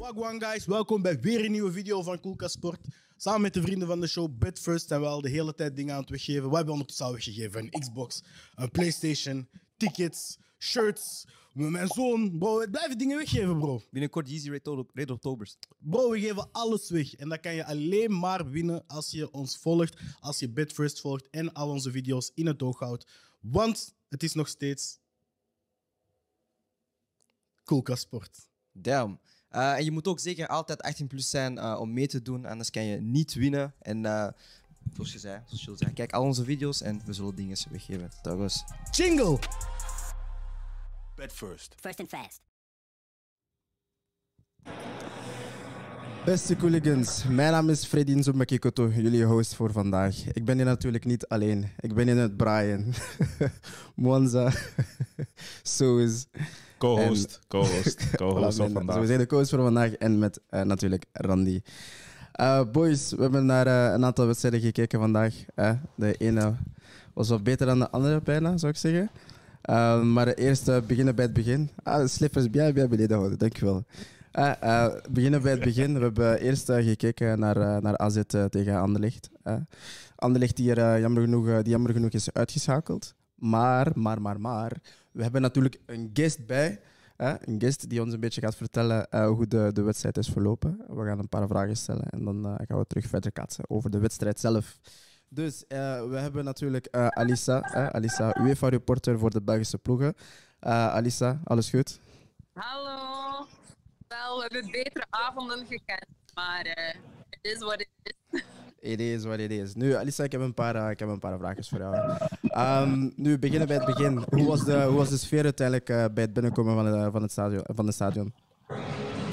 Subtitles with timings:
[0.00, 2.86] Wagwan guys, welkom bij weer een nieuwe video van Koelka Sport.
[3.16, 5.94] Samen met de vrienden van de show Betfirst zijn we al de hele tijd dingen
[5.94, 6.50] aan het weggeven.
[6.50, 8.22] We hebben ondertussen al weggegeven een Xbox,
[8.54, 11.24] een Playstation, tickets, shirts.
[11.52, 13.82] Mijn zoon, bro, we blijven dingen weggeven bro.
[13.90, 14.50] Binnenkort Yeezy
[14.94, 15.56] Red, Octobers.
[15.78, 17.14] Bro, we geven alles weg.
[17.14, 21.28] En dat kan je alleen maar winnen als je ons volgt, als je Betfirst volgt
[21.30, 23.06] en al onze video's in het oog houdt.
[23.40, 24.98] Want het is nog steeds
[27.64, 28.48] Koelka Sport.
[28.72, 29.20] Damn.
[29.54, 32.46] Uh, en je moet ook zeker altijd 18 plus zijn uh, om mee te doen,
[32.46, 33.74] anders kan je niet winnen.
[33.78, 34.28] En uh,
[34.92, 38.10] zoals je zei, zoals je zei, kijk al onze video's en we zullen dingen weggeven.
[38.22, 38.64] Dat was.
[38.90, 39.38] Jingle!
[41.14, 41.74] Bet first.
[41.80, 42.40] First and fast.
[46.24, 50.32] Beste Cooligans, mijn naam is Freddy Nzumbakikoto, jullie host voor vandaag.
[50.32, 52.94] Ik ben hier natuurlijk niet alleen, ik ben hier met Brian,
[53.94, 54.52] Mwanza,
[55.62, 56.26] Soes.
[56.80, 58.98] Co-host, co-host, co-host van vandaag.
[58.98, 61.60] we zijn de co-host voor vandaag en met uh, natuurlijk Randy.
[62.40, 65.34] Uh, boys, we hebben naar uh, een aantal wedstrijden gekeken vandaag.
[65.94, 66.54] de ene
[67.14, 69.10] was wat beter dan de andere bijna, zou ik zeggen.
[70.12, 71.70] maar eerst beginnen bij het begin.
[71.82, 73.84] Ah, de slippers bien beneden houden, dankjewel.
[75.10, 75.94] Beginnen bij het begin.
[75.94, 79.30] We hebben eerst gekeken naar, naar AZ tegen Anderlecht.
[80.16, 83.14] Anderlecht die er jammer, genoeg, die jammer genoeg is uitgeschakeld.
[83.34, 84.72] Maar, maar, maar, maar,
[85.12, 86.80] we hebben natuurlijk een guest bij.
[87.16, 90.84] Een guest die ons een beetje gaat vertellen hoe de, de wedstrijd is verlopen.
[90.88, 93.98] We gaan een paar vragen stellen en dan gaan we terug verder katsen over de
[93.98, 94.78] wedstrijd zelf.
[95.28, 97.60] Dus we hebben natuurlijk Alissa,
[97.92, 100.14] Alissa, UEFA-reporter voor de Belgische ploegen.
[100.60, 102.00] Alissa, alles goed?
[102.52, 103.46] Hallo.
[104.08, 106.64] Wel, we hebben betere avonden gekend, maar
[107.30, 108.42] het is wat het is.
[108.80, 109.74] Het is wat het is.
[109.74, 112.18] Nu, Alissa, ik heb een paar, uh, ik heb een paar vragen voor jou.
[112.82, 114.24] Um, nu, beginnen bij het begin.
[114.30, 117.22] Hoe was de, hoe was de sfeer uiteindelijk uh, bij het binnenkomen van, de, van,
[117.22, 118.34] het stadion, van het stadion?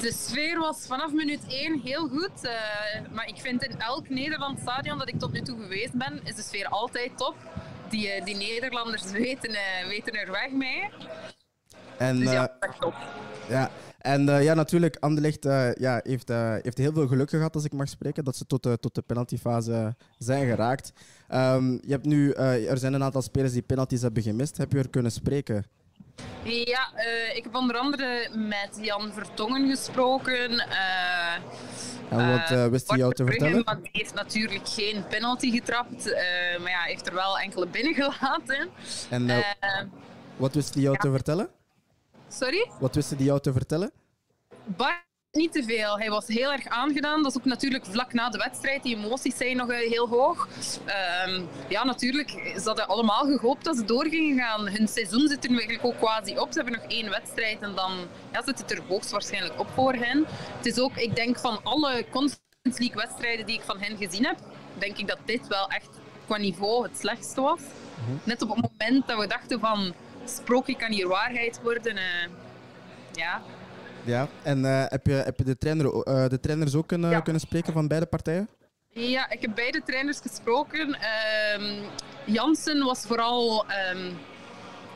[0.00, 2.50] De sfeer was vanaf minuut 1 heel goed.
[3.12, 6.34] Maar ik vind in elk Nederlands stadion dat ik tot nu toe geweest ben, is
[6.34, 7.36] de sfeer altijd top.
[7.90, 9.56] Die, die Nederlanders weten,
[9.88, 10.90] weten er weg mee.
[11.98, 12.94] En, dus ja, echt top.
[13.48, 17.54] Ja, en uh, ja, natuurlijk, Anderlecht uh, ja, heeft, uh, heeft heel veel geluk gehad,
[17.54, 20.92] als ik mag spreken, dat ze tot de, tot de penaltyfase zijn geraakt.
[21.34, 24.56] Um, je hebt nu, er zijn een aantal spelers die penalties hebben gemist.
[24.56, 25.64] Heb je er kunnen spreken?
[26.42, 26.92] Ja,
[27.34, 30.64] ik heb onder andere met Jan Vertongen gesproken.
[32.10, 33.64] en wat wist hij jou te vertellen?
[33.64, 36.04] Want die heeft natuurlijk geen penalty getrapt,
[36.60, 38.68] maar ja, heeft er wel enkele binnengelaten.
[39.10, 39.44] En
[40.36, 41.00] wat wist hij jou ja.
[41.00, 41.48] te vertellen?
[42.28, 42.70] Sorry?
[42.80, 43.92] Wat wisten die jou te vertellen?
[44.64, 45.98] Bar niet te veel.
[45.98, 47.22] Hij was heel erg aangedaan.
[47.22, 48.82] Dat is ook natuurlijk vlak na de wedstrijd.
[48.82, 50.48] Die emoties zijn nog heel hoog.
[51.26, 52.30] Um, ja, natuurlijk.
[52.30, 54.68] Ze hadden allemaal gehoopt dat ze door gingen gaan.
[54.68, 56.52] Hun seizoen zit er nu eigenlijk ook quasi op.
[56.52, 57.92] Ze hebben nog één wedstrijd en dan
[58.32, 60.24] ja, zit het er hoogstwaarschijnlijk op voor hen.
[60.56, 64.24] Het is ook, ik denk van alle Conference League wedstrijden die ik van hen gezien
[64.24, 64.38] heb,
[64.78, 65.88] denk ik dat dit wel echt
[66.26, 67.60] qua niveau het slechtste was.
[67.60, 68.20] -hmm.
[68.24, 69.94] Net op het moment dat we dachten van
[70.28, 71.96] sprookje kan hier waarheid worden.
[71.96, 72.02] Uh,
[73.12, 73.42] ja.
[74.04, 77.20] Ja, en uh, heb, je, heb je de, trainer, uh, de trainers ook kunnen, ja.
[77.20, 78.48] kunnen spreken van beide partijen?
[78.88, 80.96] Ja, ik heb beide trainers gesproken.
[81.60, 81.78] Um,
[82.24, 84.18] Jansen was vooral, um,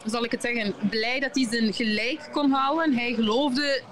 [0.05, 2.95] zal ik het zeggen, blij dat hij zijn gelijk kon halen.
[2.95, 3.83] Hij geloofde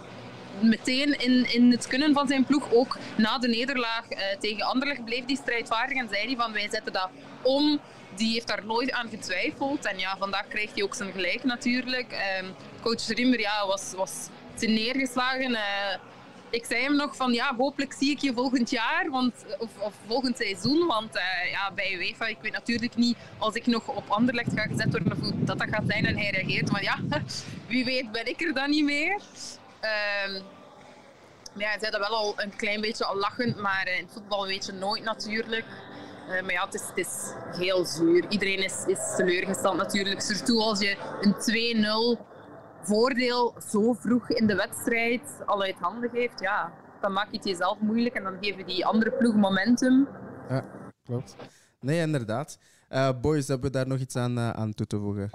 [0.61, 2.72] meteen in, in het kunnen van zijn ploeg.
[2.72, 6.69] Ook na de nederlaag uh, tegen Anderlecht bleef hij strijdvaardig en zei hij van wij
[6.71, 7.09] zetten dat
[7.43, 7.81] om
[8.15, 9.87] die heeft daar nooit aan getwijfeld.
[9.87, 12.12] En ja, vandaag krijgt hij ook zijn gelijk natuurlijk.
[12.43, 15.50] Um, coach Rimmer ja, was, was te neergeslagen.
[15.50, 15.94] Uh,
[16.50, 19.94] ik zei hem nog van ja, hopelijk zie ik je volgend jaar want, of, of
[20.06, 20.87] volgend seizoen.
[20.87, 24.62] Want uh, ja, bij UEFA, ik weet natuurlijk niet als ik nog op Anderlecht ga
[24.62, 26.06] gezet worden of dat, dat gaat zijn.
[26.06, 26.98] En hij reageert, maar ja,
[27.69, 29.21] wie weet ben ik er dan niet meer.
[30.27, 30.42] Um,
[31.54, 34.66] ja, hij zei dat wel al een klein beetje al lachend, maar in voetbal weet
[34.66, 35.65] je nooit natuurlijk.
[36.30, 37.08] Uh, maar ja, het is,
[37.44, 38.24] het heel zuur.
[38.28, 40.20] Iedereen is, is teleurgesteld natuurlijk.
[40.20, 42.20] Surtout als je een 2-0
[42.82, 46.41] voordeel zo vroeg in de wedstrijd al uit handen geeft.
[46.41, 50.09] Ja, dan maak je het jezelf moeilijk en dan geven die andere ploeg momentum.
[50.48, 50.65] Ja,
[51.04, 51.36] klopt.
[51.80, 52.59] Nee, inderdaad.
[52.91, 55.30] Uh, boys, hebben we daar nog iets aan, uh, aan toe te voegen?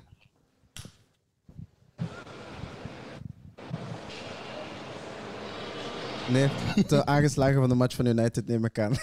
[6.29, 6.49] Nee,
[6.87, 8.93] te aangeslagen van de match van United neem ik aan.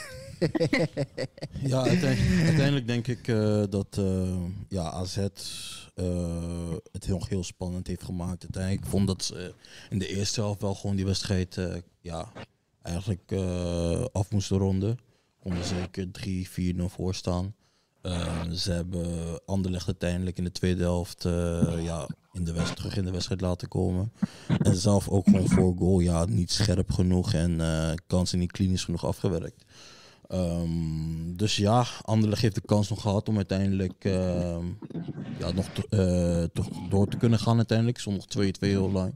[1.72, 4.34] ja, uiteindelijk, denk ik uh, dat uh,
[4.68, 8.42] ja, AZ uh, het nog heel spannend heeft gemaakt.
[8.42, 9.54] Uiteindelijk vond dat ze
[9.90, 11.60] in de eerste helft wel gewoon die wedstrijd
[12.00, 12.32] ja,
[12.82, 13.32] eigenlijk
[14.12, 14.98] af moesten ronden.
[15.38, 16.06] Konden zeker
[16.76, 17.54] 3-4-0 voor staan.
[18.02, 22.96] Eh, ze hebben Anderlecht uiteindelijk in de tweede helft eh, ja, in de wedstrijd, terug
[22.96, 24.12] in de wedstrijd laten komen.
[24.58, 28.84] En zelf ook gewoon voor goal ja, niet scherp genoeg en eh, kansen niet klinisch
[28.84, 29.64] genoeg afgewerkt.
[30.32, 34.64] Ehm, dus ja, Anderlecht heeft de kans nog gehad om uiteindelijk ehm,
[35.38, 37.98] ja, nog te- eh, toch door te kunnen gaan uiteindelijk.
[37.98, 39.14] Stond nog 2-2 heel lang.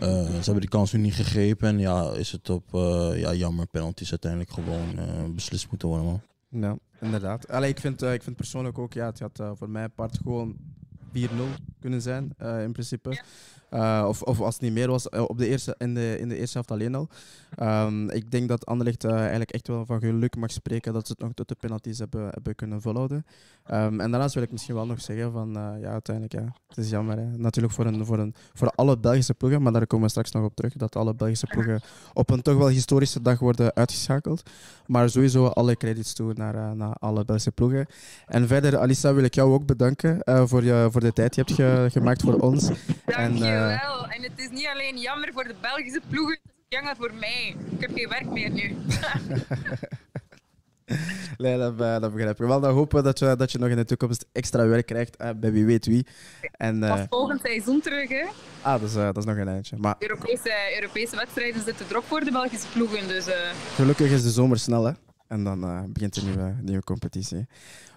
[0.00, 3.34] Eh, ze hebben die kans nu niet gegrepen en ja, is het op eh, ja,
[3.34, 4.98] jammer penalties uiteindelijk gewoon
[5.34, 6.20] beslist moeten worden man.
[6.48, 7.48] Ja, inderdaad.
[7.48, 10.56] Allee, ik, vind, eh, ik vind persoonlijk ook, ja, het had voor mij part gewoon
[11.12, 11.18] 4-0
[11.80, 13.22] kunnen zijn, eh, in principe.
[13.70, 16.28] Eh, of, of als het niet meer was, eh, op de eerste, in, de, in
[16.28, 17.08] de eerste helft alleen al.
[17.54, 21.12] Ehm, ik denk dat Anderlecht eh, eigenlijk echt wel van geluk mag spreken dat ze
[21.12, 23.26] het nog tot de penalties hebben, hebben kunnen volhouden.
[23.66, 26.76] Ehm, en daarnaast wil ik misschien wel nog zeggen van, eh, ja, uiteindelijk, ja, het
[26.76, 27.18] is jammer.
[27.36, 30.44] Natuurlijk voor, een, voor, een, voor alle Belgische ploegen, maar daar komen we straks nog
[30.44, 31.80] op terug, dat alle Belgische ploegen
[32.12, 34.50] op een toch wel historische dag worden uitgeschakeld.
[34.86, 37.86] Maar sowieso alle credits toe naar, eh, naar alle Belgische ploegen.
[38.26, 41.44] En verder, Alissa, wil ik jou ook bedanken eh, voor, je, voor de tijd die
[41.56, 42.68] je hebt ge- gemaakt voor ons.
[43.06, 44.04] Dankjewel.
[44.04, 47.12] En, En, het is niet alleen jammer voor de Belgische ploegen, het is jammer voor
[47.20, 47.56] mij.
[47.70, 48.76] Ik heb geen werk meer nu.
[51.36, 52.46] Nee, dat, eh, dat begrijp ik.
[52.46, 55.16] Wel, dan hopen we dat je, dat je nog in de toekomst extra werk krijgt
[55.16, 56.06] eh, bij wie weet wie.
[56.56, 58.24] En, eh, Pas volgend seizoen terug, hè.
[58.62, 59.76] ah, dat is, eh, dat is nog een eindje.
[59.78, 60.50] Maar Europese,
[60.80, 63.26] Europese wedstrijden zitten erop voor de Belgische ploegen, dus...
[63.26, 63.34] eh,
[63.74, 64.92] gelukkig is de zomer snel, hè.
[65.28, 67.46] En dan eh, begint de nieuwe, nieuwe competitie.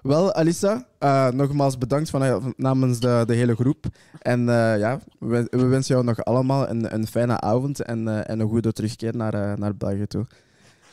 [0.02, 3.86] Wel, Alissa, eh, nogmaals bedankt van- namens de, de hele groep.
[4.20, 8.30] En eh, ja, we, we wensen jou nog allemaal een, een fijne avond en, eh,
[8.30, 10.26] en een goede terugkeer naar, eh, naar België toe.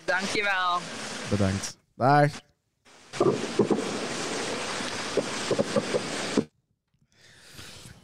[0.05, 0.79] dankjewel.
[1.31, 1.77] Bedankt.
[1.97, 2.43] Dag.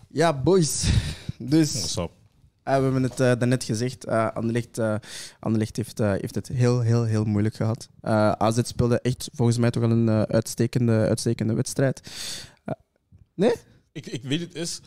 [0.09, 0.91] Ja, boys.
[1.39, 2.11] Dus, What's up?
[2.63, 4.07] eh, we hebben het eh, daarnet gezegd.
[4.07, 4.79] Anderlecht,
[5.41, 7.89] Anderlecht heeft, heeft het heel, heel, heel moeilijk gehad.
[8.01, 12.11] Eh AZ speelde echt volgens mij toch wel een uitstekende, uitstekende wedstrijd.
[13.93, 14.81] Ik, ik weet het is,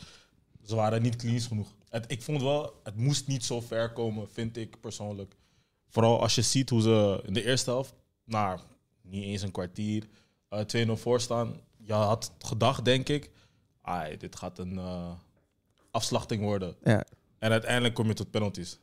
[0.63, 1.67] ze waren niet klinisch genoeg.
[1.89, 5.35] Het, ik vond wel, het moest niet zo ver komen, vind ik persoonlijk.
[5.89, 7.93] Vooral als je ziet hoe ze in de eerste helft,
[8.23, 8.59] nou,
[9.09, 10.07] niet eens een kwartier,
[10.49, 11.59] eh 2-0 voor staan.
[11.77, 13.31] Je had gedacht, denk ik,
[13.81, 15.11] ai, dit gaat een eh,
[15.91, 16.75] afslachting worden.
[16.83, 17.05] Ja.
[17.39, 18.79] En uiteindelijk kom je tot penalties.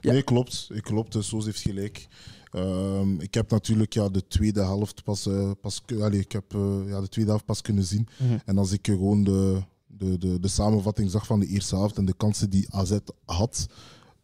[0.00, 0.12] Ja.
[0.12, 0.68] Nee, klopt.
[0.72, 2.08] Ik klopt, dus Soos heeft gelijk.
[2.50, 7.00] Ehm, ik heb natuurlijk ja, de tweede helft pas, eh, pas, ik heb, eh, ja,
[7.00, 8.08] de tweede helft pas kunnen zien.
[8.18, 8.38] Mhm.
[8.44, 11.96] En als ik eh, gewoon de, de, de, de samenvatting zag van de eerste helft
[11.96, 13.66] en de kansen die AZ had,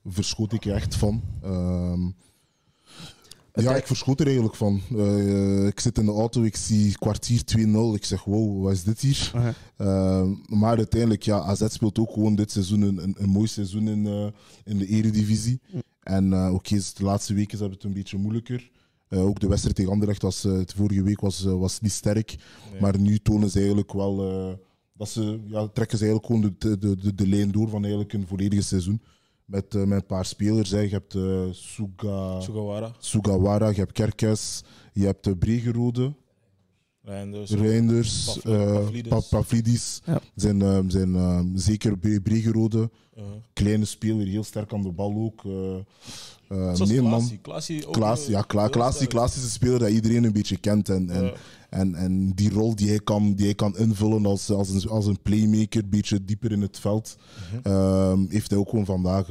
[0.04, 1.22] verschoot ik er echt van.
[1.42, 2.10] Ehm,
[3.52, 4.80] ja, ik verschoot er eigenlijk van.
[4.96, 7.94] Eh, ik zit in de auto, ik zie kwartier 2-0.
[7.94, 9.30] Ik zeg, wow, wat is dit hier?
[9.76, 13.88] Ehm, maar uiteindelijk, ja, AZ speelt ook gewoon dit seizoen een, een, een mooi seizoen
[13.88, 14.26] in, eh,
[14.64, 15.60] in de eredivisie.
[16.02, 18.70] En eh, oké, de laatste weken hebben het een beetje moeilijker.
[19.08, 21.92] Eh, ook de wedstrijd tegen Anderlecht was, eh, het vorige week was, eh, was niet
[21.92, 22.36] sterk.
[22.72, 22.80] Nee.
[22.80, 24.54] Maar nu tonen ze eigenlijk wel, eh,
[24.92, 28.12] dat ze, ja, trekken ze eigenlijk gewoon de, de, de, de lijn door van eigenlijk
[28.12, 29.02] een volledige seizoen.
[29.44, 30.70] Met, eh, met een paar spelers.
[30.70, 30.80] Hè.
[30.80, 36.14] Je hebt eh, Suga, Sugawara, Sugawara, je hebt Kerkes, je hebt uh, Bregerode.
[37.04, 39.08] Reinders, Reinders, Pavli- eh, Pavlidis.
[39.12, 40.20] Pa- Pavlidis, Ja.
[40.34, 42.90] zijn, eh, zijn eh, zeker Bre- Bregerode.
[43.18, 45.44] uh, Kleine speler, heel sterk aan de bal ook.
[45.44, 45.74] eh
[46.48, 47.10] eh, nee, man.
[47.10, 47.38] Klaasie.
[47.38, 49.10] Klaasie Klaas, eh, ja, Kla heel Klaas, sterk.
[49.10, 50.88] Klaas is een speler dat iedereen een beetje kent.
[50.88, 51.32] En, en, Ja.
[51.70, 55.06] en, en die rol die hij kan, die hij kan invullen als, als, een, als
[55.06, 57.16] een playmaker, een beetje dieper in het veld,
[57.52, 57.72] Mhm.
[57.72, 59.28] ehm, heeft hij ook gewoon vandaag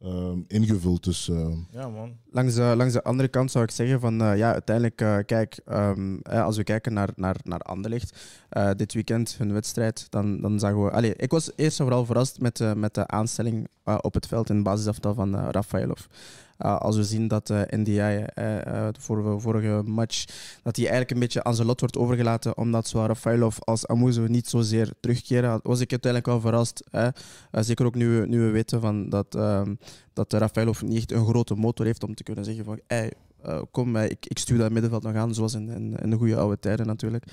[0.00, 1.04] eh, ehm, ingevuld.
[1.04, 2.16] Dus eh, Ja, man.
[2.30, 5.60] Langs de, langs de andere kant zou ik zeggen van eh, ja, uiteindelijk, eh, kijk,
[5.64, 8.18] ehm, hè, als we kijken naar, naar, naar Anderlecht,
[8.48, 10.90] eh, dit weekend hun wedstrijd, dan, dan zagen we.
[10.90, 13.68] Allee, ik was eerst en vooral verrast met, de met de aanstelling
[14.00, 16.06] op het veld in het basisaftal van Rafaelov.
[16.58, 19.00] Uh, als we zien dat uh, NDI uh, uh, de
[19.38, 20.24] vorige, match,
[20.62, 24.26] dat hij eigenlijk een beetje aan zijn lot wordt overgelaten, omdat zowel Rafaelov als Amuzo
[24.26, 26.84] niet zozeer terugkeren, was ik uiteindelijk wel verrast.
[26.90, 27.08] Hè?
[27.50, 29.62] Zeker ook nu, nu we weten van dat, uh,
[30.12, 33.12] dat Rafaelov niet echt een grote motor heeft om te kunnen zeggen van hey,
[33.70, 36.86] kom, ik, ik stuur dat middenveld nog aan, zoals in, in, de goede oude tijden
[36.86, 37.24] natuurlijk.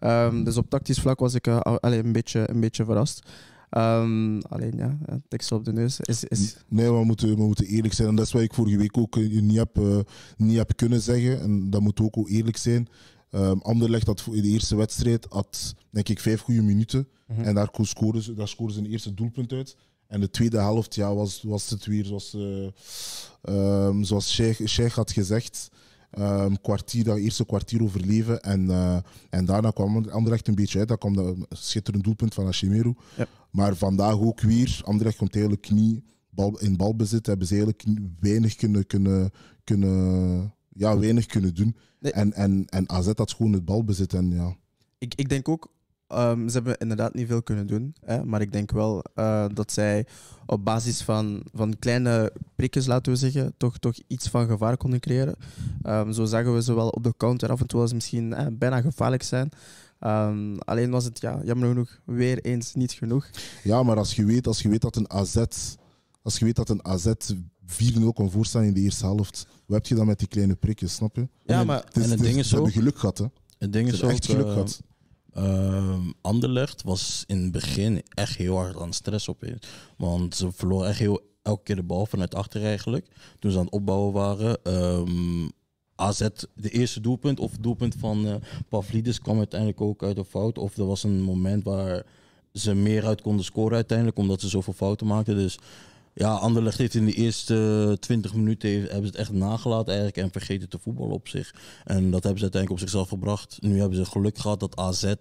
[0.00, 3.28] Um, dus op tactisch vlak was ik uh, een, beetje, een beetje verrast.
[3.76, 4.98] Um, alleen ja,
[5.28, 6.24] tekst op de neus is.
[6.24, 6.56] is...
[6.68, 8.08] Nee, we moeten, we moeten eerlijk zijn.
[8.08, 9.98] En dat is wat ik vorige week ook niet, heb, uh,
[10.36, 11.40] niet heb kunnen zeggen.
[11.40, 12.88] En dat moet ook, eerlijk zijn.
[13.30, 16.98] Um, Anderlecht had in de eerste wedstrijd had, denk ik, vijf goede minuten.
[16.98, 17.32] Mhm.
[17.32, 17.46] Mm -hmm.
[17.46, 19.76] En daar scoorden ze, daar scoorden ze een eerste doelpunt uit.
[20.06, 22.68] En de tweede helft ja, was, was het weer zoals, uh,
[23.86, 25.70] um, zoals Sheikh, Sheikh had gezegd.
[26.18, 28.40] Um, kwartier, dat eerste kwartier overleven.
[28.40, 28.96] En, uh,
[29.30, 30.88] en daarna kwam Anderlecht een beetje uit.
[30.88, 32.94] Dat kwam een schitterend doelpunt van Hashimero.
[33.16, 33.26] Ja.
[33.50, 34.80] Maar vandaag ook weer.
[34.84, 37.26] Anderlecht komt eigenlijk niet bal, in balbezit.
[37.26, 37.84] Hebben ze eigenlijk
[38.20, 39.30] weinig kunnen, kunnen,
[39.64, 41.76] kunnen, ja, weinig kunnen doen.
[42.00, 42.12] Nee.
[42.12, 44.14] En, en, en AZ had gewoon het balbezit.
[44.14, 44.56] En ja,
[44.98, 45.72] Ik, ik denk ook,
[46.12, 47.94] ehm, ze hebben inderdaad niet veel kunnen doen.
[48.04, 50.06] Hè, maar ik denk wel eh, dat zij
[50.46, 55.00] op basis van, van kleine prikjes, laten we zeggen, toch, toch iets van gevaar konden
[55.00, 55.34] creëren.
[55.82, 58.32] Ehm, zo zagen we ze wel op de counter af en toe als ze misschien
[58.34, 59.48] eh, bijna gevaarlijk zijn.
[59.98, 63.30] Ehm, alleen was het ja, jammer genoeg weer eens niet genoeg.
[63.62, 65.36] ja maar als je weet, als je weet dat een AZ,
[66.22, 67.12] als je weet dat een AZ
[67.66, 70.94] 4-0 kon voorstaan in de eerste helft, wat heb je dan met die kleine prikjes,
[70.94, 71.28] snap je?
[71.44, 73.24] Ja, En- maar Het is, En het ding is ze hebben ook- geluk gehad, hè.
[73.58, 74.82] Het ding is hebben ook, echt geluk eh, gehad.
[75.34, 79.44] Ehm Anderlecht was in het begin echt heel hard aan stress op.
[79.96, 83.06] Want ze verloren echt heel, elke keer de bal vanuit achter eigenlijk.
[83.38, 84.62] Toen ze aan het opbouwen waren.
[84.62, 85.48] Ehm,
[85.94, 88.34] AZ, de eerste doelpunt of het doelpunt van eh
[88.68, 90.58] Pavlidis kwam uiteindelijk ook uit een fout.
[90.58, 92.02] Of er was een moment waar
[92.52, 94.18] ze meer uit konden scoren uiteindelijk.
[94.18, 95.36] Omdat ze zoveel fouten maakten.
[95.36, 95.58] Dus
[96.14, 100.16] ja, Anderlecht heeft in de eerste 20 minuten hebben ze het echt nagelaten eigenlijk.
[100.16, 101.54] En vergeten te voetballen op zich.
[101.84, 103.56] En dat hebben ze uiteindelijk op zichzelf gebracht.
[103.60, 105.12] Nu hebben ze geluk gehad dat AZ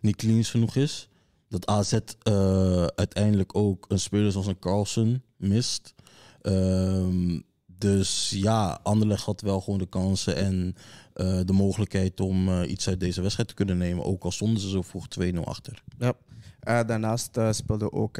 [0.00, 1.08] niet klinisch genoeg is.
[1.48, 5.94] Dat AZ eh, uiteindelijk ook een speler zoals een Carlsen mist.
[6.40, 10.74] Ehm, dus ja, Anderlecht had wel gewoon de kansen en
[11.12, 14.04] eh, de mogelijkheid om eh, iets uit deze wedstrijd te kunnen nemen.
[14.04, 15.82] Ook al stonden ze zo vroeg 2-0 achter.
[15.98, 16.14] Ja.
[16.84, 18.16] Daarnaast speelde ook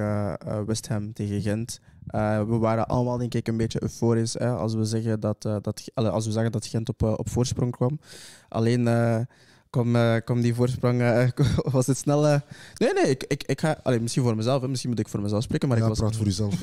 [0.67, 1.81] West Ham tegen Gent.
[2.07, 5.57] Eh, we waren allemaal denk ik een beetje euforisch hè, als, we zeggen dat, eh,
[5.63, 7.99] dat, als we zagen dat Gent op, eh, op voorsprong kwam.
[8.49, 9.19] Alleen eh,
[9.71, 11.29] kwam, eh, kwam die voorsprong, eh,
[11.73, 12.21] was het snel...
[12.75, 13.81] nee, nee, ik, ik, ik ga...
[13.83, 15.99] Allee, misschien voor mezelf, hè, misschien moet ik voor mezelf spreken, maar ja, ik was...
[15.99, 16.55] praat voor jezelf.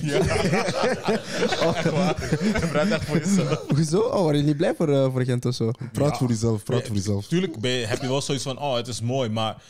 [2.72, 3.66] Praat echt voor jezelf.
[3.68, 4.00] Hoezo?
[4.00, 5.72] Oh, waren je niet blij voor, eh, voor Gent of zo?
[5.92, 6.18] Praat Ja.
[6.18, 7.28] voor jezelf, praat Ja, voor jezelf.
[7.28, 9.64] Tuurlijk ben je- heb je wel zoiets van, oh, het is mooi, maar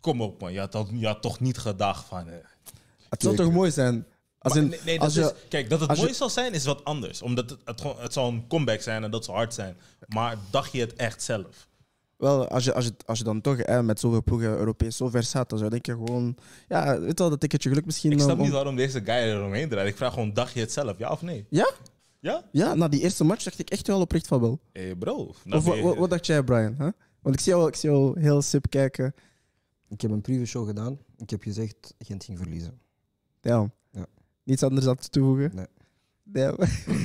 [0.00, 2.28] kom op man, je had, al- je had toch niet gedacht van...
[2.28, 2.34] eh,
[3.08, 4.06] Het zou toch mooi zijn?
[4.42, 6.16] Als Maar in, nee, nee, dat als je, is, kijk, dat het als je- mooi
[6.16, 7.22] zal zijn is wat anders.
[7.22, 9.76] Omdat het, het, gewoon- het zal een comeback zijn en dat zal hard zijn.
[10.08, 11.68] Maar dacht je het echt zelf?
[12.16, 15.08] Wel, als je, als je, als je dan toch hè, met zoveel ploegen Europees zo
[15.08, 16.36] ver staat, dan zou ik denk je gewoon...
[16.68, 18.10] Ja, weet je wel, dat ticketje geluk misschien...
[18.12, 19.88] Ik om- snap niet om- waarom deze guy er omheen draait.
[19.88, 21.46] Ik vraag gewoon, dacht je het zelf, ja of nee?
[21.50, 21.70] Ja?
[22.20, 22.44] Ja?
[22.52, 24.60] Ja, na die eerste match dacht ik echt wel oprecht van wel.
[24.72, 25.14] Hé bro.
[25.50, 26.74] of je- wat dacht jij, Brian?
[26.78, 26.88] Hè?
[27.22, 29.14] Want ik zie jou, ik zie jou heel sip kijken.
[29.88, 30.98] Ik heb een preview show gedaan.
[31.16, 32.80] Ik heb gezegd, Gent ging verliezen.
[33.40, 33.70] Ja.
[34.50, 35.50] Niets anders aan toe te voegen?
[35.54, 35.66] Nee.
[36.22, 36.56] Damn.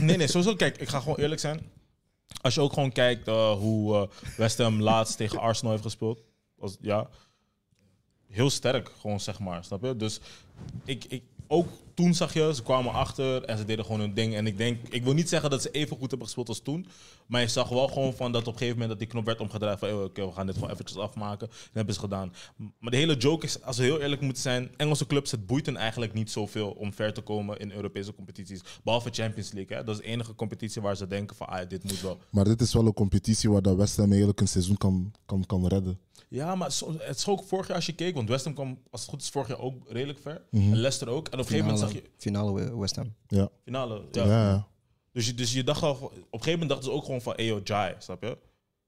[0.06, 0.56] Nee, nee, sowieso.
[0.56, 1.62] Kijk, ik ga gewoon eerlijk zijn.
[2.42, 6.22] Als je ook gewoon kijkt eh, hoe eh, West Ham laatst tegen Arsenal heeft gespeeld.
[6.56, 7.10] Was, ja,
[8.28, 9.64] heel sterk gewoon, zeg maar.
[9.64, 9.96] Snap je?
[9.96, 10.20] Dus
[10.86, 14.36] ik, ik, ook toen zag je, ze kwamen achter en ze deden gewoon hun ding.
[14.36, 16.88] En ik denk, ik wil niet zeggen dat ze even goed hebben gespeeld als toen.
[17.26, 19.40] Maar je zag wel gewoon van dat op een gegeven moment dat die knop werd
[19.40, 19.80] omgedraaid.
[19.80, 21.48] Van, oké, we gaan dit gewoon eventjes afmaken.
[21.48, 22.34] Dat hebben ze gedaan.
[22.80, 25.66] Maar de hele joke is, als we heel eerlijk moeten zijn, Engelse clubs, het boeit
[25.66, 28.62] hen eigenlijk niet zoveel om ver te komen in Europese competities.
[28.84, 29.78] Behalve Champions League.
[29.78, 29.84] Hè?
[29.84, 32.18] Dat is de enige competitie waar ze denken van, ah, dit moet wel.
[32.30, 35.46] Maar dit is wel een competitie waar dat West Ham eigenlijk een seizoen kan, kan,
[35.46, 36.00] kan redden.
[36.28, 39.02] Ja, maar het is ook vorig jaar als je keek, want West Ham kwam, als
[39.02, 40.42] het goed is, vorig jaar ook redelijk ver.
[40.50, 40.72] Mhm.
[40.72, 41.28] En Leicester ook.
[41.28, 43.14] En op een gegeven moment zag je finale We- West Ham.
[43.28, 43.50] Ja.
[43.64, 44.02] finale.
[44.12, 44.68] Ja.
[45.12, 47.34] Dus, je, dus je dacht al, op een gegeven moment dachten ze ook gewoon van,
[47.36, 48.38] eyo, Jai, snap je?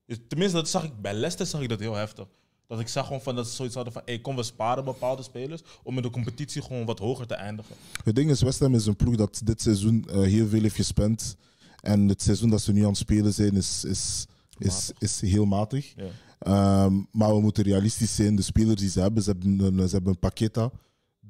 [0.06, 2.26] Dus tenminste, dat zag ik bij Leicester zag ik dat heel heftig.
[2.68, 5.24] Dat ik zag gewoon van dat ze zoiets hadden van, hey, kom we sparen bepaalde
[5.24, 7.76] spelers om in de competitie gewoon wat hoger te eindigen.
[8.04, 10.76] Het ding is, West Ham is een ploeg dat dit seizoen eh, heel veel heeft
[10.76, 11.36] gespend.
[11.82, 14.26] En het seizoen dat ze nu aan het spelen zijn, is, is,
[14.58, 15.94] is, is heel matig.
[15.96, 16.06] Ja.
[16.40, 18.36] Ehm, maar we moeten realistisch zijn.
[18.36, 20.72] De spelers die ze hebben, ze hebben een, ze hebben een Paqueta,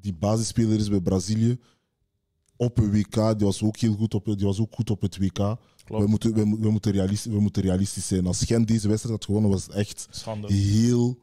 [0.01, 1.57] die basisspeler is bij Brazilië.
[2.55, 5.17] Op een WK, die was ook heel goed op, die was ook goed op het
[5.17, 5.37] WK.
[5.87, 8.25] We moeten, we, we, moeten realistisch, we moeten realistisch zijn.
[8.25, 10.53] Als Gent deze wedstrijd had gewonnen, was het echt Schande.
[10.53, 11.19] heel,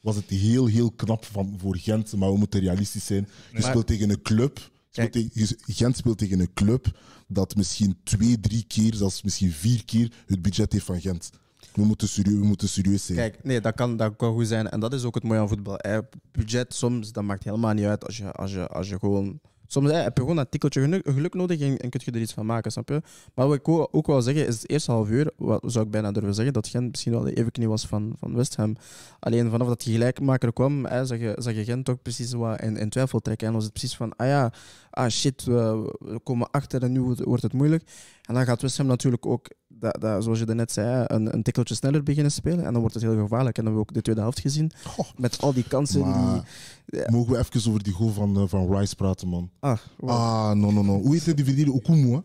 [0.00, 2.16] was het heel, heel knap van, voor Gent.
[2.16, 3.28] Maar we moeten realistisch zijn.
[3.52, 4.70] Je Maar- speelt tegen een club.
[4.90, 9.84] speelt tegen- Gent speelt tegen een club dat misschien twee, drie keer, zelfs misschien vier
[9.84, 11.30] keer het budget heeft van Gent.
[11.74, 13.18] We moeten serieus, we moeten serieus zijn.
[13.18, 14.68] Kijk, nee, dat kan, dat kan goed zijn.
[14.68, 15.74] En dat is ook het mooie aan voetbal.
[15.78, 15.98] hè.
[16.32, 19.40] Budget soms, dat maakt helemaal niet uit als je, als je, als je gewoon...
[19.72, 22.20] Soms hè, heb je gewoon dat tikkeltje geluk, geluk nodig en, en kun je er
[22.20, 23.02] iets van maken, snap je?
[23.34, 25.90] Maar wat ik ook, ook wil zeggen, is het eerste half uur, wat zou ik
[25.90, 28.76] bijna durven zeggen, dat Gent misschien wel de evenknie was van, van West Ham.
[29.18, 32.60] Alleen vanaf dat die gelijkmaker kwam, hè, zag, je, zag je Gent toch precies wat
[32.60, 33.46] in, in twijfel trekken.
[33.46, 34.52] En was het precies van, ah ja,
[34.90, 37.82] ah shit, we, we komen achter en nu wordt- het moeilijk.
[38.22, 41.42] En dan gaat West Ham natuurlijk ook, dat, dat, zoals je net zei, een, een
[41.42, 42.64] tikkeltje sneller beginnen spelen.
[42.64, 43.58] En dan wordt het heel gevaarlijk.
[43.58, 44.70] En dan hebben we ook de tweede helft gezien.
[45.16, 46.42] Met al die kansen Maar- die...
[46.96, 47.10] Ja.
[47.10, 49.50] Mogen we even over die goal van, eh, van Rice praten, man?
[49.60, 50.10] Ah, wow.
[50.10, 51.00] Ah, no, no, no.
[51.00, 51.74] Hoe heet die verdediger?
[51.74, 52.20] Okumu, hè?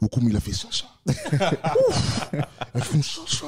[0.00, 0.86] Okumu, il a fait Sasha.
[1.88, 2.28] Oef.
[2.72, 3.46] Hij gewoon Sasha.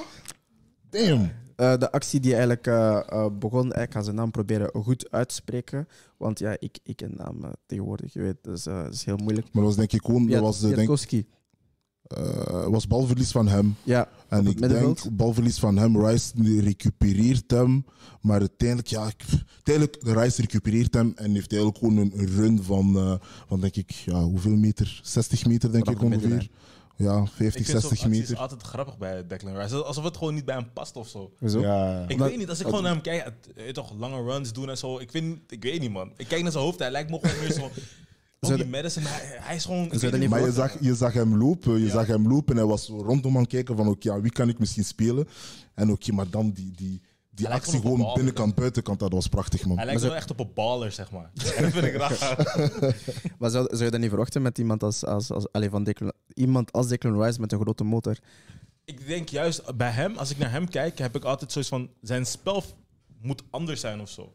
[0.91, 1.31] Damn.
[1.57, 5.29] Eh, de actie die eigenlijk eh, eh, begon, ik ga zijn naam proberen goed uit
[5.29, 5.89] te spreken.
[6.17, 9.17] Want ja, ik, ik ken naam eh, tegenwoordig, je weet, dus, eh, dat is heel
[9.17, 9.47] moeilijk.
[9.53, 10.27] Maar dat was denk ik gewoon...
[10.27, 10.89] Dat was, eh, denk.
[12.09, 13.77] Eh, was balverlies van hem.
[13.83, 15.03] Ja, En het ik middenveld.
[15.03, 17.85] denk, balverlies van hem, Rice recupereert hem.
[18.21, 19.11] Maar uiteindelijk, ja,
[19.55, 23.15] uiteindelijk, de Rice recupereert hem en heeft eigenlijk gewoon een, run van, eh,
[23.49, 25.01] van, denk ik, ja, hoeveel meter?
[25.03, 26.41] 60 meter, denk Vanaf ik middenlijn.
[26.41, 26.57] ongeveer.
[26.97, 28.37] Ja, Ik 50, vind zo'n 60 acties meter.
[28.37, 29.83] altijd grappig bij Declan Rice.
[29.85, 31.33] Alsof het gewoon niet bij hem past of zo.
[31.41, 34.53] Ja, Ik weet niet, als ik gewoon naar hem kijk, het, weet toch lange runs
[34.53, 34.99] doen en zo.
[34.99, 36.13] Ik, vind, ik weet niet, man.
[36.17, 37.71] Ik kijk naar zijn hoofd, hij lijkt me gewoon meer zo.
[38.41, 39.89] Op die maar hij, hij is gewoon.
[39.91, 42.85] niet Maar je zag, je zag hem lopen, je zag hem lopen en hij was
[42.85, 45.29] zo rondom aan het kijken van oké, aan wie kan ik misschien spelen?
[45.75, 49.67] En oké, maar dan die, die, die Hij actie gewoon binnenkant, buitenkant, dat was prachtig
[49.67, 49.77] man.
[49.77, 51.31] Hij lijkt wel echt op een baller, zeg maar.
[51.57, 52.17] En dat vind ik raar.
[53.39, 56.13] Maar zou, zou je dat niet verwachten met iemand als, als, als, allee, van Declan,
[56.35, 58.19] iemand als Declan Rice met een grote motor?
[58.85, 61.91] Ik denk juist bij hem, als ik naar hem kijk, heb ik altijd zoiets van:
[62.01, 62.65] zijn spel
[63.21, 64.33] moet anders zijn of zo.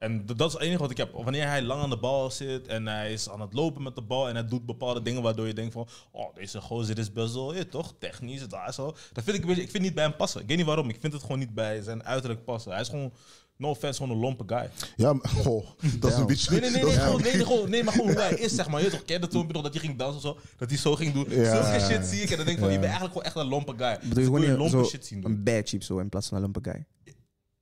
[0.00, 1.12] En dat is het enige wat ik heb.
[1.12, 4.02] Wanneer hij lang aan de bal zit en hij is aan het lopen met de
[4.02, 7.34] bal en hij doet bepaalde dingen waardoor je denkt van, oh, deze gozer is best
[7.34, 8.94] wel, je, toch, technisch, daar zo.
[9.12, 10.40] Dat vind ik, een beetje- ik vind niet bij hem passen.
[10.40, 12.72] Ik weet niet waarom, ik vind het gewoon niet bij zijn uiterlijk passen.
[12.72, 13.12] Hij is gewoon,
[13.56, 14.70] no offense, gewoon een lompe guy.
[14.96, 15.66] Ja, maar, oh,
[15.98, 16.50] dat is een beetje...
[16.50, 18.68] Nee, nee, nee, nee, gewoon, nee, nee, gewoon, nee, maar gewoon hoe hij is, zeg
[18.68, 18.82] maar.
[18.82, 20.48] Je toch, ken je dat filmpje nog dat hij ging dansen of zo?
[20.56, 21.26] Dat hij zo ging doen.
[21.30, 21.62] Ja.
[21.62, 23.48] Zulke shit zie ik en dan denk ik van, je bent eigenlijk gewoon echt een
[23.48, 23.98] lompe guy.
[24.08, 25.30] Bedoel je Dus ik wil gewoon lompe zo shit zien doen.
[25.30, 26.84] een bad cheap zo in plaats van een lompe guy?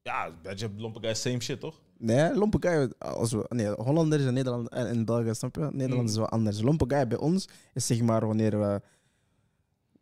[0.03, 1.81] Ja, beetje lompe guy, same shit, toch?
[1.99, 5.69] Nee, lompe guy, als we, nee, Hollanders en Nederland en in België, snap je?
[5.73, 6.61] Nederland is wel anders.
[6.63, 8.81] Lompe guy bij ons is zeg maar wanneer, we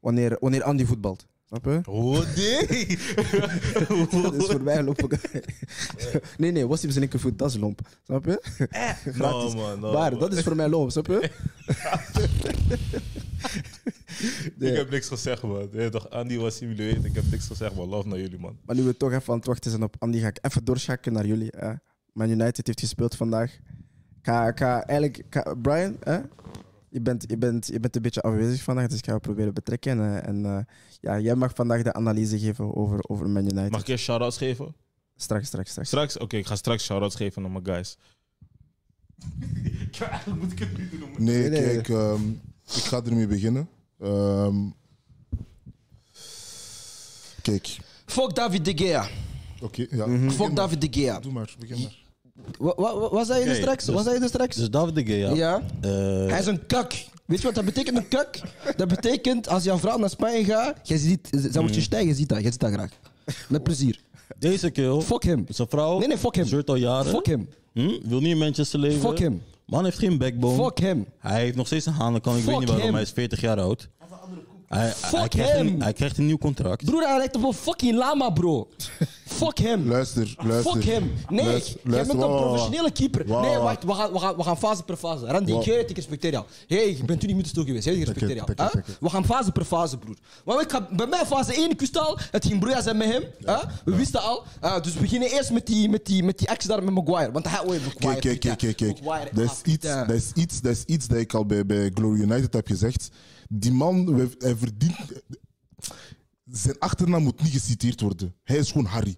[0.00, 1.26] wanneer, wanneer Andy voetbalt.
[1.47, 1.81] Snap je?
[1.85, 2.99] Oh, nee!
[4.23, 5.43] Dat is voor mij een lompe guy.
[6.37, 7.81] nee, nee, was zijn linkervoet, dat is lomp.
[8.05, 8.43] Snap je?
[9.19, 10.21] No, man, no, maar man.
[10.21, 11.31] dat is voor mij lomp, snap je?
[14.59, 15.68] Ik heb niks gezegd, man.
[15.73, 17.04] Ja, toch, Andy was simuleren.
[17.04, 17.88] Ik heb niks gezegd, man.
[17.88, 18.59] Love naar jullie, man.
[18.64, 21.14] Maar nu we toch even aan het wachten zijn op Andy, ga ik even doorschakelen
[21.14, 21.50] naar jullie.
[21.56, 21.73] Hè.
[22.12, 23.52] Man United heeft gespeeld vandaag.
[23.52, 26.18] Ik Ga, ik ga eigenlijk, ik ga- Brian, hè?
[26.88, 29.54] Je, bent, je, bent, je bent een beetje afwezig vandaag, dus ik ga je proberen
[29.54, 29.92] betrekken.
[30.00, 30.59] En, eh, en eh,
[31.00, 33.71] ja, jij mag vandaag de analyse geven over, over Man United.
[33.71, 34.75] Mag ik eerst shout-outs geven?
[35.16, 35.88] Straks, straks, straks.
[35.88, 36.18] Straks?
[36.18, 37.99] Oké, ik ga straks shout-outs geven aan mijn guys.
[40.00, 41.00] Eigenlijk moet ik het niet doen.
[41.18, 42.28] Nee, Nee, nee, kijk, ehm,
[42.64, 43.68] ik ga ermee beginnen.
[44.00, 44.57] Ehm,
[47.43, 47.76] kijk,
[48.07, 49.09] Fuck David de Gea.
[49.63, 50.06] oké, ja.
[50.06, 50.30] Mhm.
[50.30, 50.56] Fuck.
[50.56, 51.21] David de Gea.
[51.21, 52.04] Doe maar, begin maar.
[52.59, 53.85] Wat wa, wa- wat zei je er Oké, straks?
[53.85, 54.56] dus- Wat zei je straks?
[54.56, 55.35] Dus David de Gea.
[55.35, 55.63] ja.
[55.80, 55.91] eh,
[56.30, 56.93] Hij is een kak.
[57.25, 58.41] Weet je wat dat betekent, een kak?
[58.76, 62.15] Dat betekent, als jouw vrouw naar Spanje gaat, jij ziet, zij wordt je stijgen, je
[62.15, 62.41] ziet dat.
[62.43, 62.91] Jij ziet dat graag.
[63.49, 64.00] Met plezier.
[64.39, 65.00] Deze kill.
[65.00, 65.45] Fuck hem.
[65.49, 65.99] Zijn vrouw.
[65.99, 66.47] Nee, nee, fuck hem.
[66.47, 67.11] Zeurt al jaren.
[67.13, 67.49] Fuck hem.
[67.73, 67.91] Hm?
[68.02, 69.00] Wil niet in Manchester leven.
[69.00, 69.43] Fuck hem.
[69.67, 70.65] Man heeft geen backbone.
[70.65, 71.07] Fuck hem.
[71.19, 72.37] Hij heeft nog steeds een hanenkant.
[72.37, 72.87] Ik Fuck weet niet waarom.
[72.87, 72.95] hem.
[72.95, 73.89] Hij is 40 jaar oud.
[74.69, 75.67] Hij, Fuck hij, krijgt hem.
[75.67, 76.85] een, hij krijgt een nieuw contract.
[76.85, 78.69] Broer, hij lijkt op een fucking lama, bro.
[79.26, 79.89] Fuck hem.
[79.89, 80.73] Luister, luister.
[80.73, 81.13] Fuck hem.
[81.29, 83.26] Nee, Luister, jij luister, bent een wacht, professionele keeper.
[83.26, 83.49] wacht.
[83.49, 85.26] Nee, wacht, we gaan, we, gaan, we gaan fase per fase.
[85.26, 85.67] Randy, Wacht.
[85.67, 86.45] ik weet, ik respecteer jou.
[86.67, 87.85] hey, je bent 20 minuten stil geweest.
[87.85, 88.49] Hey, ik respecteer jou.
[88.57, 88.83] Huh?
[89.00, 90.17] We gaan fase per fase, broer.
[90.45, 93.09] Maar ik ga, bij mij fase 1, ik wist al, het ging broeia zijn met
[93.09, 93.23] hem.
[93.45, 93.63] Huh?
[93.85, 94.45] We wisten al.
[94.65, 97.33] Uh, dus we beginnen eerst met die, met die, met die actie daar met Maguire.
[97.33, 98.21] Want hij ooit Maguire.
[98.21, 99.05] Kijk, kijk, kijk, kijk, kijk.
[99.05, 100.07] Maguire, Dat ah, is, iets, putain.
[100.07, 103.09] dat, is iets, dat is iets dat ik al bij, bij Glory United heb gezegd.
[103.49, 104.97] Die man, hij verdient...
[106.52, 108.35] Zijn achternaam moet niet geciteerd worden.
[108.45, 109.17] Hij is gewoon Harry.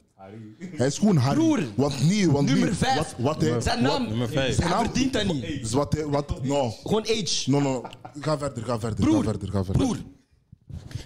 [0.59, 1.39] Hij is gewoon Harry.
[1.39, 1.63] Broer.
[1.77, 2.97] Want nee, want Nummer nee, vijf.
[2.97, 4.57] Wat, wat hij, Zijn wat- naam, nummer vijf.
[4.57, 5.43] hij verdient dat niet.
[5.63, 7.51] dus wat hij, wat, no, Gewoon age.
[7.51, 7.85] no, no.
[8.21, 9.25] Ga verder, ga verder, Broer.
[9.25, 9.83] ga verder, ga verder.
[9.87, 9.97] Broer.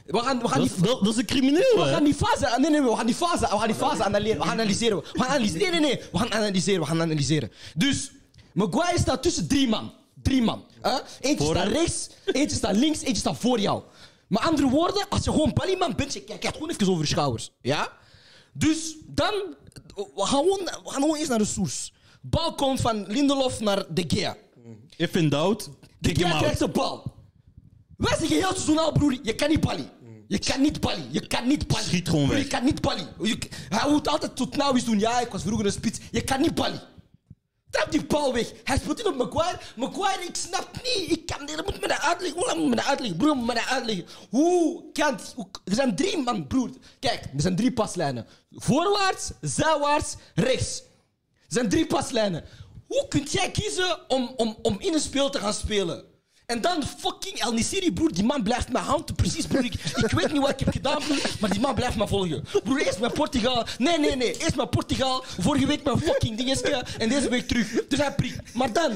[0.07, 0.77] We gaan, we gaan Dat, die...
[0.77, 3.15] is- dat, dat is een crimineel, We gaan die fase, nee, nee, we gaan die
[3.15, 4.39] fase, we gaan die fase analyseren.
[4.41, 4.97] We gaan analyseren.
[5.13, 5.71] We gaan analyseren.
[5.71, 6.01] Nee, nee, nee.
[6.13, 6.81] We gaan analyseren.
[6.81, 7.51] We gaan analyseren.
[7.75, 8.13] Dus,
[8.53, 9.93] Maguire staat tussen drie man.
[10.23, 10.65] Drie man.
[10.81, 10.99] hè?
[11.21, 11.73] Eentje Voor staat hem.
[11.73, 13.83] rechts, eentje staat links, eentje staat voor jou.
[14.27, 17.51] Met andere woorden, als je gewoon ballyman bent, je kijkt gewoon even over je schouders.
[17.61, 17.93] Ja?
[18.53, 19.33] Dus dan,
[19.95, 21.91] we gaan gewoon, we gaan gewoon eerst naar de source.
[22.21, 24.37] Bal komt van Lindelof naar De Gea.
[24.97, 27.15] If in doubt, De Gea krijgt de bal.
[27.97, 29.91] Wij zeggen heel seizoen al, broer, je kan niet ballen.
[30.29, 31.07] Je kan niet ballen.
[31.11, 31.85] Je kan niet ballen.
[31.85, 32.39] Schiet gewoon weg.
[32.39, 33.09] Je kan niet ballen.
[33.23, 34.99] Je- Hij moet altijd tot nou eens doen.
[34.99, 35.99] Ja, ik was vroeger een spits.
[36.11, 36.83] Je kan niet ballen.
[37.73, 38.53] Trap die bal weg.
[38.65, 39.59] Hij speelt in op Maguire.
[39.77, 41.11] Maguire, ik snap niet.
[41.11, 41.47] Ik kan.
[41.47, 42.39] Dat moet me dat uitleggen.
[42.39, 43.17] Hoe lang moet me dat uitleggen?
[43.17, 44.07] Broer, moet me dat uitleggen.
[44.31, 45.35] Hoe kan het?
[45.65, 46.71] Er zijn drie man, broer.
[46.99, 48.27] Kijk, er zijn drie paslijnen.
[48.51, 50.79] Voorwaarts, zijwaarts, rechts.
[50.79, 52.45] Er zijn drie paslijnen.
[52.87, 56.05] Hoe kun jij kiezen om, om, om in een speel te gaan spelen?
[56.53, 59.15] En dan fucking El Nisiri, broer, die man blijft me houden.
[59.15, 59.65] Precies, broer.
[59.65, 62.45] Ik, ik weet niet wat ik heb gedaan, broer, maar die man blijft me volgen.
[62.65, 63.67] Broer, eerst met Portugal.
[63.79, 64.37] Nee, nee, nee.
[64.37, 65.25] Eerst met Portugal.
[65.39, 66.85] Vorige week met fucking dingetje.
[66.99, 67.87] En deze week terug.
[67.89, 68.55] Dus hij prikt.
[68.55, 68.93] Maar dan,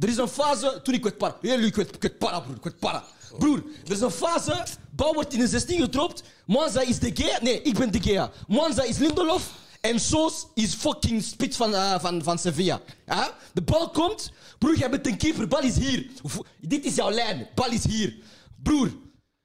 [0.00, 1.36] er is een fase toen ik werd para.
[1.40, 2.56] Heel ik ik para, broer.
[2.56, 3.04] Ik werd para.
[3.38, 4.64] Broer, er is een fase.
[4.90, 6.22] Bal wordt in een 16 gedropt.
[6.44, 7.38] Mwanza is de Gea.
[7.42, 8.30] Nee, ik ben de Gea.
[8.46, 9.50] Mwanza is Lindelof.
[9.86, 12.80] En Soos is fucking spits van, eh, van, van Sevilla.
[13.06, 13.30] Ja?
[13.52, 14.30] De bal komt.
[14.58, 15.48] Broer, jij bent een keeper.
[15.48, 16.06] Bal is hier.
[16.22, 17.48] Of- Dit is jouw lijn.
[17.54, 18.16] Bal is hier.
[18.62, 18.90] Broer,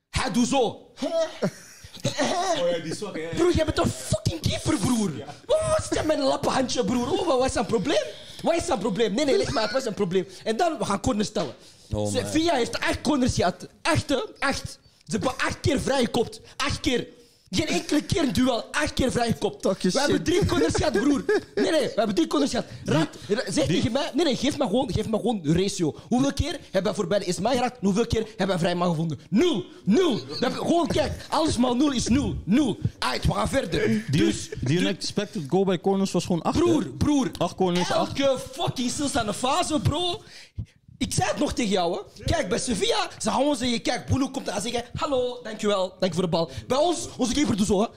[0.09, 0.59] hij doet zo.
[0.61, 0.81] Oh
[2.71, 2.95] ja, die?
[3.35, 5.11] Broer, jij bent een fucking keeper, broer.
[5.45, 7.11] Wat is dat met een lappenhandje, broer?
[7.11, 8.03] Oh, wat is zijn probleem?
[8.41, 9.13] Wat is zijn probleem?
[9.13, 10.27] Nee, nee, leg maar uit, wat is zijn probleem?
[10.43, 11.53] En dan, we gaan corners stellen.
[11.93, 12.15] Oh.
[12.25, 13.67] Via heeft echt corners gehad.
[13.81, 14.13] Echt?
[14.39, 14.79] Echt.
[15.05, 16.41] Ze hebben acht keer vrijgekopt.
[16.57, 17.07] Acht keer.
[17.55, 18.63] Geen enkele keer een duel.
[18.71, 19.63] Acht keer vrijgekopt.
[19.81, 21.23] We hebben drie corners gehad, broer.
[21.55, 22.65] Nee, nee, we hebben drie corners gehad.
[22.85, 24.11] Raad, ra- zeg tegen mij...
[24.13, 25.95] Nee, nee, geef me gewoon, geef me gewoon de ratio.
[26.07, 27.73] Hoeveel keer hebben we voorbij de Ismail geraakt?
[27.79, 29.19] en Hoeveel keer hebben we vrij man gevonden?
[29.29, 29.65] Nul.
[29.83, 30.19] Nul.
[30.39, 31.25] Hebben, gewoon, kijk.
[31.29, 32.35] Alles maar nul is nul.
[32.43, 32.77] Nul.
[32.99, 33.87] Uit, we gaan verder.
[34.11, 36.59] Die, Dus, die unexpected goal bij corners was gewoon 8.
[36.59, 37.31] broer, broer.
[37.37, 38.19] Acht corners, acht.
[38.19, 40.21] Elke fucking stilstaande fase, bro.
[41.01, 42.23] Ik zei het nog tegen jou, hè.
[42.23, 43.81] Kijk, bij Sevilla, ze gaan gewoon zeggen...
[43.81, 44.83] Kijk, Bruno komt gaat zeggen...
[44.93, 46.49] Hallo, dankjewel, dank voor de bal.
[46.67, 47.87] Bij ons, onze keeper doet zo, hè.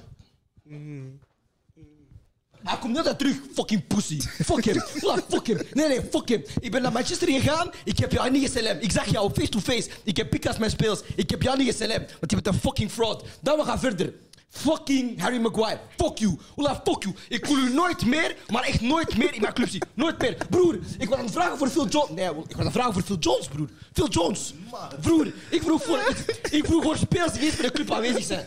[2.63, 4.21] Hij komt net uit terug, fucking pussy.
[4.21, 4.75] Fuck hem.
[5.01, 5.75] Ja, fuck.
[5.75, 6.45] Nee, nee, fuck hem.
[6.61, 7.71] Ik ben naar Manchester gegaan.
[7.85, 8.79] Ik heb jou niet geselem.
[8.81, 9.89] Ik zag jou face to face.
[10.05, 11.01] Ik heb pik als mijn speels.
[11.17, 11.99] Ik heb jou niet geselem.
[11.99, 13.25] Want je bent een fucking fraud.
[13.41, 14.13] Dan we gaan verder.
[14.55, 15.79] Fucking Harry Maguire.
[15.97, 16.39] Fuck you.
[16.57, 17.15] Ola, fuck you.
[17.29, 19.83] Ik wil u nooit meer, maar echt nooit meer in mijn club zien.
[19.95, 20.37] Nooit meer.
[20.51, 22.11] Broer, ik aan het vragen voor Phil Jones.
[22.15, 23.69] Nee, ik aan het vragen voor Phil Jones, broer.
[23.93, 24.55] Phil Jones.
[25.01, 28.25] Broer, ik vroeg voor, ik, ik vroeg voor spelers die niet bij de club aanwezig
[28.25, 28.47] zijn.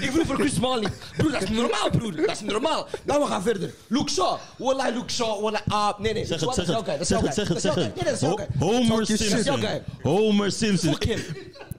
[0.00, 0.90] Ik vroeg voor Chris Smalling.
[1.16, 2.16] Broer, dat is normaal, broer.
[2.16, 2.86] Dat is normaal.
[3.04, 3.74] Dan we gaan verder.
[3.86, 4.38] Luke Shaw.
[4.56, 5.42] Wallah, Luke Shaw.
[5.42, 6.26] Wallah, ah, nee, nee.
[6.26, 6.86] Zeg dat het, is zeg het.
[6.86, 7.74] dat is Zeg het, zeg het, zeg.
[7.74, 9.64] Nee, dat is jouw Homer Simpson.
[10.02, 10.96] Homer Simpson.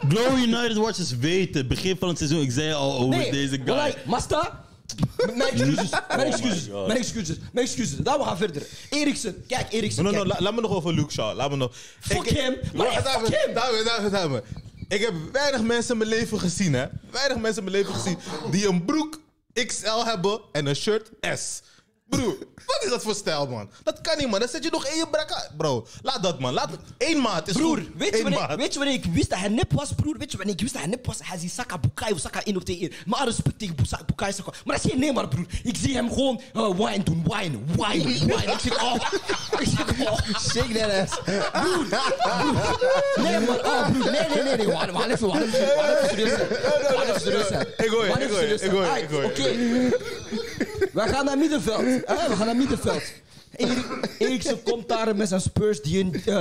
[0.09, 3.95] Glory United Watchers weten, begin van het seizoen, ik zei al over Nee, deze guy.
[4.05, 4.63] Masta.
[5.35, 6.87] Mijn excuses, mijn excuses, God.
[6.87, 7.97] mijn excuses, mijn excuses.
[7.97, 8.63] Dan we gaan verder.
[8.89, 10.03] Eriksen, kijk, Eriksen.
[10.03, 10.33] No, no, no, kijk.
[10.33, 11.35] la- laat me nog over Luke Shaw.
[11.35, 11.71] Laat me nog.
[11.99, 13.27] Fuck Ik- hem, maar fuck
[14.11, 14.41] hem.
[14.87, 16.85] Ik heb weinig mensen in mijn leven gezien, hè.
[17.11, 18.17] Weinig mensen in mijn leven gezien
[18.51, 19.19] die een broek
[19.65, 21.61] XL hebben en een shirt S.
[22.15, 23.69] Broer, wat is dat voor stijl, man?
[23.83, 24.39] Dat kan niet, man.
[24.39, 25.49] Dan zet je nog in je brak uit.
[25.57, 26.53] Bro, laat dat, man.
[26.53, 26.69] Laat.
[26.97, 27.89] Eén maat is Broer, goed.
[27.95, 28.55] weet je, wanneer, maat.
[28.55, 30.17] weet je wanneer ik wist dat hij nep was, broer?
[30.17, 31.17] Weet je wanneer ik wist dat hij nep was?
[31.23, 32.91] Hij ziet Saka Bukai of Saka 1 op 1.
[33.05, 33.75] Maar respect tegen
[34.05, 34.51] Bukai Saka.
[34.65, 35.45] Maar dat is geen Neymar, broer.
[35.63, 37.23] Ik zie hem gewoon eh, wine doen.
[37.27, 38.51] Wine, wine, wine.
[38.51, 38.95] Ik zeg, oh.
[39.59, 40.19] Ik zeg, oh.
[40.39, 41.19] Shake that ass.
[41.51, 43.23] Broer, broer.
[43.23, 44.11] Nee, maar, oh, broer.
[44.11, 44.57] Nee, nee, nee.
[44.57, 44.75] nee.
[44.75, 47.61] Gaan even, gaan even, gaan even serieus zijn.
[47.77, 49.23] Ik gaan ik serieus ik je.
[49.25, 49.93] Oké.
[50.95, 52.04] We gaan naar middenveld.
[52.05, 52.29] Hè?
[52.29, 53.03] We gaan naar middenveld.
[53.55, 55.81] Erik- Eriksen komt daar met zijn Spurs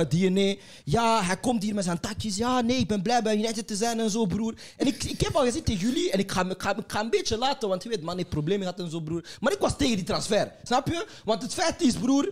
[0.09, 0.55] DNA.
[0.83, 2.35] Ja, hij komt hier met zijn takjes.
[2.35, 4.53] Ja, nee, ik ben blij bij United te zijn en zo, broer.
[4.77, 7.09] En ik, ik heb al gezien tegen jullie, en ik ga, ik, ga, ik een
[7.09, 9.25] beetje laten, want je weet, man heeft problemen gehad en zo, broer.
[9.39, 11.05] Maar ik was tegen die transfer, snap je?
[11.25, 12.31] Want het feit is, broer...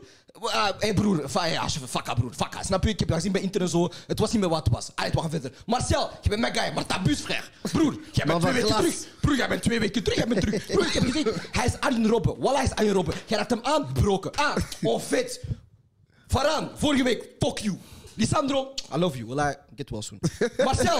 [0.51, 2.63] Hé hey broer, hey, alsjeblieft, fakka broer, fakka.
[2.63, 2.89] Snap je?
[2.89, 3.89] Ik heb dat gezien bij Inter en zo.
[4.07, 4.91] Het was niet meer wat het was.
[4.95, 5.51] Allee, we gaan verder.
[5.65, 7.43] Marcel, je bent mijn guy, maar tabuus, frère.
[7.71, 9.19] Broer, jij bent twee van weken terug.
[9.21, 10.17] Broer, jij bent twee weken terug.
[10.17, 10.65] Jij bent terug.
[10.65, 11.27] Broer, ik heb gezien.
[11.51, 12.39] Hij is Arjen Robben.
[12.39, 13.13] Wallah, hij is Arjen Robben.
[13.25, 14.31] Jij raakt hem aangebroken.
[14.35, 15.41] Ah, oh, vet.
[16.27, 17.77] Varaan, vorige week, fuck you.
[18.15, 19.27] Lisandro, I love you.
[19.27, 20.19] Wallah, get well soon.
[20.65, 20.99] Marcel,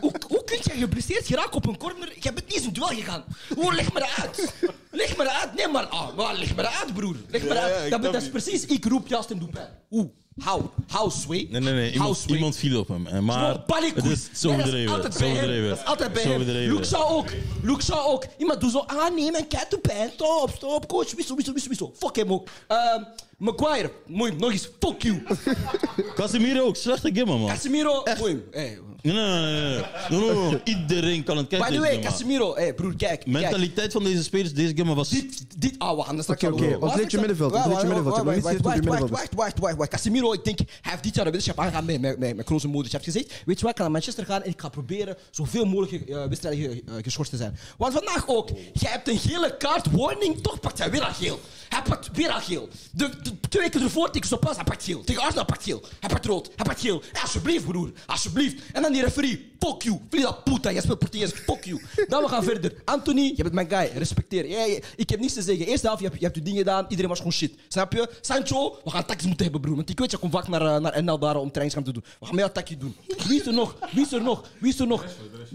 [0.00, 2.12] hoe, hoe kun jij geblesseerd geraken op een corner?
[2.18, 3.24] Jij bent niet eens duel gegaan.
[3.54, 4.52] Hoe, leg me dat uit.
[4.90, 5.54] Leg me dat uit.
[5.54, 7.16] Nee, maar, ah, maar leg me dat uit, broer.
[7.28, 8.02] Leg me dat uit.
[8.02, 8.30] Dat, is je.
[8.30, 9.66] precies, ik roep Justin Dupin.
[9.88, 10.10] Hoe?
[10.44, 10.60] How?
[10.88, 11.46] How, Sway?
[11.50, 11.92] Nee, nee, nee.
[11.92, 13.06] Iemand, iemand viel op hem.
[13.06, 14.94] En Maar het is zo Nee, dat overdreven.
[14.94, 15.36] altijd Zo bij hem.
[15.38, 15.68] overdreven.
[15.68, 16.42] Dat is altijd bij Zo hem.
[16.42, 17.28] Luke Shaw ook.
[17.62, 18.24] Luke Shaw ook.
[18.38, 20.10] Iemand doet zo, ah nee, mijn cat doet pijn.
[20.14, 21.14] Stop, stop, coach.
[21.14, 21.94] Wissel, wissel, wissel, wissel.
[21.98, 22.48] Fuck hem ook.
[22.68, 23.02] Ehm
[23.38, 24.68] Maguire, mooi, nog eens.
[24.80, 25.22] Fuck you.
[26.14, 27.48] Casemiro ook, slechte gimmer, man.
[27.48, 28.42] Casemiro, mooi.
[28.50, 28.78] Hey.
[29.12, 29.84] Nee, nee, nee, nee.
[30.10, 30.60] No, no, no.
[30.64, 31.68] Iedereen kan het kijken.
[31.68, 31.98] By the way.
[31.98, 33.10] Casemiro, hey, broer, kijk.
[33.10, 33.26] kijk.
[33.26, 35.08] Mentaliteit van deze spelers, deze gimmer was...
[35.08, 36.64] Dit, dit, ah, we gaan er straks Oké, oké.
[36.64, 36.82] over.
[36.82, 39.10] Ons wacht, middenveld, ons wacht, middenveld.
[39.10, 39.90] wacht, wacht, wacht, wacht.
[39.90, 42.64] Casemiro, ik denk, hij heeft dit jaar de wedstrijd aangegaan met, met, met, met Kroos
[42.64, 42.92] en Modric.
[42.92, 45.16] Hij heeft gezegd, weet je wat, ik ga naar Manchester gaan en ik ga proberen
[45.30, 47.58] zoveel mogelijk eh, wedstrijden eh, geschorst te zijn.
[47.76, 51.40] Want vandaag ook, jij hebt een gele kaart, warning, toch pakt hij weer al geel.
[51.68, 52.68] Hij pakt weer al geel.
[52.92, 55.04] De, de, twee weken ervoor tegen Sopas, hij pakt geel.
[55.04, 55.82] Tegen Arsenal pakt geel.
[56.00, 57.02] Hij pakt rood, hij pakt geel.
[57.22, 58.62] Alsjeblieft, broer, alsjeblieft.
[58.72, 59.98] En dan die referee, fuck you.
[60.10, 61.80] Vlida puta, jij speelt Portugees, fuck you.
[62.08, 62.72] Dan we gaan verder.
[62.84, 64.48] Anthony, je bent mijn guy, respecteer.
[64.48, 65.66] Ja, ja, ik heb niets te zeggen.
[65.66, 67.52] Eerste half, je hebt, je hebt je dingen gedaan, iedereen was gewoon shit.
[67.68, 68.08] Snap je?
[68.20, 69.76] Sancho, we gaan takjes moeten hebben, broer.
[69.76, 72.04] Want ik weet, je komt vaak naar, eh, naar NL daar om trainingskamp te doen.
[72.20, 72.96] We gaan meer een takje doen.
[73.28, 73.74] Wie is er nog?
[73.90, 74.44] Wie is er nog?
[74.58, 75.04] Wie is er nog?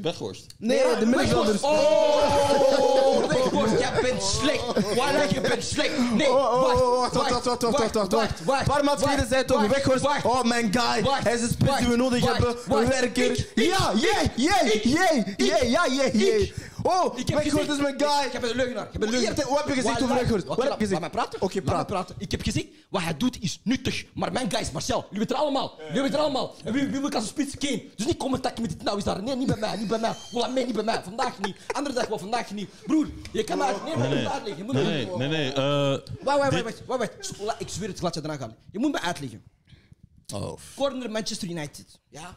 [0.02, 0.46] Weghorst.
[0.58, 1.62] Nee, de middenvelders.
[1.62, 4.64] Oh, Weghorst, jij bent slecht.
[4.96, 5.92] Wallah, je bent slecht.
[6.16, 8.60] Nee, Oh, wacht, oh, wacht, wacht, wacht, wacht, wacht, wacht.
[8.60, 10.26] Een paar maanden geleden zei toch, Weghorst, wacht.
[10.26, 12.84] oh mijn guy, Wacht, hij is een spits die we nodig hebben, wacht.
[12.84, 12.90] een
[13.56, 16.54] Ja, jee, jee, jee, jee, ja, jee, jee.
[16.84, 18.26] Oh, Ik heb Weghorst is mijn guy.
[18.26, 18.86] Ik heb een leugenaar.
[18.86, 19.36] Ik heb een Je leugenaar.
[19.38, 20.46] hebt- wat heb je gezegd over Weghorst?
[20.46, 21.00] Wat heb je laat gezegd?
[21.00, 21.42] mij praten.
[21.42, 21.88] Oké, mij praat.
[21.88, 22.16] praten.
[22.18, 24.06] Ik heb gezegd, wat hij doet is nuttig.
[24.14, 25.74] Maar mijn guys, Marcel, jullie weten het allemaal.
[25.78, 26.56] Jullie weten het allemaal.
[26.64, 27.58] En wie, wie wil ik als een spits?
[27.58, 27.84] Kane.
[27.96, 29.24] Dus niet komen met dit nou is daar.
[29.24, 30.14] Nee, niet bij mij, niet bij mij.
[30.54, 31.02] Nee, niet bij mij.
[31.04, 31.56] Vandaag niet.
[31.72, 32.70] Andere dag wel, vandaag niet.
[32.86, 33.74] Broer, je kan maar...
[33.86, 34.58] Nee, maar je moet uitleggen.
[34.58, 35.18] Je moet Nee, uitleggen.
[35.20, 35.38] nee, nee.
[35.38, 35.54] nee.
[35.54, 38.56] eh, Wacht, wacht, wacht, wacht, Ik zweer het, laat je eraan gaan.
[38.72, 39.44] Je moet me uitleggen.
[40.34, 41.86] Oh, Corner Manchester United.
[42.10, 42.36] Ja.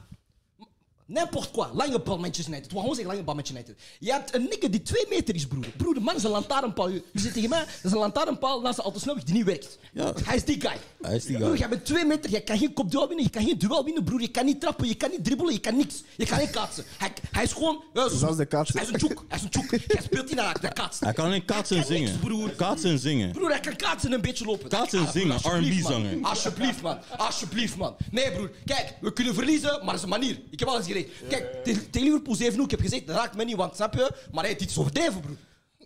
[1.06, 1.66] N'importe quoi.
[1.72, 2.66] Lange bal Manchester United.
[2.66, 3.84] We gaan gewoon zeggen lange bal Manchester United.
[3.98, 5.64] Je hebt een nigger die twee meter is, broer.
[5.76, 6.88] Broer, de man is een lantaarnpaal.
[6.88, 9.78] Je zit tegen mij, dat is een lantaarnpaal naast de autosnelweg die niet werkt.
[9.92, 10.12] Ja.
[10.24, 10.76] Hij is die guy.
[11.00, 11.58] Hij is die Broer, guy.
[11.58, 14.20] jij bent twee meter, je kan geen kopduel winnen, je kan geen duel winnen, broer.
[14.20, 16.02] Je kan niet trappen, je kan niet dribbelen, je kan niks.
[16.16, 16.84] Je kan niet kaatsen.
[16.98, 17.82] Hij, hij is gewoon...
[17.94, 18.74] Ja, zo- Zelfs de kaatsen.
[18.78, 19.70] Hij is een tjoek, hij is een tjoek.
[19.70, 21.00] Hij speelt niet naar de kaats.
[21.00, 22.26] Hij kan alleen kaatsen en Hij kan niks, zingen.
[22.26, 22.50] broer.
[22.50, 23.32] Kaatsen en zingen.
[23.32, 24.68] Broer, hij kan kaatsen en een beetje lopen.
[24.68, 26.02] Kaatsen en Ah, zingen, broer, alsjeblieft, R&B man.
[26.02, 26.18] zanger.
[26.26, 26.98] Alsjeblieft, man.
[27.16, 27.96] Alsjeblieft, man.
[28.10, 28.50] Nee, broer.
[28.64, 30.40] Kijk, we kunnen verliezen, maar dat is een manier.
[30.50, 31.28] Ik heb al eens gezegd.
[31.28, 34.12] Kijk, tegen Liverpool 7 ik heb gezegd, dat raakt me niet, want snap je?
[34.32, 35.36] Maar hey, dit is overdreven, broer.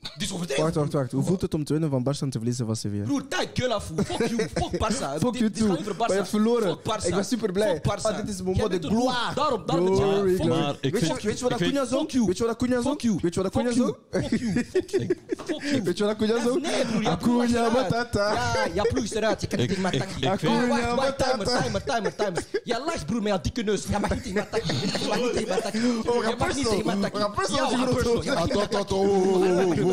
[0.01, 0.63] Dit is overdreven.
[0.63, 1.13] Wacht, wacht, wacht.
[1.13, 3.05] Hoe voelt het om te winnen van Barça en te verliezen van Sevilla?
[3.05, 3.91] Broer, tijd gueule af.
[3.97, 4.49] Fuck you.
[4.55, 5.19] Fuck Barça.
[5.25, 5.67] Fuck you too.
[5.99, 6.69] Maar je hebt verloren.
[6.83, 7.07] Fuck Barça.
[7.07, 7.81] Ik was super blij.
[7.83, 8.03] Fuck Barça.
[8.03, 9.35] Ah, dit is Jij moment de gloire.
[9.35, 10.49] Daarom, daarom Glory, you.
[10.49, 11.99] Maar ik Weet vind- je, weet je wat Acuna zo?
[11.99, 12.27] Fuck you.
[12.27, 12.91] Weet je wat Acuna zo?
[12.91, 13.19] Fuck you.
[13.23, 13.97] Weet je wat Acuna zo?
[14.11, 14.53] Fuck you.
[14.75, 15.83] Fuck you.
[15.83, 16.55] Weet je wat Acuna zo?
[16.59, 17.69] Nee, broer, Acuna.
[17.71, 18.33] Matata.
[18.33, 19.41] Ja, jouw ploeg is eruit.
[19.41, 19.69] Je kan niet
[20.23, 20.69] takken.
[20.69, 21.63] wacht, wacht, timer, Matata.
[21.63, 22.45] timer, timer, timer.
[22.65, 23.85] Jij lacht, broer, met jouw dikke neus.
[23.89, 24.75] Jij mag niet tegen mij takken.
[24.75, 25.81] Je mag niet tegen mij takken.
[25.81, 26.05] Je
[26.39, 26.85] mag niet tegen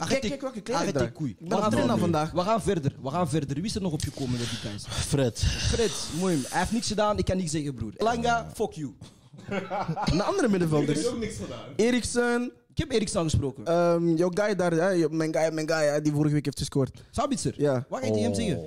[0.09, 1.03] Kijk, kijk welke kleding daar.
[1.03, 1.31] die koei.
[1.39, 2.31] Ik ben aan het trainen vandaag.
[2.33, 2.93] We gaan verder.
[3.03, 3.55] We gaan verder.
[3.57, 4.85] Wie is er nog op gekomen met die guys?
[4.89, 5.39] Fred.
[5.69, 6.43] Fred, mooi.
[6.49, 7.93] Hij heeft niks gedaan, ik kan niks zeggen, broer.
[7.97, 8.95] Langa, fuck you.
[10.05, 11.01] En de andere middenvelders.
[11.77, 13.65] Eriksen, Ik heb Eriks aangesproken.
[13.67, 16.59] ehm jouw guy daar, hè, je- mijn guy, mijn guy, hè, die vorige week heeft
[16.59, 17.03] gescoord.
[17.11, 17.55] Sabitzer.
[17.57, 17.87] Ja.
[17.89, 18.61] Wat ga je tegen hem zeggen?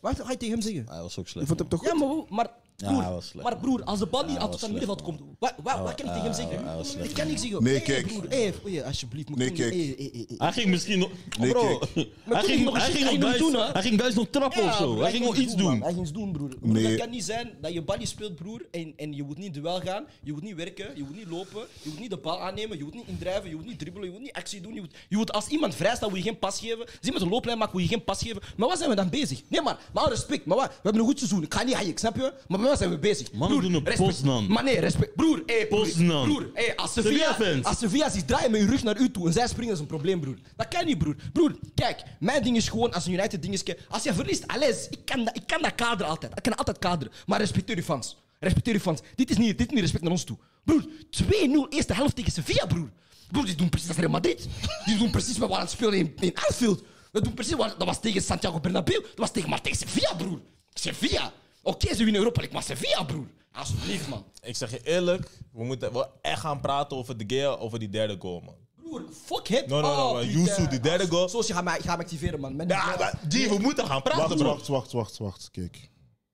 [0.00, 0.84] Wat ga je tegen hem zeggen?
[0.88, 1.46] Hij was ook Je slecht.
[1.46, 1.98] vond hem toch Ja, goed?
[1.98, 2.52] maar, hoe- maar, Ja,
[2.84, 6.06] broer, maar broer, als de bal niet aan het middenveld komt, wat, wat, wat kan
[6.06, 6.66] ik tegen hem zeggen?
[6.66, 7.62] hij was slecht, Ik kan niks zeggen.
[7.62, 8.06] Nee, Hey, kijk.
[8.06, 9.28] broer, hey, hey, alsjeblieft.
[9.28, 10.38] moet Nee, ik- kijk.
[10.40, 11.10] Hij ging misschien nog.
[11.38, 11.94] Nee, bro, kijk.
[12.24, 13.72] hij ging, nog hij ging je nog nog guys, doen, hè?
[13.72, 15.00] hij ging guys nog trappen of zo.
[15.00, 15.80] Hij ging nog iets doen.
[15.82, 16.48] Hij ging iets doen, broer.
[16.48, 16.82] Broer, Nee.
[16.82, 19.80] Dat kan niet zijn dat je balje speelt, broer, en, en je moet niet duel
[19.80, 22.78] gaan, je moet niet werken, je moet niet lopen, je moet niet de bal aannemen,
[22.78, 24.74] je moet niet indrijven, je moet niet dribbelen, je moet niet actie doen.
[24.74, 26.78] Je moet, je moet als iemand vrij staat, wil je geen pas geven.
[26.80, 28.42] Als iemand een looplijn maakt, wil je geen pas geven.
[28.56, 29.40] Maar waar zijn we dan bezig?
[29.48, 30.46] Nee, maar, maar respect.
[30.46, 30.66] Maar wat?
[30.68, 31.42] we hebben een goed seizoen.
[31.42, 32.32] Ik ga niet haien, snap je?
[32.48, 33.30] Maar wat zijn we bezig?
[33.30, 33.82] Broer, doen.
[33.96, 34.46] Poznan.
[34.52, 35.14] Maar nee, respect.
[35.14, 36.24] Broer, hey, broer, Poznan.
[36.24, 39.32] broer hey, als Sevilla, als Sevilla zich draaien met hun rug naar u toe en
[39.32, 40.36] zij springen, is een probleem, broer.
[40.56, 41.16] Dat kan niet, broer.
[41.32, 44.88] Broer, kijk, mijn ding is gewoon, als een United ding is, als je verliest, alles,
[44.90, 46.32] ik kan dat, ik kan dat kaderen altijd.
[46.36, 47.12] Ik kan altijd kaderen.
[47.26, 48.16] Maar respecteer je fans.
[48.38, 49.00] Respecteer je fans.
[49.14, 50.38] Dit is niet, dit is niet respect naar ons toe.
[50.64, 50.84] Broer,
[51.24, 51.26] 2-0
[51.68, 52.90] eerste helft tegen Sevilla, broer.
[53.30, 54.48] Broer, die doen precies als Real Madrid.
[54.84, 56.82] Die doen precies wat we aan het spelen in, in Anfield.
[57.12, 59.00] We doen precies wat, dat was tegen Santiago Bernabeu.
[59.00, 60.40] Dat was tegen, maar tegen Sevilla, broer.
[60.74, 61.32] Sevilla.
[61.62, 63.26] Oké, ze winnen Europa League, maar Sevilla, broer.
[63.52, 64.24] Alsjeblieft, man.
[64.42, 67.88] Ik zeg je eerlijk, we moeten wel echt gaan praten over de Gea, over die
[67.88, 68.54] derde goal, man.
[68.76, 69.68] Broer, fuck hem.
[69.68, 71.28] No, no, no, Oh, Piet, Yusu, die derde goal.
[71.28, 72.56] Zoals je gaat mij, je gaat me activeren, man.
[72.56, 74.46] Met Ja, maar die, we moeten gaan praten, Wacht, bro.
[74.48, 75.48] wacht, wacht, wacht, wacht.
[75.50, 75.90] Kijk.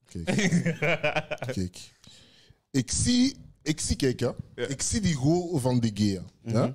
[0.09, 0.25] Kijk.
[1.55, 1.79] kijk.
[2.71, 4.31] Ik zie, ik zie, kijk, hè.
[4.69, 6.23] Ik zie die goal van De Gea.
[6.43, 6.75] Ja?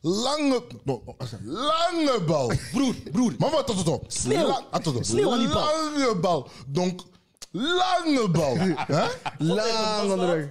[0.00, 2.52] Lange, no, no, lange bal.
[2.72, 3.34] Broer, broer.
[3.38, 3.74] Maar wat.
[4.06, 4.46] Sneeuw.
[4.46, 5.08] La- attends, attends.
[5.08, 5.64] Sneeuw aan die bal.
[5.64, 6.48] Lange bal.
[6.66, 7.02] Donc,
[7.50, 8.56] lange bal.
[8.96, 9.06] Hè?
[9.38, 10.48] Lang onderweg.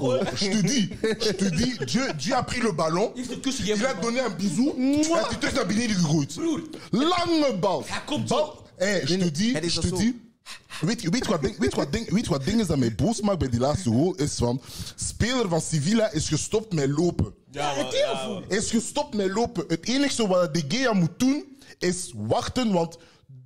[0.00, 0.86] Oh, je te dis,
[1.26, 3.10] je te dis, Dieu, Dieu a pris le ballon.
[3.14, 4.74] heeft een kussen Il a gegeven, donné un bisou.
[4.76, 6.34] Hij heeft terug naar beneden gegooid.
[6.34, 6.62] Broer.
[6.90, 7.84] Lange bal.
[7.86, 8.46] Hij komt bal.
[8.46, 8.62] zo.
[8.76, 9.96] Hey, je te dis, Het is je te zo.
[9.96, 10.12] dis.
[10.80, 12.66] Weet, je- weet, je wat ding, weet, je wat ding, weet je wat ding is
[12.66, 14.14] dat mij boos maakt bij die laatste goal?
[14.14, 14.60] Is van,
[14.96, 17.34] speler van Sevilla is gestopt met lopen.
[17.50, 18.42] Ja, het heel veel.
[18.58, 19.64] Is gestopt met lopen.
[19.68, 21.44] Het enige wat De Gea moet doen,
[21.78, 22.96] is wachten, want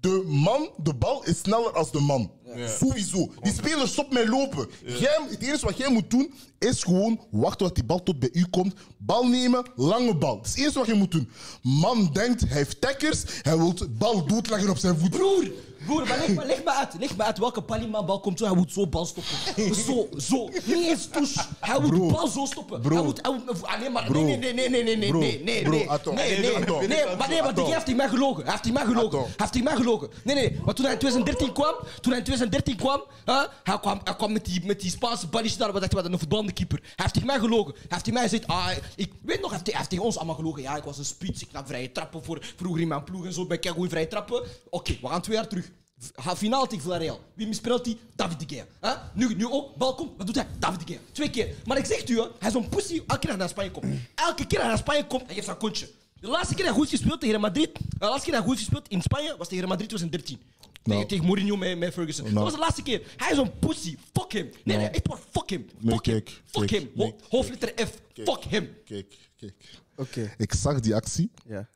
[0.00, 2.30] de man, de bal is sneller als de man.
[2.78, 3.30] Sowieso.
[3.40, 4.68] Die speler stopt met lopen.
[4.84, 8.28] Jij, het enige wat jij moet doen, is gewoon wachten tot die bal tot bij
[8.32, 8.74] u komt.
[8.98, 10.36] Bal nemen, lange bal.
[10.36, 11.30] Dat is het enige wat je moet doen.
[11.62, 15.10] Man denkt, hij heeft tackers, hij wil de bal doodleggen op zijn voet.
[15.10, 15.50] Broer,
[15.86, 16.94] Broer, maar leg, maar leg uit.
[16.98, 18.44] Leg me uit welke Paliman bal komt zo.
[18.44, 19.74] Hij moet zo bal stoppen.
[19.74, 20.48] Zo, zo.
[20.64, 21.40] Niet eens touche.
[21.60, 22.80] Hij moet de bal zo stoppen.
[22.80, 22.94] Bro.
[22.94, 24.22] Hij moet, hij moet, ah, nee, maar Bro.
[24.22, 26.20] nee, nee, nee, nee, nee, nee, nee, nee, Bro, nee, attends.
[26.22, 26.86] nee, nee, Attends.
[26.86, 28.42] nee, maar nee, maar die heeft tegen mij gelogen.
[28.42, 29.18] Hij heeft tegen mij gelogen.
[29.18, 30.08] Hij heeft tegen mij gelogen.
[30.24, 33.78] Nee, nee, maar toen hij in 2013 kwam, toen hij in 2013 kwam, hè, hij
[33.80, 36.18] kwam, hij kwam met die, met die Spaanse balletje daar, wat dacht je, wat een
[36.18, 36.78] voetballende keeper.
[36.82, 37.72] Hij heeft tegen mij gelogen.
[37.74, 40.34] Hij heeft tegen mij gezegd, ah, ik weet nog, hij heeft, hij tegen ons allemaal
[40.34, 40.62] gelogen.
[40.62, 43.32] Ja, ik was een spits, ik nam vrije trappen voor vroeger in mijn ploeg en
[43.32, 44.42] zo, ben ik goed in vrije trappen.
[44.70, 45.70] Oké, we gaan twee jaar terug.
[45.98, 47.20] Tegen Villarreal.
[47.34, 47.98] Wie mispeelt die?
[48.16, 48.64] David de Gea.
[48.80, 48.94] Hè?
[49.14, 50.46] Nu, nu ook, bal komt, wat doet hij?
[50.58, 50.98] David de Gea.
[51.12, 51.54] Twee keer.
[51.64, 53.70] Maar ik zeg het u, hij is zo'n pussy elke keer dat hij naar Spanje
[53.70, 53.84] komt.
[54.14, 55.88] Elke keer dat hij naar Spanje komt, hij geeft zijn kontje.
[56.20, 58.48] De laatste keer dat hij goed gespeeld tegen Real Madrid, de laatste keer dat hij
[58.50, 60.36] goed gespeeld in Spanje was tegen Real Madrid 2013.
[60.36, 61.06] Tegen, Nou.
[61.06, 62.22] tegen Mourinho met, met Ferguson.
[62.24, 62.34] Nou.
[62.34, 63.02] Dat was de laatste keer.
[63.16, 63.96] Hij is zo'n pussy.
[64.12, 64.50] Fuck hem.
[64.64, 65.18] Nee, nee, echt waar.
[65.30, 65.68] Fuck hem.
[65.78, 66.14] Nee, Fuck hem.
[66.22, 66.90] kijk, Fuck kijk, hem.
[66.96, 67.14] Ho- nee.
[67.28, 67.92] Hoofdletter F.
[68.14, 68.74] Fuck hem.
[68.84, 69.54] Kijk, kijk.
[69.96, 70.34] Oké.
[70.38, 71.30] Ik zag die actie.
[71.46, 71.68] Ja.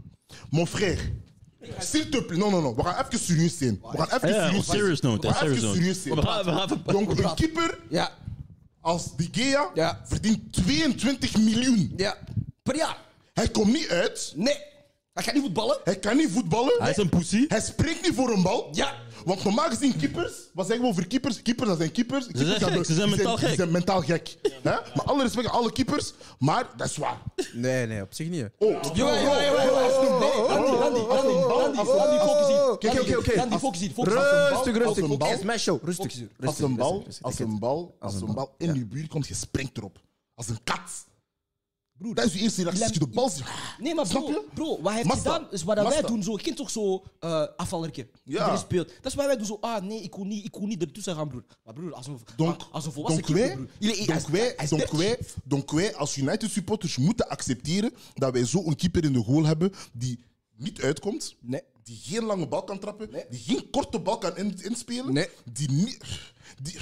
[0.49, 0.99] Mon frère,
[1.80, 3.80] s'il te plaît, non, non, non, we gaan even serieus zijn.
[3.91, 4.77] We gaan even serieus zijn.
[4.77, 6.15] Serious note, we gaan even serieus zijn.
[6.86, 7.80] Donc, een keeper
[8.82, 11.93] als die Gea verdient 22 miljoen.
[11.97, 12.17] Ja,
[12.63, 13.06] per jaar.
[13.38, 14.58] Hij komt niet uit, Nee.
[15.13, 15.78] Hij gaat niet voetballen.
[15.84, 16.76] hij kan niet voetballen.
[16.80, 17.45] Hij is een pussy.
[17.47, 18.67] Hij springt niet voor een bal.
[18.71, 18.93] Ja.
[19.26, 21.41] Want normaal gezien keepers, wat zeggen we over keepers?
[21.41, 22.26] Keepers, dat zijn keepers.
[22.26, 23.56] keepers zijn gek, hebben- ze zijn die mentaal gek.
[23.56, 24.36] zijn mentaal gek.
[24.41, 24.71] Hè?
[24.71, 27.17] Maar alle respect aan alle keepers, maar dat is waar.
[27.54, 28.50] Nee, nee, op zich niet.
[28.58, 31.34] Oh, Randy, Randy, Randy,
[31.80, 32.71] Randy, focus hier.
[32.71, 33.34] Oké, oké, oké.
[33.36, 33.91] Randy, focus hier.
[33.95, 35.08] Rustig, rustig.
[35.17, 35.84] Het is mijn show.
[35.84, 36.06] Rustig.
[36.06, 39.34] Als Rustig, een bal, als een bal, als een bal in je buurt komt, je
[39.36, 40.00] springt erop.
[40.36, 41.06] Als een kat.
[41.99, 42.83] Dat is je eerste reactie.
[42.83, 43.45] Als je de bal ziet.
[43.79, 46.23] Nee, maar bro, bro wat hij heeft gedaan is wat wij doen.
[46.23, 48.07] Zo, kent toch zo uh, afvallerke.
[48.23, 48.31] Ja.
[48.31, 48.88] Iedereen speelt.
[48.88, 49.45] Dat is wat wij doen.
[49.45, 51.43] Zo, ah nee, ik wil niet, ik wil niet ertussen gaan, broer.
[51.63, 53.67] Maar broer, als een, Donc, als een volwassen donc, wij, broer.
[53.79, 54.97] Hij donc, wij, hij donc, 30.
[54.97, 59.45] wij, donc wij als United supporters moeten accepteren dat wij zo'n keeper in de goal
[59.45, 60.19] hebben die
[60.55, 61.62] niet uitkomt, Nee.
[61.83, 65.27] die geen lange bal kan trappen, die geen korte bal kan in- inspelen, Nee.
[65.53, 65.97] die niet...
[66.62, 66.77] Die,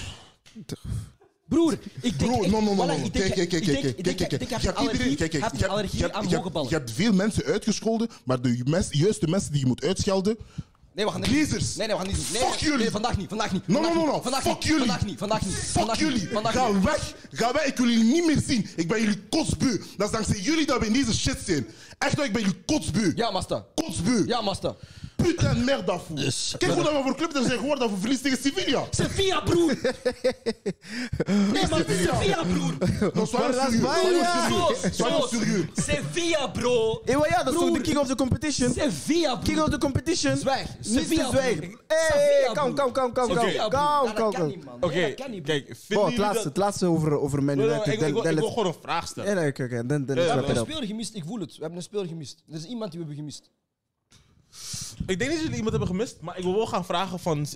[1.48, 4.76] Broer, ik denk Bro, echt- no, no, no, Kijk, kijk, kijk, kijk, kijk, ik hebt
[4.76, 6.70] allergie- allergie aan hoge ballen.
[6.70, 10.38] Je hebt veel mensen uitgescholden, maar de juiste mensen die je moet uitschelden,
[10.96, 11.30] Nee, we gaan niet.
[11.32, 12.32] Nee, nee, we gaan niet.
[12.34, 12.78] Nee, Fuck jullie.
[12.78, 13.68] Nee, vandaag niet, vandaag niet.
[13.68, 14.22] No, no, vandaag no.
[14.22, 14.80] Vandaag Fuck niet, jullie.
[14.80, 15.54] Vandaag niet, vandaag niet.
[15.56, 16.28] Fuck jullie.
[16.44, 17.14] Ga weg.
[17.32, 17.66] Ga weg.
[17.66, 18.68] Ik wil jullie niet meer zien.
[18.76, 19.82] Ik ben jullie kotsbeu.
[19.98, 21.68] Dat is dankzij jullie dat we in deze shit zijn.
[21.98, 23.12] Echt waar, ik ben jullie kotsbeu.
[23.16, 23.64] Ja, master.
[23.76, 24.24] Kotsbeu.
[24.28, 24.76] Ja, master.
[25.15, 26.15] Putain, merde daarvoor.
[26.15, 28.84] Dus- Kijk hoe dat we voor club er zijn geworden dat we verliezen tegen Sevilla.
[28.89, 29.78] Sevilla, broer.
[31.25, 32.73] Nee, maar Sevilla, broer.
[33.13, 33.80] Dat is waar dat is
[34.97, 35.67] serieus.
[35.73, 37.01] Sevilla, bro.
[37.06, 37.73] Eh, ja, dat is toch Broer.
[37.78, 38.73] de king of the competition?
[38.73, 39.63] Sevilla, King broer.
[39.63, 40.38] of the competition.
[40.38, 40.67] Zwijg.
[40.82, 41.41] Sevilla, broer.
[41.41, 43.38] Hey, Sevilla, kom, kom, kom, kom, kom.
[44.15, 44.54] Kom, kom.
[44.80, 47.88] Oké, kijk, het laatste, het over, over Man United.
[47.88, 49.47] ik, ik, wil- gewoon een vraag stellen.
[49.47, 49.86] Oké, oké.
[49.86, 50.65] Dan dan We hebben een up.
[50.65, 51.51] speler gemist, ik voel het.
[51.51, 52.43] We hebben een speler gemist.
[52.49, 53.51] Er is iemand die we hebben gemist.
[55.06, 57.48] Ik denk niet dat jullie iemand hebben gemist, maar ik wil wel gaan vragen van...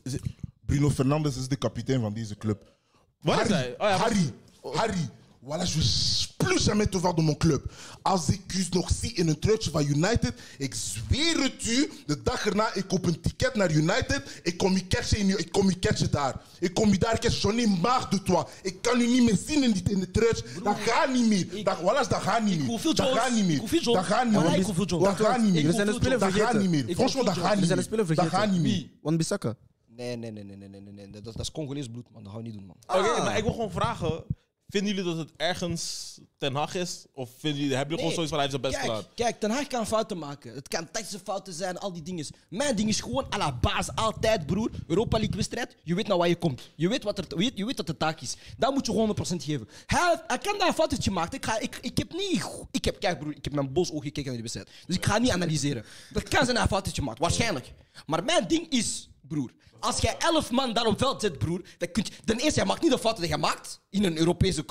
[0.66, 2.74] Bruno Fernandes is de kapitein van deze club.
[3.22, 3.72] Wat is hij?
[3.72, 5.10] Oh ja, Harry, Harry.
[5.50, 7.72] Voilà, je veux plus jamais te voir dans mon club.
[8.04, 12.22] Als ik u nog zie in een truitje van United, ik zweer het u, de
[12.22, 15.70] dag erna, ik koop een ticket naar United, ik kom je catchen, in, ik kom
[15.70, 16.42] je catchen daar.
[16.60, 18.46] Ik kom je daar catchen, j'en ai marre de toi.
[18.62, 20.44] Ik kan u niet meer zien in, die, in de truitje.
[20.64, 21.64] Dat gaat niet meer.
[21.64, 22.80] Dat, voilà, dat gaat niet meer.
[22.96, 23.58] Dat gaat niet meer.
[23.94, 24.56] Dat gaat niet meer.
[25.00, 25.66] Dat gaat niet meer.
[25.66, 26.60] We zijn Dat gaat vergeten.
[26.60, 26.96] niet meer.
[26.96, 28.16] Franchement, dat gaat We niet zijn een speler meer.
[28.16, 28.50] Dat vergeten.
[28.50, 28.90] gaat niet meer.
[29.02, 29.56] Wan Bissaka.
[29.88, 31.10] Nee, nee, nee, nee, nee, nee, nee, nee.
[31.10, 32.24] Dat, dat is Congolees bloed, man.
[32.24, 33.00] Dat gaan we niet doen, man.
[33.00, 34.24] Oké, maar ik wil gewoon vragen...
[34.70, 37.06] vinden jullie dat het ergens Ten Hag is?
[37.14, 39.14] Of vinden jullie, hebben jullie gewoon zoiets van hij heeft zijn best Kijk, gedaan?
[39.16, 40.54] kijk, Ten Hag kan fouten maken.
[40.54, 42.26] Het kan tactische fouten zijn, al die dingen.
[42.50, 44.70] Mijn ding is gewoon à la baas, altijd broer.
[44.88, 46.70] Europa League wedstrijd, je weet naar waar je komt.
[46.76, 48.36] Je weet wat, er, je weet, je weet wat de taak is.
[48.58, 49.70] Dat moet je gewoon 100% geven.
[49.86, 51.38] Hij, kan daar een foutje maken.
[51.38, 52.46] Ik, ga, ik, ik heb niet...
[52.72, 54.70] Ik heb, kijk broer, ik heb mijn bos oog gekeken naar die wedstrijd.
[54.86, 55.86] Dus ik ga niet analyseren.
[56.14, 57.72] Dat kan zijn dat hij een foutje maakt, waarschijnlijk.
[58.06, 59.52] Maar mijn ding is, broer...
[59.80, 62.12] Als jij elf man daar op veld zet, broer, dan kun je...
[62.26, 64.66] Ten eerste, jij maakt niet de fouten die jij maakt in een Europese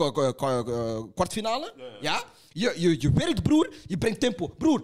[1.14, 1.74] kwartfinale.
[2.00, 2.24] Ja?
[2.52, 3.74] Je, je, je werkt, broer.
[3.86, 4.48] Je brengt tempo.
[4.48, 4.82] Broer,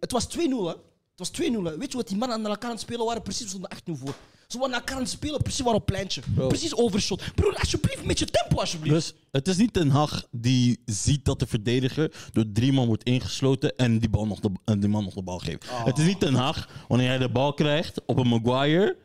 [0.00, 0.74] het was 2-0, hè.
[1.16, 1.78] Het was 2-0, hè.
[1.78, 3.22] Weet je wat die mannen aan elkaar aan het spelen waren?
[3.22, 3.70] Precies, we stonden
[4.00, 4.14] 8-0 voor.
[4.46, 6.22] Ze waren elkaar aan het spelen, precies waren op pleintje.
[6.48, 7.34] Precies overshot.
[7.34, 8.94] Broer, alsjeblieft, met je tempo, alsjeblieft.
[8.94, 13.02] Dus het is niet Ten Hag die ziet dat de verdediger door drie man wordt
[13.02, 15.66] ingesloten en die, bal nog de, en die man nog de bal geeft.
[15.70, 18.96] Het is niet Ten Hag wanneer hij de bal krijgt op een Maguire.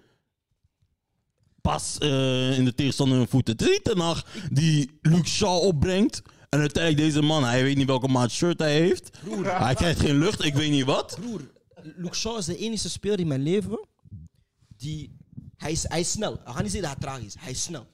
[1.62, 3.54] Pas eh, in de tegenstander hun voeten.
[3.54, 6.22] Het is niet Ten Hag die Luke Shaw opbrengt.
[6.50, 9.18] En uiteindelijk deze man, hij weet niet welke maat shirt hij heeft.
[9.44, 11.18] Hij krijgt geen lucht, ik weet niet wat.
[11.22, 11.42] Broer,
[11.96, 13.88] Luke Shaw is de enige speler in mijn leven
[14.78, 15.18] die...
[15.60, 16.34] Hij is, hij is snel.
[16.34, 17.36] Ik ga niet zeggen dat hij traag is.
[17.40, 17.88] Hij is snel.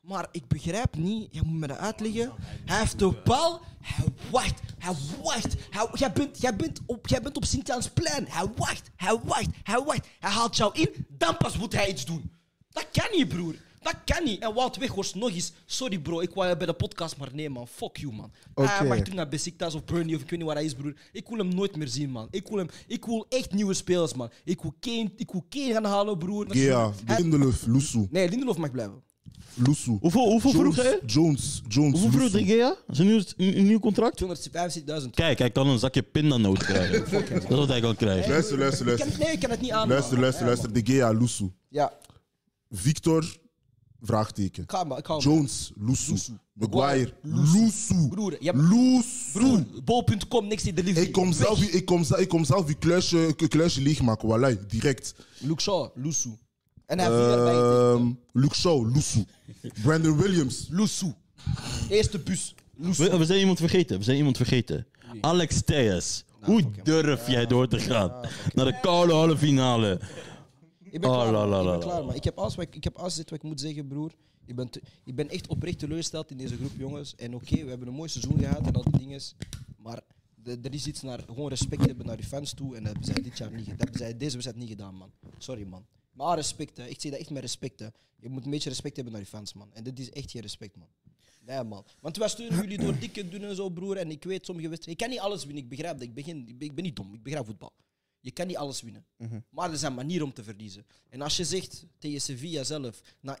[0.00, 2.32] Maar ik begrijp niet, je moet me dat uitleggen.
[2.64, 5.54] Hij heeft de bal, hij wacht, hij wacht.
[5.70, 8.26] Hij, jij, bent, jij, bent op, jij bent op Sint-Jansplein.
[8.28, 10.06] Hij wacht, hij wacht, hij wacht.
[10.20, 12.32] Hij haalt jou in, dan pas moet hij iets doen.
[12.70, 13.54] Dat kan niet, broer.
[13.82, 14.42] Dat kan niet.
[14.42, 15.52] En Wout Weghorst nog eens.
[15.66, 16.20] Sorry, bro.
[16.20, 17.68] Ik wou je bij de podcast, maar nee, man.
[17.68, 18.32] Fuck you, man.
[18.54, 18.68] Oké.
[18.68, 20.94] Hij mag terug naar Besiktas of Burnley of ik weet niet waar hij is, broer.
[21.12, 22.28] Ik wil hem nooit meer zien, man.
[22.30, 24.30] Ik wil, hem, ik wil echt nieuwe spelers, man.
[24.44, 26.46] Ik wil Kane, ik wil Kane gaan halen, broer.
[26.48, 28.06] Gea, Hij- Lindelöf, Lusu.
[28.10, 29.02] Nee, Lindelof mag blijven.
[29.54, 29.96] Lusu.
[30.00, 31.00] Hoeveel, hoeveel vroeg Jones, hij?
[31.06, 32.76] Jones, Jones, Hoeveel vroeg de Gea?
[32.88, 33.22] Zijn nieuw,
[33.62, 34.16] nieuw contract?
[35.02, 35.10] 275.000.
[35.10, 37.10] Kijk, hij kan een zakje pindanoot krijgen.
[37.10, 38.30] dat is wat hij kan krijgen.
[38.30, 39.24] Luister, luister, Ik kan, luister.
[39.24, 39.88] nee, ik kan het niet aan.
[39.88, 40.72] Luister, luister, luister.
[40.72, 41.50] De Gea, Lusu.
[41.68, 41.92] Ja,
[42.70, 43.36] Victor,
[44.02, 44.64] vraagteken.
[45.18, 46.14] Jones, Lusu.
[46.52, 48.08] Maguire, Lusu.
[48.08, 48.58] Broer, je hebt...
[48.58, 49.32] Lusu.
[49.32, 51.06] Broer, bol.com, niks in delivery.
[51.06, 54.66] Ik kom zelf, ik kom, zelf- ik kom zelf je kluisje, je kluisje leegmaken, voilà,
[54.66, 55.14] direct.
[55.38, 56.30] Luke Shaw, Lusu.
[56.86, 57.54] En hij heeft erbij.
[57.54, 59.24] Ehm Luke Shaw, Lusu.
[59.82, 60.66] Brandon Williams.
[60.70, 61.12] Lusu.
[61.88, 62.54] Eerste bus.
[62.76, 63.10] Lusu.
[63.10, 63.98] We, we zijn iemand vergeten.
[63.98, 64.86] We zijn iemand vergeten.
[65.20, 66.24] Alex Theus.
[66.40, 68.12] Hoe durf jij door te gaan
[68.54, 70.00] naar de koude halve finale?
[70.92, 71.48] Ik ben Oh, klaar, la, man.
[71.48, 71.78] ik la, ben la.
[71.84, 72.14] klaar, man.
[72.14, 74.12] Ik heb alles wat ik, ik heb alles dit wat ik moet zeggen, broer.
[74.44, 77.14] Ik ben, te- ik ben echt oprecht teleurgesteld in deze groep, jongens.
[77.16, 79.20] En oké, we hebben een mooi seizoen gehad en al die dingen.
[79.76, 80.00] Maar
[80.34, 82.76] de- er is iets naar gewoon respect hebben naar je fans toe.
[82.76, 83.76] En dat hebben zij dit jaar niet gedaan.
[83.76, 85.10] Dat hebben zij deze wedstrijd niet gedaan, man.
[85.38, 85.86] Sorry, man.
[86.12, 86.86] Maar respect, hè.
[86.86, 87.86] Ik zeg dat echt met respect, hè.
[88.16, 89.72] Je moet een beetje respect hebben naar je fans, man.
[89.72, 90.88] En dit is echt geen respect, man.
[91.46, 91.84] Nee, man.
[92.00, 93.96] Want wij steunen jullie door dikke doen en zo, broer.
[93.96, 95.04] En ik weet sommige wedstrijden...
[95.04, 96.08] Ik kan niet alles winnen, ik begrijp dat.
[96.08, 97.72] Ik ben, geen- ik ben, ik ben niet dom, ik begrijp voetbal.
[98.24, 99.04] Je kan niet alles winnen.
[99.50, 100.86] Maar er zijn manieren om te verliezen.
[101.08, 103.38] En als je zegt tegen Sevilla zelf, na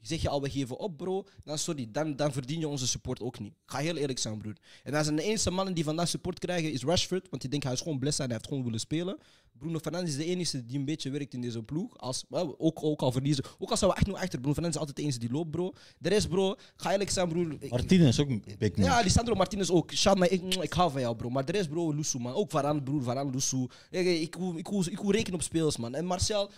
[0.00, 1.26] zeg je al, we geven op, bro.
[1.44, 3.52] Dan sorry, dan, dan verdien je onze support ook niet.
[3.52, 4.56] Ik ga heel eerlijk zijn, broer.
[4.82, 7.26] En dan zijn de enige mannen die vandaag support krijgen, is Rashford.
[7.30, 9.18] Want die denkt, hij is gewoon blessed en hij heeft gewoon willen spelen.
[9.58, 11.98] Bruno Fernandes is de enige die een beetje werkt in deze ploeg.
[11.98, 12.24] Als,
[12.58, 13.44] ook, ook al verliezen.
[13.58, 14.38] Ook al zijn we echt nog achter.
[14.38, 15.72] Bruno Fernandes is altijd de enige die loopt, bro.
[15.98, 17.56] De rest, bro, ga eerlijk zijn, broer.
[17.68, 18.86] Martinez is ook een big man.
[18.86, 19.92] ja, Lisandro Martinez ook.
[19.92, 21.30] Ik, ik hou van jou, bro.
[21.30, 22.32] Maar de rest, bro, Lusu, man.
[22.32, 23.66] Ook Varane, broer, Varane, Lusu.
[23.90, 25.94] Ik, ik, wil- ik, ik wil rekenen op spelers, man.
[25.94, 26.50] En Marcel,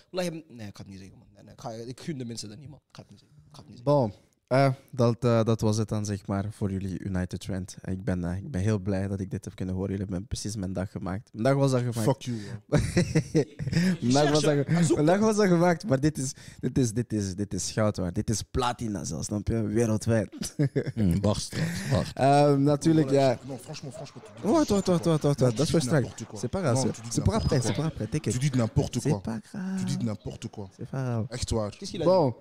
[0.49, 1.29] nee, ik ga het niet zeggen, man.
[1.45, 2.79] Nee, ik, ik gun de mensen dat niet, man.
[2.79, 3.39] Ik ga het niet zeggen.
[3.49, 3.83] Ik niet.
[3.83, 4.13] Bon,
[4.53, 7.77] eh, dat, eh, dat was het dan zeg maar voor jullie United Trend.
[7.85, 9.91] Ik ben, eh, ik ben heel blij dat ik dit heb kunnen horen.
[9.91, 11.31] Jullie hebben precies mijn dag gemaakt.
[11.33, 12.01] Mijn dag was al gemaakt.
[12.03, 12.37] Fuck you.
[14.01, 14.45] mijn, dag was
[14.87, 17.71] ge- mijn dag was al gemaakt, maar dit is, dit is, dit is, dit is
[17.73, 18.15] goud waard.
[18.15, 19.63] Dit is platina zelfs, snap je?
[19.63, 20.55] Wereldwijd.
[20.95, 22.17] Hm, wacht straks, wacht.
[22.17, 23.39] Ehm, natuurlijk, ja.
[23.47, 24.27] Non, franchement, franchement.
[24.43, 25.57] Wacht, wacht, wacht, wacht, wacht, wacht.
[25.57, 26.09] Dat is voor straks.
[26.35, 26.81] C'est pas grave.
[26.81, 28.09] C'est- C'est pas après, c'est pas après.
[28.21, 29.21] Tu dis n'importe C'est quoi.
[29.21, 29.79] pas grave.
[29.79, 30.69] Tu dis n'importe quoi.
[30.77, 31.27] C'est pas grave.
[31.29, 31.71] Echt waar.
[31.71, 32.35] Qu'est-ce qu'il a dit Bon,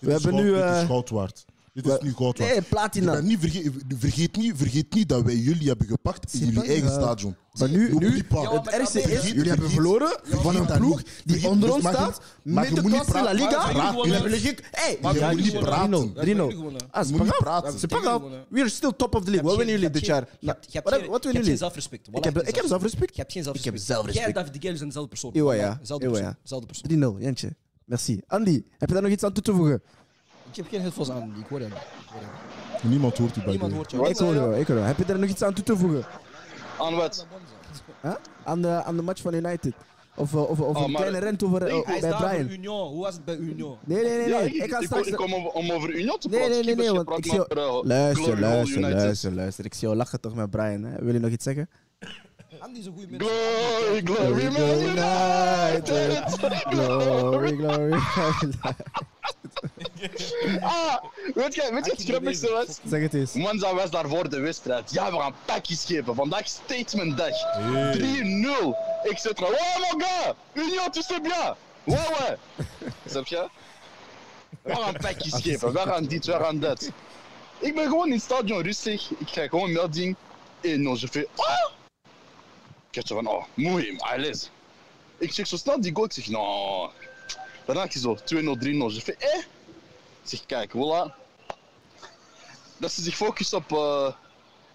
[0.00, 0.50] we Dit is hebben nu...
[0.52, 1.44] goud- Dit eh, is goud waard.
[1.72, 2.50] Dit is nu goud waard.
[2.52, 3.20] Nee, platina.
[3.20, 7.00] niet verge- vergeet, niet, vergeet niet dat wij jullie hebben gepakt in jullie eigen grave.
[7.02, 7.36] stadion.
[7.58, 8.24] Maar nu, nu.
[8.30, 11.50] Ja, het ergste is, vergeet- jullie hebben vergeet- verloren van vergeet een ploeg die Vergeet-
[11.50, 13.72] onder ons staat, maar met je de kans in La praten- Liga.
[13.72, 14.62] de.
[14.70, 16.12] Hey, Maar moet niet praten.
[16.50, 16.80] Gewonnen.
[16.90, 17.72] Ah, Je moet niet praten.
[17.78, 18.24] C'est pas grave.
[18.48, 19.48] We are still top of the league.
[19.48, 20.28] Wat winnen jullie dit jaar?
[20.40, 21.58] Je hebt, je hebt, Wat- winnen jullie?
[21.58, 22.08] zelfrespect.
[22.12, 23.14] Ik heb, ik heb zelfrespect.
[23.16, 24.16] Je hebt geen Ik heb zelfrespect.
[24.16, 25.30] Jij en David Gale zijn dezelfde persoon.
[25.34, 25.52] Ja.
[25.52, 25.78] Ja.
[25.80, 27.14] Dezelfde persoon.
[27.16, 27.54] 3-0, Jantje.
[27.88, 28.20] Merci.
[28.26, 29.82] Andy, heb je daar nog iets aan toe te voegen?
[30.50, 31.72] Ik heb geen headphones aan, ik hoor niet.
[32.82, 34.08] Niemand hoort u bij Niemand hoort jou.
[34.08, 34.88] Ik hoor jou, ik hoor jou.
[34.88, 36.04] Heb je daar nog iets aan toe te voegen?
[36.78, 37.26] Aan wat?
[38.02, 38.14] Huh?
[38.44, 39.72] Aan, de, aan de match van United?
[40.16, 42.48] Of, eh, of, of Oh, een kleine rent over, eh, bij Brian?
[42.50, 42.88] Union.
[42.88, 43.76] Hoe was het bij Union?
[43.84, 44.28] Nee, nee, nee.
[44.28, 45.06] Ja, ik, Ik straks...
[45.06, 46.54] ik kom om, om over Union te Nee, praten.
[46.56, 49.64] nee, nee, nee, Je want ik zie maar, eh, Luister, luister, luister, luister.
[49.64, 50.82] Ik zie jou lachen toch met Brian.
[50.82, 51.04] Hè?
[51.04, 51.68] Wil je nog iets zeggen?
[52.60, 53.24] Andy is een goede mens.
[53.24, 56.22] Glory, glory, man United.
[56.68, 57.98] Glory, glory.
[60.60, 60.96] Ah,
[61.34, 62.78] weet je, weet je wat het grappigste was?
[62.86, 63.32] Zeg het eens.
[63.32, 64.92] Monza was daarvoor de wedstrijd.
[64.92, 66.14] Ja, we gaan pakjes geven.
[66.14, 67.32] Vandaag statement dag.
[67.96, 68.00] 3-0.
[69.02, 69.44] Ik zit er.
[69.44, 70.34] Oh mon gars!
[70.54, 71.54] Union, tu sais bien!
[71.84, 72.36] Ouais, ouais!
[73.06, 73.48] Snap je?
[74.62, 75.72] We gaan pakjes geven.
[75.72, 76.90] We gaan dit, we gaan dat.
[77.58, 79.10] Ik ben gewoon in het stadion rustig.
[79.18, 80.16] Ik krijg gewoon melding.
[80.16, 80.18] 1-0.
[80.60, 81.24] Je fais.
[81.36, 81.70] Oh!
[83.06, 84.50] Zo van, oh, mooi, alles.
[85.18, 86.06] Ik zeg zo snel die goal.
[86.06, 86.92] Ik zeg, no.
[87.64, 88.24] Daarna ik zo 2-0, 3-0.
[88.60, 89.38] Je fais, eh?
[90.22, 91.14] Ik zeg, kijk, voilà.
[92.76, 94.12] Dat ze zich focussen op eh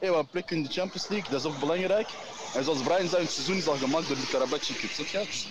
[0.04, 2.08] hey, wat plek in de Champions League, dat is ook belangrijk.
[2.56, 4.90] En zoals Brian zei, het seizoen is al gemaakt door de Karabachi Cup.
[4.90, 5.48] Snap je?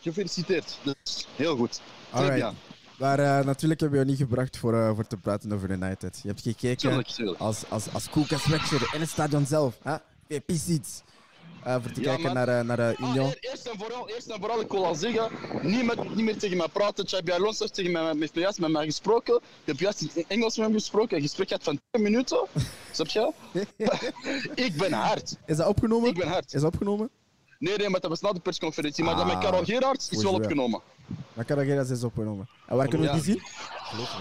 [0.00, 0.78] Gefeliciteerd.
[0.82, 1.80] Dus heel goed.
[2.10, 2.52] Alright.
[2.98, 6.20] Maar eh, natuurlijk hebben we jou niet gebracht voor, eh, voor te praten over United.
[6.22, 7.40] Je hebt gekeken Tuurlijk, tuurlijk.
[7.40, 9.78] als, als, als Koelkast Watcher in het stadion zelf.
[9.82, 9.96] Hè?
[10.28, 11.02] VIP seats.
[11.68, 13.34] Eh, voor te Ja, kijken naar, eh, naar eh, Ah, Union.
[13.40, 15.28] eerst, en vooral, eerst en vooral, ik wil al zeggen,
[15.62, 17.04] niet, met, niet meer tegen mij praten.
[17.04, 19.34] Xabi Alonso heeft tegen mij, juist met mij gesproken.
[19.34, 21.16] Je hebt juist in Engels met hem gesproken.
[21.16, 22.46] Een gesprek gehad van 10 minuten.
[22.92, 23.32] Snap je?
[24.66, 25.36] ik ben hard.
[25.46, 26.08] Is dat opgenomen?
[26.08, 26.54] Ik ben hard.
[26.54, 27.10] Is dat opgenomen?
[27.58, 29.04] Nee, nee, maar dat was na de persconferentie.
[29.04, 30.80] Maar dat Ah, met Karel Gerards is wel opgenomen.
[31.32, 32.48] Maar Carragher is opgenomen.
[32.66, 33.22] En waar kunnen we Ja.
[33.22, 33.42] die zien?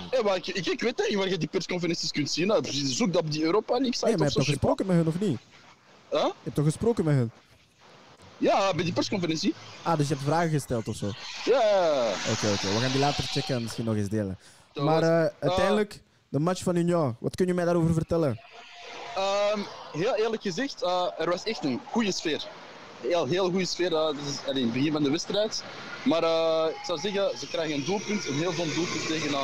[0.10, 2.50] Hey, maar ik, ik, ik weet niet waar je die persconferenties kunt zien.
[2.50, 2.60] hè.
[2.72, 4.40] Zoek dat op die Europa League site Nee, maar je zo.
[4.40, 5.40] toch gesproken met hun of niet?
[6.12, 6.24] Huh?
[6.24, 7.32] Je hebt toch gesproken met hun?
[8.38, 9.54] Ja, bij die persconferentie.
[9.84, 11.06] Ah, dus je hebt vragen gesteld of zo?
[11.06, 11.16] Oké,
[11.52, 12.12] Ja.
[12.32, 12.48] oké.
[12.52, 14.38] We gaan die later checken en misschien nog eens delen.
[14.74, 17.16] Dat Maar was- eh, uiteindelijk, de match van Union.
[17.20, 18.40] Wat kun je mij daarover vertellen?
[19.16, 19.60] Ehm,
[19.92, 22.48] heel eerlijk gezegd, eh, er was echt een goede sfeer.
[23.02, 23.94] Heel, heel goede sfeer.
[23.94, 25.64] eh, dat is allee, het begin van de wedstrijd.
[26.04, 26.24] Maar
[26.70, 29.42] ik zou zeggen, ze krijgen een doelpunt, een heel dom doelpunt tegen na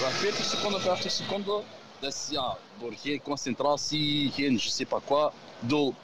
[0.00, 1.62] wat, 40 seconden, 50 seconden.
[1.98, 5.30] Dat is ja, door geen concentratie, geen je sais pas quoi.
[5.56, 5.94] Ik bedoel,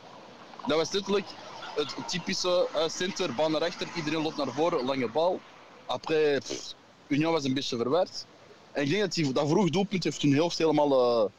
[0.66, 1.26] dat was letterlijk
[1.74, 5.40] het typische uh, center, bal naar rechter, iedereen loopt naar voren, lange bal.
[5.86, 6.40] Après,
[7.08, 8.26] Union was een beetje verward.
[8.72, 11.30] En ik denk dat die, dat vroeg doelpunt heeft hun hoofd helemaal, eh,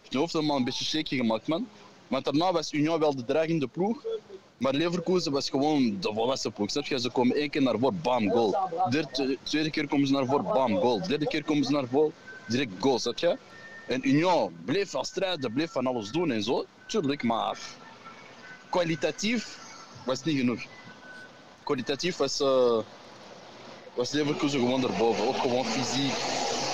[0.00, 1.66] heeft hun hoofd helemaal een beetje shaky gemaakt, man.
[2.08, 4.04] Want daarna was Union wel de dreigende ploeg.
[4.56, 6.70] Maar Leverkusen was gewoon de volwassen ploeg.
[6.70, 7.00] Snap je?
[7.00, 8.56] Ze komen één keer naar voren, bam, goal.
[8.90, 11.06] Derde, tweede keer komen ze naar voren, bam, goal.
[11.06, 12.12] Derde keer komen ze naar voren,
[12.46, 13.38] direct goal, snap je?
[13.86, 16.64] En Union bleef van strijden, bleef van alles doen en zo.
[16.86, 17.58] Tuurlijk, maar
[18.70, 19.58] kwalitatief
[20.04, 20.62] was niet genoeg.
[21.62, 22.78] Kwalitatief was, eh,
[23.94, 25.28] was Leverkusen gewoon erboven.
[25.28, 26.14] Ook gewoon fysiek.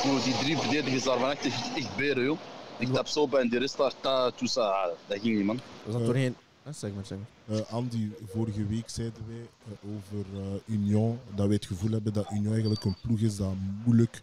[0.04, 2.38] Yo, die drie verdedigers daar van echt, echt, echt beren, joh.
[2.78, 5.60] Ik tap zo bij en die rest daar, ça, ah, dat ging niet, man.
[5.84, 6.36] Was dat doorheen?
[6.62, 7.58] Eh, zeg maar, zeg maar.
[7.58, 12.30] Eh, Andy, vorige week zeiden wij over eh, Union dat wij het gevoel hebben dat
[12.30, 13.54] Union eigenlijk een ploeg is dat
[13.84, 14.20] moeilijk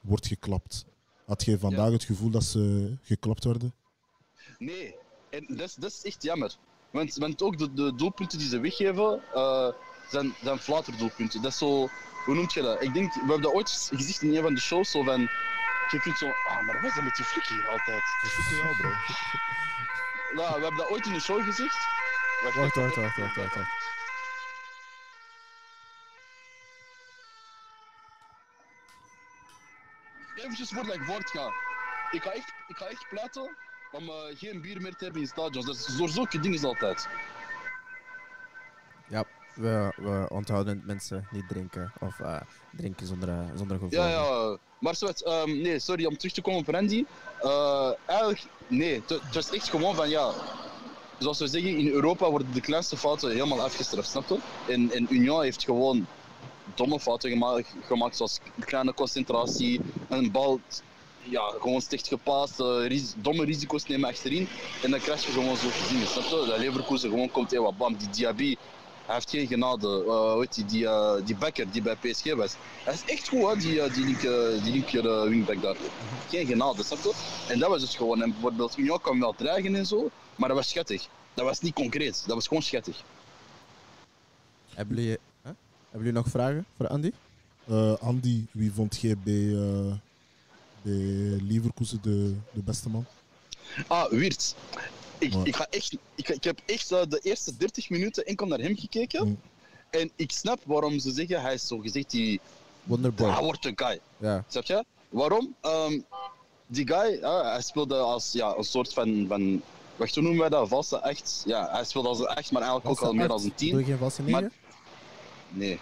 [0.00, 0.84] wordt geklapt.
[1.24, 3.72] Had jij vandaag het gevoel dat ze geklapt werden?
[4.58, 4.94] Nee,
[5.36, 6.54] en dat is, dat is echt jammer.
[6.90, 9.68] Want, want ook de, de doelpunten die ze weggeven, eh,
[10.08, 11.42] zijn, zijn flaterdoelpunten.
[11.42, 11.88] Dat is zo,
[12.24, 12.82] hoe noemt je dat?
[12.82, 15.20] Ik denk, we hebben dat ooit gezegd in een van de shows, zo van,
[15.90, 18.02] je kunt zo, ah, maar wat is dat met die flik hier altijd?
[18.22, 18.88] Dat is jou, bro.
[20.42, 21.76] Ja, we hebben dat ooit in een show gezegd.
[22.42, 23.84] Wacht, wacht, wacht, wacht, wacht, wacht.
[30.36, 31.52] Eventjes voordat ik voortga.
[32.10, 33.56] Ik ga echt, ik ga echt pleiten
[33.92, 35.66] om geen bier meer te hebben in stadions.
[35.66, 37.08] Dat is door zulke dingen altijd.
[39.08, 39.24] Ja,
[39.56, 44.00] we, we onthouden mensen niet drinken of eh, drinken zonder, eh, zonder gevoel.
[44.00, 44.56] Ja, ja.
[44.78, 47.04] Maar ehm, nee, sorry om terug te komen op Randy.
[47.40, 50.32] Eh, eigenlijk, nee, het het was echt gewoon van ja.
[51.18, 54.38] Zoals we zeggen, in Europa worden de kleinste fouten helemaal afgestraft, snap je?
[54.72, 56.06] En, en Union heeft gewoon
[56.74, 60.60] domme fouten gemaakt, gemaakt zoals kleine concentratie, een bal
[61.30, 64.48] ja, gewoon slecht gepaast, eh, ris- domme risico's nemen achterin.
[64.82, 66.46] En dan krijg je gewoon zo dingen, snap je?
[66.48, 68.56] Dat Leverkusen gewoon komt, hey, wat bam, die Diaby,
[69.06, 70.04] hij heeft geen genade.
[70.06, 72.54] Uh, weet je, die, eh, die backer die bij PSG was.
[72.84, 75.76] Hij is echt goed, hè, die, eh, die, linker, die linker eh, wingback daar.
[76.28, 77.12] Geen genade, snap je?
[77.48, 78.22] En dat was dus gewoon.
[78.22, 81.08] En bijvoorbeeld, Union kwam wel dreigen en zo, maar dat was schattig.
[81.34, 83.02] Dat was niet concreet, dat was gewoon schattig.
[84.74, 85.10] Hebben jullie,
[85.42, 85.50] hè?
[85.90, 87.10] Hebben jullie nog vragen voor Andy?
[87.68, 89.92] Eh, Andy, wie vond jij bij, eh
[90.86, 93.04] bij Leverkusen de, de beste man?
[93.86, 94.54] Ah, Wiert.
[95.18, 98.58] Ik, ik, ga echt, ik, ik heb echt eh, de eerste 30 minuten enkel naar
[98.58, 99.26] hem gekeken.
[99.26, 99.38] Mm.
[99.90, 102.40] En ik snap waarom ze zeggen, hij is zo gezegd die.
[102.82, 103.30] Wonderboy.
[103.30, 104.00] Hij wordt een guy.
[104.16, 104.44] Ja.
[104.48, 104.84] Snap je?
[105.08, 105.54] Waarom?
[105.60, 106.00] Ehm,
[106.66, 109.62] die guy, hij speelde als ja, een soort van, van.
[109.96, 110.68] Wacht, hoe noemen wij dat?
[110.68, 111.42] Valse echt?
[111.46, 113.74] Ja, hij speelde als een echt, maar eigenlijk ook al meer als een Doe je
[113.74, 113.84] tien.
[113.84, 114.56] geen valse Maar- negen?
[115.48, 115.78] Nee.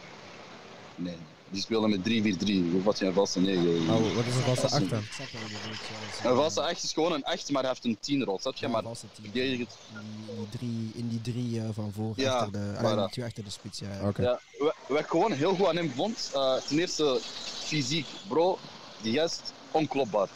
[0.96, 1.16] Nee.
[1.54, 2.70] Die speelde met 3-4-3.
[2.72, 3.94] Hoe wat je een valse negen?
[3.94, 6.30] Oh, wat is een valse Als een- acht dan?
[6.30, 8.38] Een valse echt is gewoon een echt, maar hij heeft een 10-rol.
[8.38, 8.66] Snap je?
[8.66, 8.82] Ja, Maar
[9.22, 9.70] verdedigend.
[9.92, 12.84] In die drie, in die drie eh, van voor, Ja, achter de, voilà.
[12.84, 13.88] allee, twee achter de spits, ja.
[14.00, 14.08] ja.
[14.08, 14.22] Oké.
[14.22, 17.18] Ja, wat, wat ik gewoon heel goed aan hem vond, eh, ten eerste
[17.64, 18.58] fysiek, bro.
[19.02, 20.28] die gast, onklopbaar.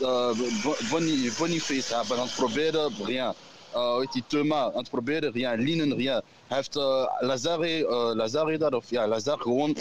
[0.00, 0.30] Uh,
[0.90, 3.34] Bonnie, Boniface hebben aan het proberen, rien.
[3.74, 5.60] Uh, hoe heet die Thuma aan het proberen, rien.
[5.60, 6.22] Linen, rien.
[6.46, 9.76] Hij heeft uh, Lazare, uh, Lazare daar, of ja, Lazare gewoon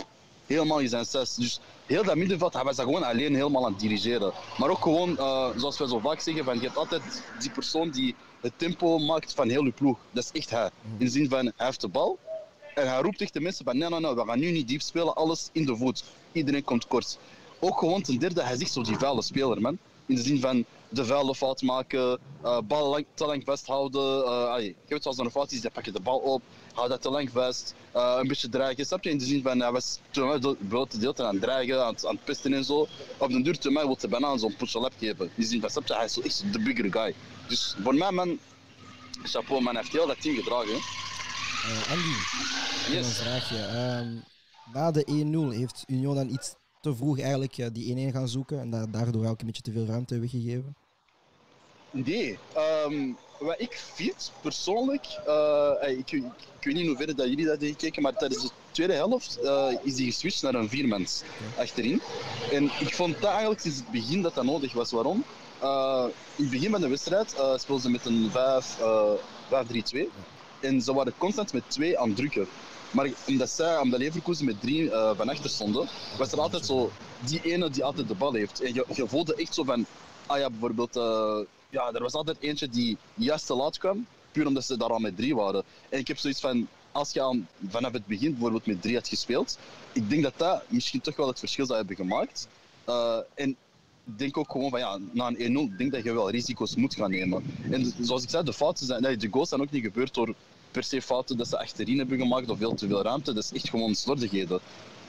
[0.45, 1.35] helemaal in zijn zes.
[1.35, 4.33] Dus heel dat middenveld, hij was daar gewoon alleen helemaal aan het dirigeren.
[4.57, 7.89] Maar ook gewoon, uh, zoals we zo vaak zeggen, van, je hebt altijd die persoon
[7.89, 9.97] die het tempo maakt van heel je ploeg.
[10.11, 10.69] Dat is echt hij.
[10.97, 12.17] In de zin van, hij heeft de bal
[12.75, 14.81] en hij roept tegen de mensen van, nee, nee, nee, we gaan nu niet diep
[14.81, 16.03] spelen, alles in de voet.
[16.31, 17.17] Iedereen komt kort.
[17.59, 19.77] Ook gewoon ten derde, hij is echt zo die vuile speler, man.
[20.05, 24.23] In de zin van de vuile fout maken, uh, bal lang, te lang vasthouden.
[24.23, 26.41] Uh, allee, je weet als er een fout is, dan pak je de bal op,
[26.73, 28.85] hou dat te lang vast, uh, een beetje dreigen.
[28.85, 29.09] Snap je?
[29.09, 32.05] In de zin van, hij was toen de hele tijd aan het dreigen, aan het,
[32.05, 32.87] aan het pesten en zo.
[33.17, 35.25] Op de duur, toen mij wil hij bijna zo'n push-up geven.
[35.25, 37.13] In de zin van, snap je, hij is echt de bigger guy.
[37.47, 38.39] Dus voor mij, man,
[39.23, 40.73] chapeau, man, heeft heel dat team gedragen.
[40.73, 42.13] Uh, Andy,
[42.91, 43.05] Yes.
[43.07, 43.57] een vraagje.
[43.57, 44.15] Ehm,
[44.73, 48.59] na de 1-0 heeft Union dan iets te vroeg eigenlijk eh, die 1-1 gaan zoeken
[48.59, 50.75] en da- daardoor ook een beetje te veel ruimte weggegeven?
[51.91, 53.11] Nee, ehm,
[53.43, 56.23] wat ik vind persoonlijk, eh, ik, ik,
[56.59, 59.39] ik weet niet in hoeverre dat jullie dat hebben gekeken, maar tijdens de tweede helft
[59.39, 61.21] eh, is die geswitcht naar een viermans
[61.57, 62.01] achterin.
[62.51, 64.91] En ik vond dat eigenlijk sinds het begin dat dat nodig was.
[64.91, 65.23] Waarom?
[65.59, 69.11] Eh, in het begin van de wedstrijd speelden ze met een 5, eh,
[69.49, 70.09] 5-3-2
[70.59, 72.47] en ze waren constant met twee aan het drukken.
[72.91, 75.87] Maar omdat, zij, omdat Leverkusen met drie van achter stonden,
[76.17, 78.61] was er altijd zo die ene die altijd de bal heeft.
[78.61, 79.85] En je, je voelde echt zo van,
[80.25, 80.95] ah ja, bijvoorbeeld,
[81.73, 84.99] ja, er was altijd eentje die juist te laat kwam, puur omdat ze daar al
[84.99, 85.63] met drie waren.
[85.89, 89.07] En ik heb zoiets van, als je aan, vanaf het begin bijvoorbeeld met drie had
[89.07, 89.57] gespeeld,
[89.93, 92.47] ik denk dat dat misschien toch wel het verschil zou hebben gemaakt.
[92.85, 93.49] Eh, en
[94.05, 96.75] ik denk ook gewoon van ja, na een 1-0, ik denk dat je wel risico's
[96.75, 97.43] moet gaan nemen.
[97.71, 100.35] En zoals ik zei, de fouten zijn, nee, de goals zijn ook niet gebeurd door
[100.71, 103.33] per se fouten dat ze achterin hebben gemaakt of veel te veel ruimte.
[103.33, 104.59] Dat is echt gewoon slordigheden.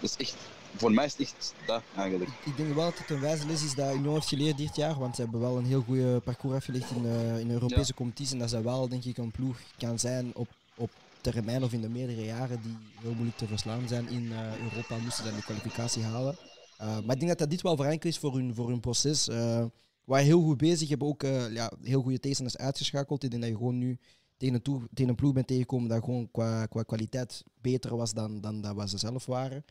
[0.00, 0.36] Dat is echt,
[0.76, 2.30] voor mij is het echt dat eigenlijk.
[2.44, 4.98] Ik denk wel dat het een wijze les is dat Union heeft geleerd dit jaar,
[4.98, 7.94] want ze hebben wel een heel goede parcours afgelegd in, eh, in de Europese Ja.
[7.94, 11.72] competitie en dat ze wel, denk ik, een ploeg kan zijn op, op termijn of
[11.72, 15.30] in de meerdere jaren die heel moeilijk te verslaan zijn in eh, Europa, moesten ze
[15.30, 16.36] dan de kwalificatie halen.
[16.80, 19.28] Uh, maar ik denk dat dat dit wel verenkel is voor hun, voor hun proces.
[19.28, 19.64] Uh,
[20.04, 23.22] waar heel goed bezig, hebben ook uh, ja, heel goede tegenstanders uitgeschakeld.
[23.24, 23.98] Ik denk dat je gewoon nu
[24.36, 28.12] tegen een, toe, tegen een ploeg bent tegengekomen dat gewoon qua, qua kwaliteit beter was
[28.12, 29.64] dan, dan dat wat ze zelf waren.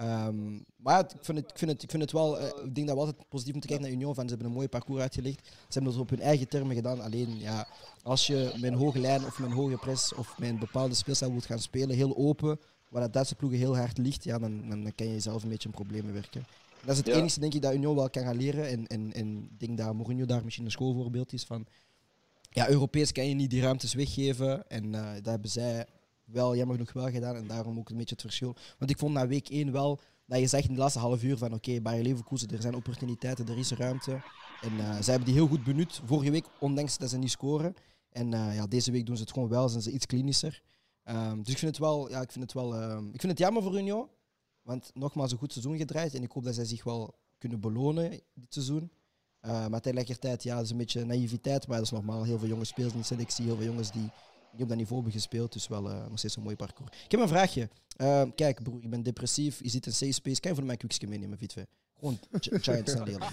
[0.00, 2.74] Um, maar ja, ik, vind het, ik, vind het, ik vind het wel, uh, ik
[2.74, 4.14] denk dat we altijd positief moeten kijken naar Union.
[4.14, 5.46] Van, ze hebben een mooi parcours uitgelegd.
[5.46, 7.00] Ze hebben het op hun eigen termen gedaan.
[7.00, 7.68] Alleen ja,
[8.02, 11.58] als je een hoge lijn of een hoge press of een bepaalde speelstijl moet gaan
[11.58, 15.06] spelen, heel open, waar dat Duitse ploegen heel hard ligt, ja, dan, dan, dan kan
[15.06, 16.46] je zelf een beetje in problemen werken.
[16.80, 17.14] Dat is het ja.
[17.14, 18.68] enige denk ik dat Union wel kan gaan leren.
[18.68, 21.66] En, en, en ik denk dat Mourinho daar misschien een schoolvoorbeeld is van.
[22.50, 24.68] Ja, Europees kan je niet die ruimtes weggeven.
[24.68, 25.86] En uh, dat hebben zij
[26.34, 27.36] wel jammer genoeg wel gedaan.
[27.36, 28.54] En daarom ook een beetje het verschil.
[28.78, 31.36] Want ik vond na week 1 wel dat je zegt in de laatste half uur
[31.36, 34.22] van oké, okay, Bayer Leverkusen, er zijn opportuniteiten, er is ruimte.
[34.60, 37.74] En uh, zij hebben die heel goed benut vorige week, ondanks dat ze niet scoren.
[38.10, 40.62] En uh, ja, deze week doen ze het gewoon wel, zijn ze iets klinischer.
[41.04, 43.38] Um, dus ik vind het wel, ja, ik vind het wel, um, ik vind het
[43.38, 44.08] jammer voor Union.
[44.62, 46.14] Want nogmaals, een goed seizoen gedraaid.
[46.14, 48.90] En ik hoop dat zij zich wel kunnen belonen dit seizoen.
[49.42, 51.66] Uh, maar tegelijkertijd, ja, dat is een beetje naïviteit.
[51.66, 52.24] Maar dat is normaal.
[52.24, 53.44] Heel veel jonge spelers in de selectie.
[53.44, 54.10] Heel veel jongens die
[54.54, 55.52] niet op dat niveau hebben gespeeld.
[55.52, 56.90] Dus wel uh, nog steeds een mooi parcours.
[57.04, 57.68] Ik heb een vraagje.
[57.96, 59.62] Uh, kijk, broer, je bent depressief.
[59.62, 60.40] Je zit in safe space.
[60.40, 61.66] Kan je voor mij een quicksje meenemen, Vitve?
[61.98, 63.28] Gewoon giant snel leren.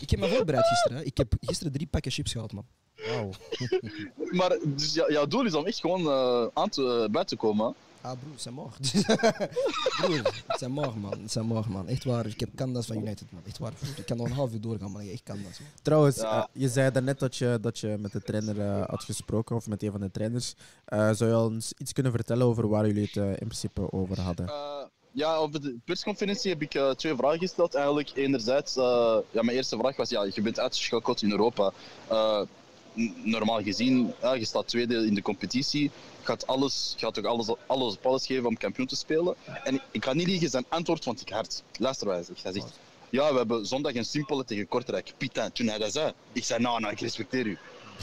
[0.00, 1.06] ik heb me voorbereid gisteren.
[1.06, 2.66] Ik heb gisteren drie pakken chips gehad, man.
[3.06, 3.30] Wauw.
[4.38, 7.74] maar dus jouw doel is om echt gewoon uh, aan te, uh, buiten te komen.
[8.02, 8.70] Ah, broer, het zijn mor.
[10.00, 11.20] broer, het zijn mor, man.
[11.22, 11.88] Het zijn mor, man.
[11.88, 12.26] Echt waar.
[12.26, 13.42] Ik heb Candas van United, man.
[13.46, 13.72] Echt waar.
[13.96, 15.02] Ik kan nog een half uur doorgaan, man.
[15.02, 15.68] Echt Candas, man.
[15.82, 16.38] Trouwens, ja.
[16.38, 19.66] uh, je zei daarnet dat je, dat je met de trainer uh, had gesproken, of
[19.66, 20.54] met een van de trainers.
[20.88, 24.20] Uh, zou je ons iets kunnen vertellen over waar jullie het uh, in principe over
[24.20, 24.50] hadden?
[25.12, 27.74] ja, op de persconferentie heb ik uh, twee vragen gesteld.
[27.74, 31.72] Eigenlijk, enerzijds, uh, ja, mijn eerste vraag was, ja, je bent uitgeschakeld in Europa.
[33.22, 35.90] Normaal gezien, ja, je staat tweede in de competitie.
[36.22, 39.34] Gaat, alles, gaat toch alles, alles op alles geven om kampioen te spelen.
[39.64, 41.62] En ik ga niet liegen, zijn antwoord vond ik hard.
[41.78, 42.62] Luister wat hij
[43.12, 45.12] ja, we hebben zondag een simpele tegen Kortrijk.
[45.16, 47.58] Putain, toen hij dat zei, ik zei, nou, nou, ik respecteer u.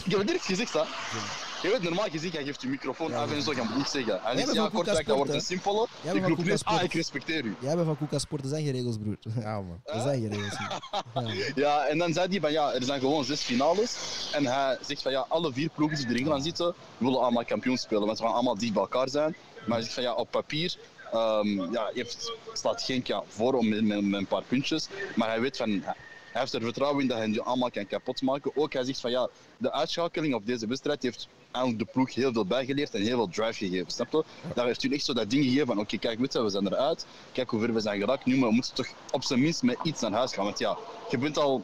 [0.05, 1.48] Ik heb het direct gezegd, hè.
[1.61, 4.19] Je weet, normaal gezien, hij geeft je microfoon af en zo, moet niet zeggen.
[4.21, 5.87] Hij zegt, ja, Kortrijk, dat wordt een simpele.
[6.13, 7.55] Ik roep niet, ah, ik respecteer u.
[7.59, 9.17] Jij bent van Koeka Sport, er zijn geen regels, broer.
[9.43, 9.81] Ja, man.
[9.85, 10.57] Er zijn geen regels.
[11.13, 11.51] Ja.
[11.55, 13.97] ja, en dan zei hij van, ja, er zijn gewoon zes finales.
[14.33, 17.77] En hij zegt van, ja, alle vier ploegen die erin gaan zitten, willen allemaal kampioen
[17.77, 18.05] spelen.
[18.05, 19.35] Want ze gaan allemaal dicht bij elkaar zijn.
[19.65, 20.77] Maar hij zegt van, ja, op papier
[21.13, 24.87] Um, ja, heeft, staat Genk ja, voor om, met, met, met, een paar puntjes.
[25.15, 25.83] Maar hij weet van,
[26.31, 28.51] Hij heeft er vertrouwen in dat hij die allemaal kan kapotmaken.
[28.55, 32.33] Ook hij zegt van ja, de uitschakeling op deze wedstrijd heeft eigenlijk de ploeg heel
[32.33, 33.91] veel bijgeleerd en heel veel drive gegeven.
[33.91, 34.23] Snap je?
[34.55, 36.67] Daar heeft hij echt zo dat ding gegeven van oké, kijk, weet je, we zijn
[36.67, 37.05] eruit.
[37.31, 38.25] Kijk hoe ver we zijn geraakt.
[38.25, 40.45] Nu maar we moeten toch op zijn minst met iets naar huis gaan.
[40.45, 40.77] Want ja,
[41.09, 41.63] je bent al...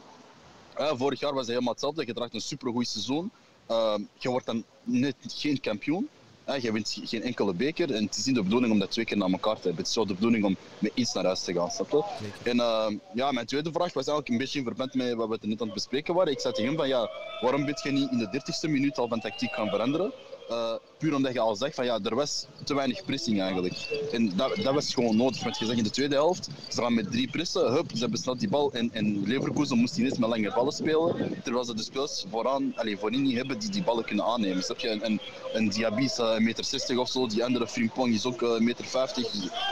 [0.76, 2.05] vorig jaar was het helemaal hetzelfde.
[2.05, 3.32] Je draagt een supergoed seizoen.
[3.68, 6.09] Ehm, je wordt dan net geen kampioen.
[6.54, 7.93] Je wint geen enkele beker.
[7.93, 9.78] En het is niet de bedoeling om dat twee keer naar elkaar te hebben.
[9.78, 11.70] Het is zo de bedoeling om met iets naar huis te gaan.
[11.70, 12.32] Snap je?
[12.43, 15.48] En ehm, ja, mijn tweede vraag was eigenlijk een beetje in verband met wat we
[15.48, 16.32] net aan het bespreken waren.
[16.32, 17.10] Ik zei tegen hem van ja,
[17.41, 20.14] waarom ben je niet in de 30ste minuut al van tactiek gaan veranderen?
[20.48, 23.74] Eh, puur omdat je al zegt van ja, er was te weinig pressing eigenlijk.
[24.12, 25.43] En dat, dat was gewoon nodig.
[25.43, 28.20] Want je zegt in de tweede helft, ze gaan met drie pressen, hup, ze hebben
[28.20, 28.72] snel die bal.
[28.74, 31.41] En, en Leverkusen moest ineens met lange ballen spelen.
[31.43, 34.64] Terwijl ze de spelers vooraan, allez, voorin niet hebben die die ballen kunnen aannemen.
[34.64, 34.89] Snap je?
[34.89, 35.20] En, en,
[35.54, 38.60] en Diaby is eh, 1,60 meter of zo, die andere Frimpong is ook eh, 1,50
[38.60, 38.86] meter.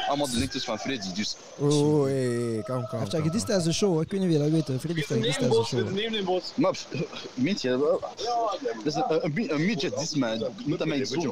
[0.07, 1.13] Allemaal de lengtes van Freddy.
[1.13, 2.63] Dus hey, hey.
[2.65, 3.23] Hij heeft dat kalm.
[3.23, 4.79] gedist tijdens de show, ik weet niet wie dat weet.
[4.79, 5.97] Freddy gedist tijdens de show.
[5.97, 6.21] hè.
[6.55, 7.99] Maar pff, meent je wel?
[7.99, 10.45] Dat is een, een, een midget, this man.
[10.65, 11.05] Moet dat mijn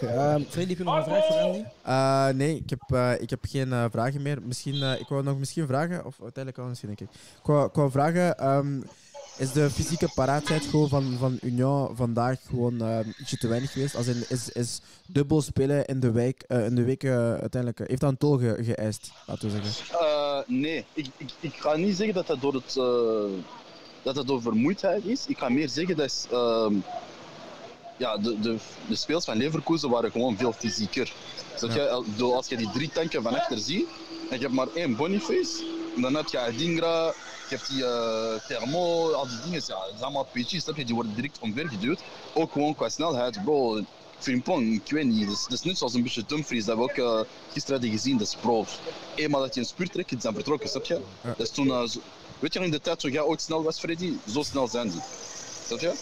[0.00, 1.62] Ehm, Freddy, heb je nog een vraag voor Andy?
[1.82, 4.38] Eh, nee, ik heb, eh, ik heb geen eh, vragen meer.
[4.42, 7.16] Misschien, eh, ik wou nog misschien vragen, of uiteindelijk wel misschien, denk ik.
[7.40, 8.80] Ik wou, ik wou vragen, ehm,
[9.38, 13.96] is de fysieke paraatheid gewoon van, van Union vandaag gewoon ietsje te weinig geweest?
[13.96, 18.00] Als in, is, is dubbel spelen in de, wijk, eh, in de week uiteindelijk, heeft
[18.00, 19.98] dat een tol ge- geëist, laten we zeggen?
[19.98, 23.40] Eh, nee, ik, ik, ik ga niet zeggen dat dat door, het, eh,
[24.02, 25.26] dat dat door vermoeidheid is.
[25.26, 26.74] Ik ga meer zeggen dat is, ehm,
[27.96, 28.56] ja, de, de,
[28.88, 31.12] de speels van Leverkusen waren gewoon veel fysieker.
[32.04, 33.86] Bedoel, Als je die drie tanken van achter ziet
[34.30, 35.64] en je hebt maar één Boniface,
[35.96, 37.06] dan heb je Adingra,
[37.48, 39.62] je hebt die eh, Thermo, al die dingen.
[39.66, 40.28] Ja, dat is allemaal
[40.76, 40.84] je?
[40.84, 42.00] Die worden direct omvergeduwd.
[42.34, 43.80] Ook gewoon qua snelheid, bro.
[44.18, 45.26] Frimpong, ik weet niet.
[45.26, 47.20] Dat is, dat net zoals een beetje Dumfries, dat we ook eh,
[47.52, 48.18] gisteren hadden gezien.
[48.18, 48.64] Dat is pro.
[49.14, 51.00] Eenmaal dat je een spuur trekt, is dan vertrokken, snap je?
[51.36, 52.00] Dat is toen, eh, zo-
[52.38, 54.12] weet je nog in de tijd toen jij ooit snel was, Freddy?
[54.32, 55.00] Zo snel zijn die.
[55.66, 55.92] Snap je?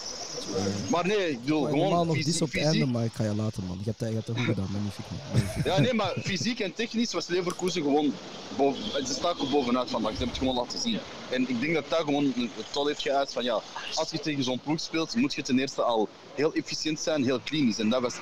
[0.91, 2.81] Maar nee, ik bedoel, Maar normaal gewoon nog fysiek, dis op het fysiek.
[2.81, 3.79] einde, maar ik ga je laten, man.
[3.79, 5.05] Je hebt je hebt dat goed gedaan, magnifiek.
[5.11, 5.65] man.
[5.65, 8.13] Ja, nee, maar fysiek en technisch was Leverkusen gewoon
[8.57, 10.11] boven, ze staken bovenuit vandaag.
[10.13, 10.99] Ze hebben het gewoon laten zien.
[11.31, 13.61] En ik denk dat dat gewoon het tol heeft geuit van ja,
[13.95, 17.41] als je tegen zo'n ploeg speelt, moet je ten eerste al heel efficiënt zijn, heel
[17.41, 17.79] klinisch.
[17.79, 18.15] En dat was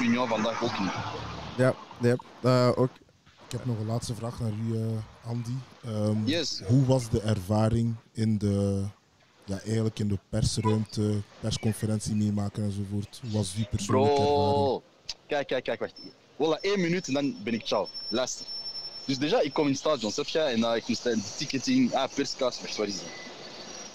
[0.00, 0.90] Union vandaag ook niet.
[1.56, 2.90] Ja, ja eh, ook.
[3.46, 5.52] Ik heb nog een laatste vraag naar u, eh, Andy.
[5.84, 6.60] Ehm, Yes.
[6.66, 8.84] Hoe was de ervaring in de,
[9.44, 13.20] ja, eigenlijk in de persruimte, persconferentie meemaken enzovoort?
[13.22, 14.54] Was die persoonlijke ervaring?
[14.54, 14.82] Bro,
[15.26, 16.00] kijk, kijk, kijk, wacht.
[16.36, 17.88] Voilà, één minuut en dan ben ik ciao.
[18.08, 18.46] Luister.
[19.04, 20.38] Dus déjà, ik kom in het stadion, je?
[20.38, 23.08] En uh, ik moest de ticketing, ah, perskaart, wacht, waar is die?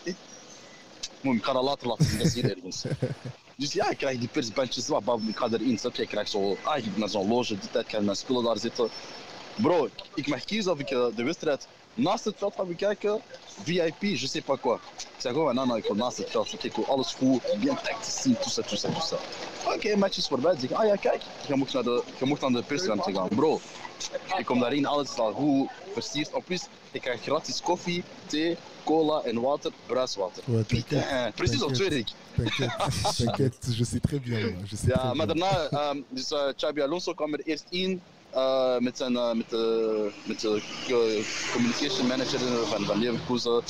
[0.04, 0.16] Ik-
[1.44, 2.84] ga dat later laten zien, dat is hier ergens.
[3.58, 6.02] Dus ja, ik krijg die persbandjes, wat, bam, ik ga erin, snap je?
[6.02, 8.58] Ik krijg zo, ah, ik heb naar zo'n loge, die tijd kan mijn spullen daar
[8.58, 8.90] zitten.
[9.56, 11.68] Bro, ik, ik mag kiezen of ik eh, de wedstrijd
[11.98, 13.22] naast het veld ga bekijken,
[13.64, 14.78] VIP, je sais pas quoi.
[14.98, 17.78] Ik zeg gewoon, nou, ik wil naast het veld, wil alles goed, bien
[18.40, 19.18] tout ça, tout ça, tout ça.
[19.74, 20.56] Oké, match is voorbij.
[20.60, 23.28] Zeg, ah ja, kijk, je mocht naar de, je mocht naar de persruimte gaan.
[23.28, 23.60] Bro,
[24.38, 26.34] ik kom daarin, alles is al goed versierd.
[26.34, 30.44] Op plus, ik krijg gratis koffie, thee, cola en water, bruiswater.
[30.46, 32.04] Ouais, t'inquiète, Putain, precies op twee.
[33.16, 34.58] T'inquiète, je sais très bien.
[34.70, 35.38] Je sais Ja, très maar bien.
[35.38, 39.50] daarna, ehm, dus uh, Xabi Alonso kwam er eerst in eh, met, zijn, eh, met
[39.50, 40.62] de, met de
[41.54, 43.62] communication manager van, van Leverkusen.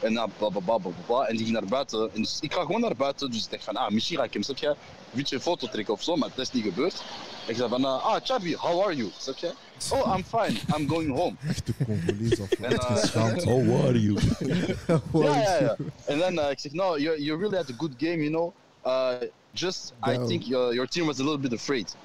[0.00, 1.26] En ja, bla bla bla bla bla.
[1.26, 2.10] En die ging naar buiten.
[2.14, 3.30] En dus ik ga gewoon naar buiten.
[3.30, 4.68] Dus ik dacht van, ah, misschien ga ik hem, snap je?
[4.68, 4.76] Een
[5.22, 7.02] beetje een foto trekken of zo, maar dat is niet gebeurd.
[7.46, 9.10] Ik zei van, ah, Xabi, how are you?
[9.18, 9.52] Snap je?
[9.92, 11.36] Oh, I'm fine, I'm going home.
[11.48, 13.46] Echte Congolees of En, eh, geschaamd.
[13.46, 14.18] Oh, what are you?
[15.12, 15.76] Ja, ja, ja.
[16.04, 18.52] En dan uh, ik zeg, no, you, you really had a good game, you know.
[18.86, 21.96] Uh, just, I think your, your team was a little bit afraid.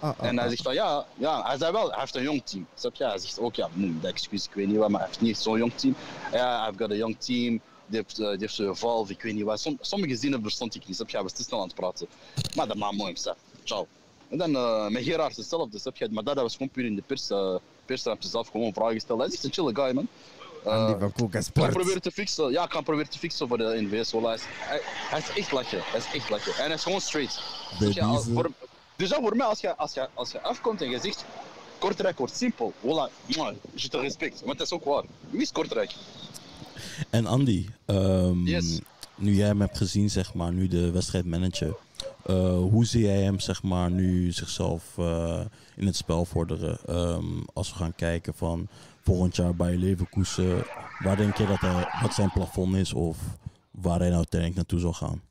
[0.00, 0.50] Ah, ah, En hij ah.
[0.50, 2.66] zegt van ja, ja, hij zei wel, hij heeft een jong team.
[2.74, 3.04] Snap je?
[3.04, 5.38] Hij zegt ook ja, hm, dat excuus, ik weet niet wat, maar hij heeft niet
[5.38, 5.94] zo'n jong team.
[6.32, 7.60] Ja, I've got a young team.
[7.86, 9.60] Die heeft, eh, die heeft ik weet niet wat.
[9.60, 11.14] Som, sommige zinnen verstond ik niet, snap je?
[11.14, 12.06] Hij was te snel aan het praten.
[12.54, 13.34] Maar daarna mooi, zeg.
[13.64, 13.86] Ciao.
[14.28, 16.08] En dan uh, met Gerard hetzelfde, snap je?
[16.10, 19.20] Maar dat was gewoon puur in de pers, uh, persruimte zelf gewoon vragen stellen.
[19.20, 20.08] Hij is echt een chille guy, man.
[20.66, 21.72] Uh, van Sport.
[21.72, 22.50] proberen te fixen.
[22.50, 24.12] Ja, ik ga proberen te fixen voor de NVS.
[24.12, 24.42] Hij, is,
[25.10, 25.80] hij, is echt lachen.
[25.82, 26.52] Hij is echt lachen.
[26.52, 27.42] En hij is gewoon straight.
[28.32, 28.50] Voor,
[29.00, 31.24] dus ja, voor mij, als je, als, je, als je afkomt en je zegt
[31.78, 34.42] Kortrijk wordt simpel, voilà, je te respect.
[34.44, 35.04] Want dat is ook waar.
[35.30, 35.94] Wie is Kortrijk?
[37.10, 38.80] En Andy, ehm, Yes.
[39.14, 41.74] nu jij hem hebt gezien, zeg maar, nu de wedstrijdmanager.
[42.24, 45.40] eh, hoe zie jij hem, zeg maar, nu zichzelf eh,
[45.76, 46.78] in het spel vorderen?
[46.86, 48.68] Ehm, als we gaan kijken van
[49.02, 50.64] volgend jaar bij Leverkusen,
[50.98, 53.16] waar denk je dat hij, wat zijn plafond is of
[53.70, 55.22] waar hij nou uiteindelijk naartoe zal gaan?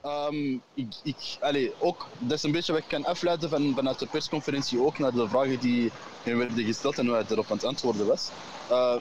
[0.00, 3.98] Ehm, ik, ik, allee, ook, dat is een beetje wat ik kan afleiden van, vanuit
[3.98, 5.90] de persconferentie, ook naar de vragen die
[6.22, 8.32] hem werden gesteld en hoe hij erop aan het antwoorden was.
[8.66, 8.96] Eh,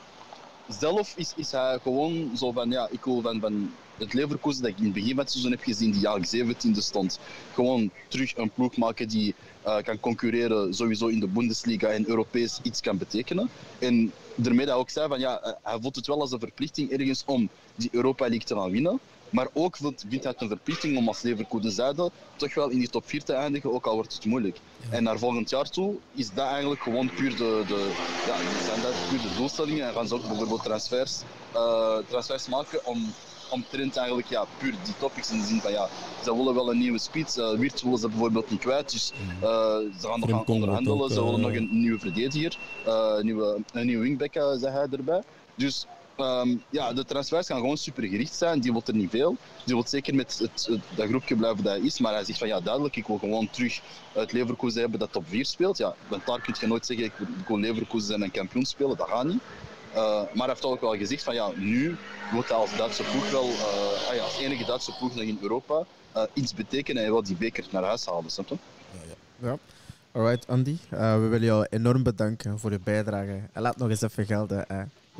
[0.68, 4.72] zelf is, is hij gewoon zo van, ja, ik wil van, van het Leverkusen dat
[4.72, 7.20] ik in het begin van het seizoen heb gezien, die eigenlijk 17e stond,
[7.52, 12.60] gewoon terug een ploeg maken die eh, kan concurreren sowieso in de Bundesliga en Europees
[12.62, 13.52] iets kan betekenen.
[13.78, 16.91] En daarmee dat ook zei van, ja, eh, hij voelt het wel als een verplichting
[16.91, 19.00] ergens om die Europa League te gaan winnen.
[19.30, 19.78] Maar ook
[20.24, 23.34] hij het een verplichting om als Leverkusen zijde toch wel in die top 4 te
[23.34, 24.60] eindigen, ook al wordt het moeilijk.
[24.90, 27.92] En naar volgend jaar toe is dat eigenlijk gewoon puur de, de,
[28.28, 29.88] ja, zijn dat puur de doelstellingen.
[29.88, 31.22] En gaan ze ook bijvoorbeeld transfers,
[31.54, 33.14] eh, transfers maken om,
[33.50, 35.88] omtrent eigenlijk ja, puur die topics in de zin van ja,
[36.24, 37.38] ze willen wel een nieuwe spits.
[37.38, 39.50] Uh, Wirtz willen ze bijvoorbeeld niet kwijt, dus eh,
[40.00, 41.02] ze gaan nog wordt onderhandelen.
[41.02, 44.52] ook, Ze willen eh, nog een nieuwe verdediger, eh, een nieuwe, een nieuwe wingback, eh,
[44.58, 45.22] zei hij erbij.
[45.56, 45.86] Dus
[46.20, 48.59] ehm, ja, de transfers gaan gewoon super gericht zijn.
[48.59, 49.38] Die wil er niet veel.
[49.65, 51.99] Die wil zeker met het, dat groepje blijven dat hij is.
[51.99, 53.82] Maar hij zegt van ja, duidelijk, ik wil gewoon terug
[54.13, 55.78] het Leverkusen hebben dat top 4 speelt.
[55.78, 57.13] Ja, want daar kun je nooit zeggen, ik
[57.47, 58.97] wil- Leverkusen en kampioen spelen.
[58.97, 59.41] Dat gaat niet.
[59.93, 61.97] Eh, maar hij heeft ook wel gezegd van ja, nu
[62.32, 65.38] wil hij als Duitse ploeg wel, eh, ah ja, als enige Duitse ploeg nog in
[65.41, 68.30] Europa, eh, iets betekenen en wil die beker naar huis halen.
[68.30, 68.55] Snap je?
[69.41, 69.57] Ja.
[70.11, 70.78] Alright, Andy.
[70.89, 73.39] We willen jou enorm bedanken voor je bijdrage.
[73.53, 74.65] En laat nog eens even gelden.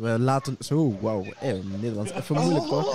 [0.03, 0.11] Eh.
[0.13, 0.55] We laten...
[0.59, 1.25] Zo, wauw.
[1.35, 2.11] Hey, Nederlands.
[2.11, 2.85] Even moeilijk, hoor.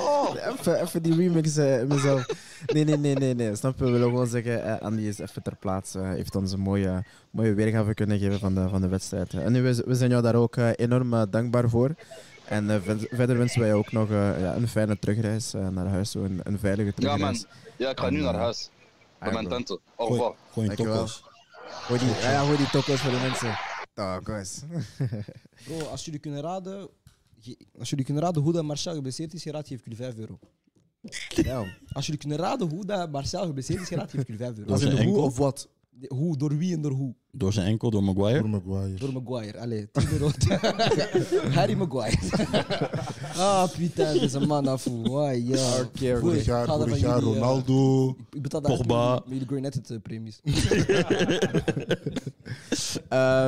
[0.59, 2.27] Even, even die remix eh, in mezelf.
[2.67, 3.57] Nee, nee, nee, nee, nee.
[3.57, 3.85] Snap je?
[3.85, 5.99] We willen gewoon zeggen, eh, Andy is even ter plaatse.
[5.99, 9.33] eh, heeft ons een mooie, mooie weergave kunnen geven van de, van de wedstrijd.
[9.35, 11.91] En nu, we, we zijn jou daar ook eh, enorm eh, dankbaar voor.
[12.45, 15.69] En eh, ver- verder wensen wij jou ook nog eh, ja, een fijne terugreis eh,
[15.69, 16.11] naar huis.
[16.11, 17.21] Zo een, een veilige Ja terugreis.
[17.43, 18.71] man, ja, ik ga nu naar eh, huis.
[19.19, 19.79] Bij mijn tante.
[19.97, 20.35] Au revoir.
[20.77, 21.25] Tokkels.
[21.71, 23.59] Gooi die, ja, ja, gooi die tokkels voor de mensen.
[23.95, 24.63] Oh, guys.
[25.67, 26.89] Bro, als jullie kunnen raden,
[27.41, 30.17] ge- als jullie kunnen raden hoe dat Marcel geblesseerd is geraakt, geef ik jullie 5
[30.17, 30.39] euro.
[31.29, 31.65] Ja.
[31.93, 34.69] Als jullie kunnen raden hoe dat Marcel geblesseerd is geraakt, geef ik jullie 5 euro.
[34.69, 35.23] Door zijn de hoe enkel?
[35.23, 35.69] of wat?
[35.97, 37.15] De- Hoe, door wie en door hoe?
[37.31, 38.41] Door zijn enkel, door Maguire.
[38.41, 38.99] Door Maguire.
[38.99, 39.59] Door Maguire.
[39.59, 40.31] Allee, 10 euro.
[41.59, 42.19] Harry Maguire.
[43.37, 44.85] ah, putain, deze man af.
[44.85, 45.81] Why, ja.
[45.81, 48.09] Oké, Vorig jaar, jaar jullie, eh, Ronaldo.
[48.11, 49.15] Ik, ik betaal dat Pogba.
[49.27, 49.65] met jullie Green.
[52.71, 52.94] Eh,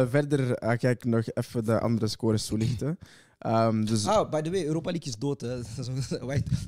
[0.09, 2.98] verder eh, ga ik nog even de andere scores toelichten.
[3.39, 5.49] Ehm, dus, Ah, by the way, Europa League is dood, hè.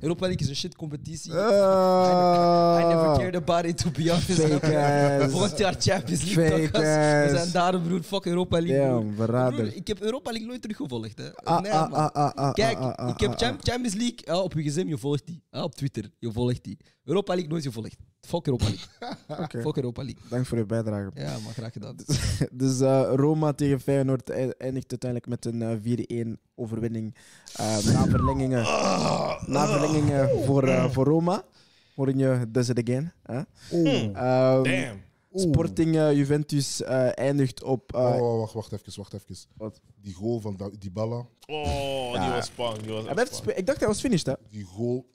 [0.00, 1.32] Europa League is een shit competitie.
[1.32, 2.78] Ah.
[2.80, 5.30] I never cared about it, to be honest.
[5.32, 6.70] Volgend jaar Champions League.
[6.70, 8.02] We zijn daar, broer.
[8.02, 8.86] Fuck Europa League.
[8.86, 9.00] broer.
[9.00, 9.58] Damn, verrader.
[9.60, 11.18] Broer, ik heb Europa League nooit teruggevolgd.
[11.18, 11.34] Hè.
[11.34, 12.12] Ah, nee, ah, man.
[12.12, 14.62] ah, ah, ah, Kijk, ah, ah, ik heb ah, Cham- Champions League ah, op je
[14.62, 15.42] gsm, je volgt die.
[15.50, 16.76] Ah, op Twitter, je volgt die.
[17.04, 17.96] Europa League nooit gevolgd.
[18.20, 18.86] Fuck Europa League.
[19.44, 19.60] Oké.
[19.62, 20.22] Fuck Europa League.
[20.28, 21.10] Dank voor je bijdrage.
[21.14, 21.96] Ja, maar graag gedaan.
[22.52, 27.14] Dus eh, Roma tegen Feyenoord ei- eindigt uiteindelijk met een eh, 4-1 overwinning.
[27.54, 28.62] eh, na verlengingen,
[29.46, 31.42] na verlengingen voor, eh, voor Roma.
[31.94, 33.12] Mourinho does it again.
[33.22, 33.40] Hè?
[33.70, 35.06] Ehm, Damn.
[35.34, 37.94] Sporting eh, Juventus eh, eindigt op...
[37.94, 39.36] eh, Oh, wacht, wacht even, wacht even.
[39.56, 39.80] Wat?
[40.00, 41.26] Die goal van Da- Dybala.
[41.46, 42.82] Oh, die was spannend.
[42.82, 44.32] Die was hij werd ik dacht hij was finished, hè?
[44.50, 45.06] Die goal.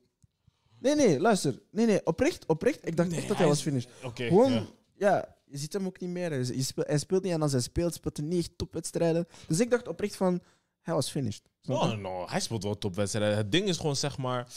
[0.79, 1.59] Nee, nee, luister.
[1.71, 2.87] Nee, nee, oprecht, oprecht.
[2.87, 3.89] Ik dacht Nee, echt dat hij was finished.
[4.13, 4.63] Gewoon, ja.
[4.95, 5.35] ja.
[5.45, 6.29] je ziet hem ook niet meer.
[6.29, 9.27] Hij, je speelt, hij speelt niet en als hij speelt, speelt hij niet echt topwedstrijden.
[9.47, 10.41] Dus ik dacht oprecht van,
[10.83, 11.41] hij was finished.
[11.61, 11.87] Snap je?
[11.87, 13.37] No, no, hij speelt wel topwedstrijden.
[13.37, 14.47] Het ding is gewoon, zeg maar...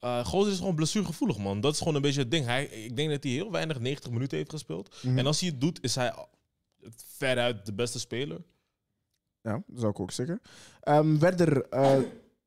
[0.00, 1.60] eh Gozer is gewoon blessuregevoelig, man.
[1.60, 2.46] Dat is gewoon een beetje het ding.
[2.46, 4.96] Hij, ik denk dat hij heel weinig 90 minuten heeft gespeeld.
[5.02, 5.18] Mhm.
[5.18, 6.14] En als hij het doet, is hij
[7.16, 8.40] veruit de beste speler.
[9.42, 10.40] Ja, dat zou ik ook zeggen.
[10.80, 11.98] Ehm, verder, eh,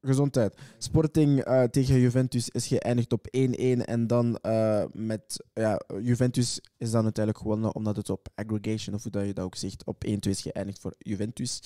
[0.08, 0.56] gezondheid.
[0.78, 3.40] Sporting eh, tegen Juventus is geëindigd op 1-1.
[3.86, 9.04] En dan eh, met ja, Juventus is dan uiteindelijk gewonnen, omdat het op aggregation, of
[9.04, 11.62] hoe dat je dat ook zegt, op 1-2 is geëindigd voor Juventus.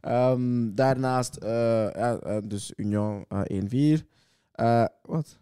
[0.00, 4.04] Ehm, daarnaast, eh, ja, dus Union eh, 1-4.
[4.52, 5.38] Eh, wat?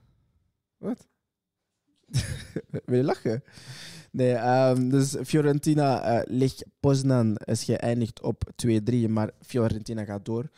[0.79, 1.09] Wat?
[2.87, 3.43] Wil je lachen?
[4.11, 10.51] Nee, ehm, dus Fiorentina eh ligt Poznan is geëindigd op 2-3, maar Fiorentina gaat door.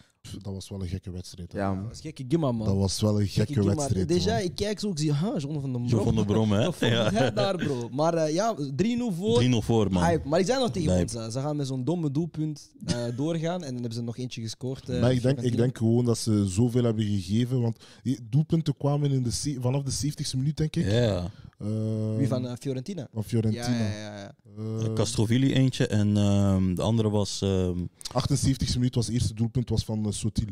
[0.43, 1.53] Dat was wel een gekke wedstrijd.
[1.53, 1.59] hè.
[1.59, 2.67] Ja, Dat is gekke gimma, man.
[2.67, 4.09] Dat was wel een Gekke wedstrijd.
[4.27, 4.39] Man.
[4.39, 6.69] ik kijk zo, ik zie, ha, John van den John van der Brom, hè?
[6.81, 7.31] Ja.
[7.31, 7.89] daar, bro.
[7.93, 9.43] Maar eh, ja, 3-0 voor.
[9.43, 10.03] 3-0 voor, man.
[10.05, 10.29] Hype.
[10.29, 13.67] Maar ik zei nog tegen ons, ze gaan met zo'n domme doelpunt eh, doorgaan en
[13.73, 14.89] dan hebben ze nog eentje gescoord.
[14.89, 17.61] eh, Maar ik denk, ik denk gewoon dat ze zoveel hebben gegeven.
[17.61, 20.85] Want die doelpunten kwamen in de vanaf de 70ste minuut, denk ik.
[20.91, 21.31] Ja.
[21.63, 23.09] Eh, Wie van eh, Fiorentina?
[23.13, 23.67] van Fiorentina.
[23.69, 24.35] Ja, ja, ja, ja.
[24.83, 27.41] Eh, Castrovilli eentje en ehm, de andere was...
[27.43, 27.79] ehm
[28.19, 30.47] 78ste minuut was het eerste doelpunt was van uh, Sotil.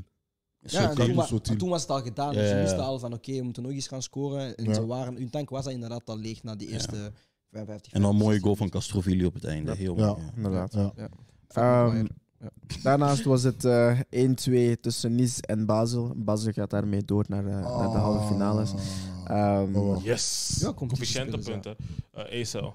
[0.60, 2.34] Ja, toen, wa- toen was het al gedaan.
[2.34, 2.84] Ja, Dus wisten ja.
[2.84, 4.56] al van oké, we moeten nog eens gaan scoren.
[4.56, 4.74] En Ja.
[4.74, 7.12] ze waren, hun tank was inderdaad al leeg na die eerste
[7.50, 7.92] 55.
[7.92, 9.74] en dan een mooie goal 56 van Castrovilli op het einde.
[9.76, 10.06] Heel Ja.
[10.06, 10.22] mooi.
[10.22, 10.32] ja.
[10.36, 10.72] inderdaad.
[10.72, 11.08] Ja.
[11.48, 12.06] Ehm,
[12.82, 16.12] daarnaast was het eh 1-2 tussen Nice en Basel.
[16.16, 18.70] Basel gaat daarmee door naar, eh, naar de halve finales.
[19.30, 20.04] Ehm, Oh.
[20.04, 20.56] Yes.
[20.60, 20.72] Ja.
[22.12, 22.70] Eh ESL.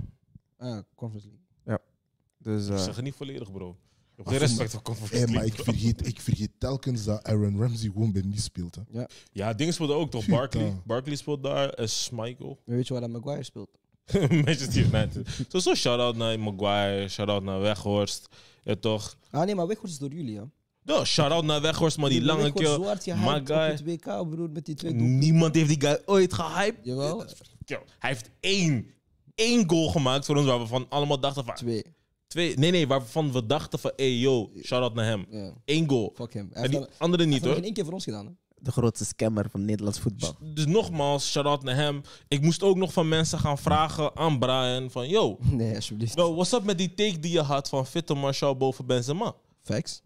[0.57, 1.43] Ah, Conference League.
[2.37, 3.75] dus, Ik eh, zeg het niet volledig, bro.
[4.15, 7.57] heb geen respect voor Conference Hey, maar League, ik vergeet, ik vergeet telkens dat Aaron
[7.59, 8.75] Ramsey gewoon bij Nice speelt.
[8.75, 9.05] Hè.
[9.31, 10.25] Ja, dingen speelden ook toch?
[10.25, 10.73] Barkley.
[10.85, 11.69] Barkley speelt daar.
[11.69, 12.59] En Schmeichel.
[12.65, 13.69] Maar weet je waar dat Maguire speelt?
[14.45, 15.27] Manchester United.
[15.49, 17.07] Zo, zo shout-out naar Maguire.
[17.07, 18.27] Shout-out naar Weghorst.
[18.63, 19.17] Ja, toch?
[19.29, 20.49] Ah nee, maar Weghorst is door jullie, ja.
[20.85, 22.79] Ja, shout-out naar Weghorst, maar die lange kill.
[22.83, 23.57] hard My guy.
[23.57, 24.93] het WK, broer, met die twee.
[24.93, 26.85] Niemand heeft die guy ooit gehyped.
[26.85, 27.25] Jawel,
[27.65, 28.85] Yo, hij heeft één,
[29.35, 31.55] één goal gemaakt voor ons waar we van allemaal dachten van...
[31.55, 31.83] twee.
[32.27, 33.91] Twee, nee, nee, waarvan we dachten van...
[33.95, 35.25] Hey, yo, shout-out naar hem.
[35.29, 36.11] Ja, Eén goal.
[36.15, 36.49] fuck hem.
[36.53, 37.57] Hij En heeft die andere hij niet, heeft hoor.
[37.57, 38.31] in één keer voor ons gedaan, hè.
[38.55, 40.35] De grootste scammer van Nederlands voetbal.
[40.53, 42.01] Dus nogmaals, shout-out naar hem.
[42.27, 45.07] Ik moest ook nog van mensen gaan vragen aan Brian van...
[45.09, 46.15] Yo, Nee, alsjeblieft.
[46.15, 49.35] yo what's up met die take die je had van Fitte Marshall boven Benzema?
[49.61, 50.01] Facts.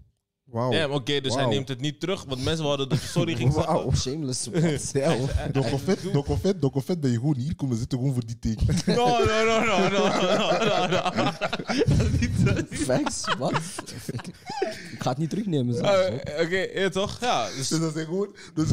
[0.52, 0.72] Wauw.
[0.74, 3.74] Ja, oké, dus hij neemt het niet terug, want mensen hadden de sorry ging zeggen.
[3.74, 3.92] Wauw.
[3.96, 4.44] Shameless.
[4.92, 5.32] Zelf.
[5.52, 8.68] Dokofet, Dokofet, Dokofet ben je gewoon hier komen zitten gewoon voor die teken.
[8.96, 10.08] No, no, no, no, no,
[10.66, 11.32] no, no.
[12.72, 13.24] Facts?
[13.38, 13.52] Wat?
[14.12, 14.28] ik,
[14.92, 15.74] ik ga het niet terugnemen.
[15.74, 16.12] hoor.
[16.46, 17.18] Oké, ja, toch?
[17.22, 18.68] Ja, dus Dus dat zijn gewoon, dus,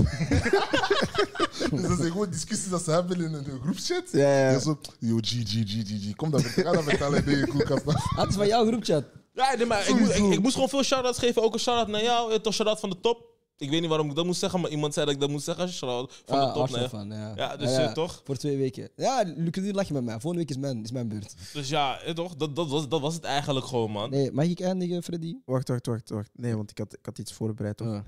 [1.70, 4.05] dus dat zijn gewoon discussies dat ze hebben in een groepschat.
[4.12, 4.51] Ja, ja.
[4.51, 6.14] Ja, zo, yo, G, G, G, G, G.
[6.16, 7.83] Kom dan, ga dat vertellen in je koelkast.
[8.16, 9.05] Het is van jouw groepchat.
[9.37, 11.43] Ja, nee, maar ik, moet- ik, ik moest gewoon veel shout-outs geven.
[11.43, 12.32] Ook een shout-out naar jou.
[12.32, 13.34] eh, Toch shout-out van de top.
[13.59, 15.45] Ik weet niet waarom ik dat moest zeggen, maar iemand zei dat ik dat moest
[15.45, 15.68] zeggen.
[15.68, 16.62] Shout-out van Ah, de top.
[16.62, 16.89] Arsenal Nee.
[16.89, 17.32] fan, ja.
[17.37, 18.20] Ja, dus eh, toch?
[18.24, 18.91] Voor twee weken.
[18.97, 20.12] Ja, Luc, nu lach je met mij.
[20.20, 21.34] Volgende week is mijn, is mijn beurt.
[21.53, 22.37] Dus ja, eh, toch?
[22.37, 24.11] Dat, dat, was, dat was het eigenlijk gewoon, man.
[24.11, 25.37] Nee, mag ik eindigen, Freddy?
[25.45, 26.30] Wacht, wacht, wacht, wacht.
[26.32, 27.76] Nee, want ik had, ik had iets voorbereid.
[27.76, 27.87] Toch?
[27.89, 28.01] Ah.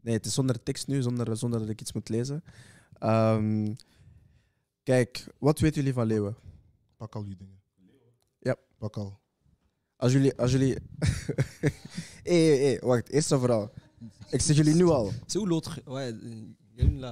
[0.00, 2.44] Nee, het is zonder tekst nu, zonder, zonder dat ik iets moet lezen.
[2.98, 3.74] Ehm,
[4.82, 6.36] kijk, wat weten jullie van leeuwen?
[6.96, 7.60] Pak al die dingen.
[8.38, 8.56] Ja.
[8.78, 9.20] Pak al.
[10.02, 10.32] Als jullie...
[10.36, 10.76] Als jullie...
[12.22, 13.08] Hé, hé, hé, wacht.
[13.10, 13.70] Eerst en vooral.
[14.30, 15.12] Ik zeg jullie nu al.
[15.26, 15.68] Zo lood.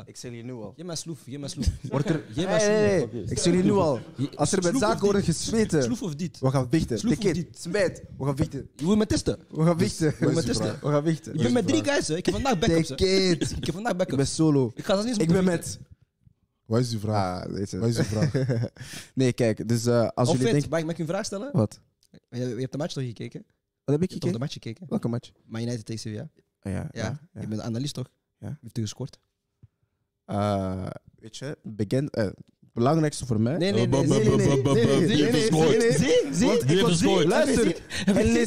[0.04, 0.72] Ik zeg jullie nu al.
[0.76, 1.66] Geef mij sloef, geef mij sloef.
[1.82, 2.14] Wordt er...
[2.14, 2.46] Hey, sloef.
[2.46, 3.08] hey, hey.
[3.26, 4.00] Ik zeg jullie nu al.
[4.34, 5.36] Als er met zaken worden dit?
[5.36, 5.82] gesmeten...
[5.82, 6.38] Sloef of dit?
[6.40, 6.98] We gaan vechten.
[6.98, 7.48] Sloef of dit?
[7.58, 8.02] Smijt.
[8.18, 8.68] We gaan vechten.
[8.76, 9.38] Je wil me testen.
[9.50, 10.06] We gaan vechten.
[10.06, 10.78] Je wil me is de testen.
[10.80, 11.34] We gaan vechten.
[11.34, 12.16] Ik ben met drie guys, hè.
[12.16, 12.90] Ik heb vandaag backups.
[12.90, 14.16] Ik heb vandaag Ik backups.
[14.16, 14.72] ben solo.
[14.74, 15.78] Ik ga zelfs niet eens Ik ben met...
[16.66, 17.46] Wat is uw vraag?
[17.46, 17.78] Ah, je.
[17.78, 18.32] Wat is uw vraag?
[19.14, 19.68] nee, kijk.
[19.68, 20.70] Dus eh, als Of jullie fit, denken...
[20.70, 21.50] mag ik mag ik een vraag stellen?
[21.52, 21.80] Wat?
[22.10, 23.44] Je, je hebt de match toch gekeken?
[23.84, 24.40] Wat heb ik Je hebt toch de gekeken?
[24.40, 24.86] match gekeken?
[24.88, 25.30] Welke match?
[25.44, 26.28] Man United tegen Sevilla.
[26.60, 27.02] Ah, ja, Ja.
[27.02, 27.40] ja, ja.
[27.40, 28.10] Je bent analist toch?
[28.38, 28.46] Ja.
[28.48, 29.18] Wie heeft er gescoord?
[30.24, 30.86] Eh,
[31.18, 32.34] weet je, begin, eh, het
[32.72, 33.56] belangrijkste voor mij.
[33.56, 34.06] Nee, nee, nee.
[34.06, 35.08] nee, nee, nee, nee, nee.
[36.32, 37.28] Zie, ik?
[37.28, 37.82] Luister.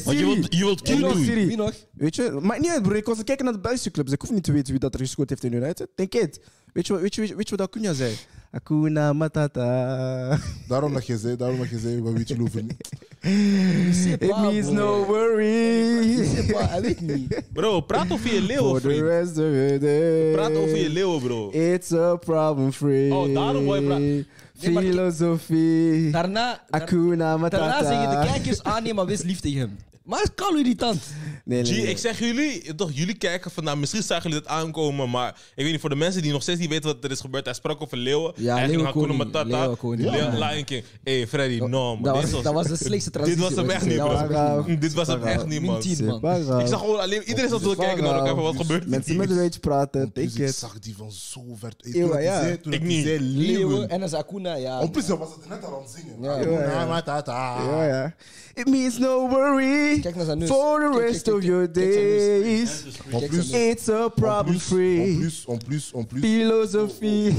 [0.06, 0.18] Want
[0.50, 1.24] je wilt, King doen.
[1.26, 1.74] Wie nog?
[1.94, 2.96] Weet je, maakt niet uit, broer.
[2.96, 4.12] Ik was kijken naar de Belgische clubs.
[4.12, 5.88] Ik hoef niet te weten wie dat er gescoord heeft in United.
[5.96, 6.42] Denk het.
[6.74, 8.16] Weet je, wat- weet je, weet je, wat Acuna zei?
[8.52, 10.40] Akuna Matata.
[10.68, 12.90] Daarom dat je zei, daarom dat je zei, wat weet je over niet.
[13.24, 16.16] It means no worry.
[16.56, 17.42] Hij weet niet.
[17.54, 19.02] Bro, praat over je leeuwen, For the vriend.
[19.02, 20.32] rest of the day.
[20.32, 21.50] Praat over je leeuwen, bro.
[21.52, 23.14] It's a problem free.
[23.14, 24.28] Oh, daarom wil je praten.
[24.62, 26.10] Nee, maar- Filosofie.
[26.12, 27.68] Daarna, daar- Akuna Matata.
[27.68, 29.78] daarna zeggen de kijkers, nee, maar wees lief tegen hem.
[30.04, 31.02] Maar het kan irritant.
[31.46, 31.90] Nee, G, nee, nee.
[31.90, 35.64] ik zeg jullie, toch, jullie kijken van, nou, misschien zagen jullie dit aankomen, maar ik
[35.64, 37.54] weet niet, voor de mensen die nog steeds niet weten wat er is gebeurd, hij
[37.54, 38.34] sprak over leeuwen.
[38.36, 40.10] Ja, hij ging naar Matata, leeuwenkoning.
[40.10, 40.50] Leo- Ja.
[40.50, 40.84] Lion King.
[41.04, 42.02] hey, Freddy, no, man.
[42.14, 43.44] Dat Dit was, dat was de slechtste dit transitie.
[43.44, 44.28] was hem echt niet, was
[44.66, 44.76] bro.
[44.80, 45.72] Dit was hem echt niet, man.
[45.74, 46.14] Min 10, man.
[46.16, 46.60] Separa.
[46.60, 49.32] Ik zag gewoon alleen, iedereen zat te kijken naar elkaar van wat gebeurt Mensen met
[49.32, 51.74] rage praten, Dus ik zag die van zo ver.
[52.22, 52.42] Ja.
[52.42, 53.04] Ik niet.
[53.06, 53.90] zei Leeuwen leeuwen.
[53.90, 54.82] en dan is Akuna, ja.
[54.82, 56.42] Op plus, was het net al aan het zingen.
[56.70, 56.86] Ja.
[56.86, 57.64] Matata.
[57.64, 58.14] Ja, ja.
[58.54, 60.50] It means no worry Kijk naar zijn neus.
[60.50, 62.84] for the Kijk, rest kijk, of kijk, your kijk zijn neus.
[62.84, 63.22] days.
[63.22, 67.32] En plus, It's a en problem free plus, en plus, en plus, philosophy.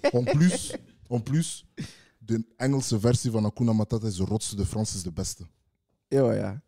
[0.00, 0.74] en plus,
[1.08, 1.66] en plus,
[2.18, 5.44] de Engelse versie van Hakuna Matata is de rotste, de Frans is de beste.
[6.08, 6.62] Ja, ja.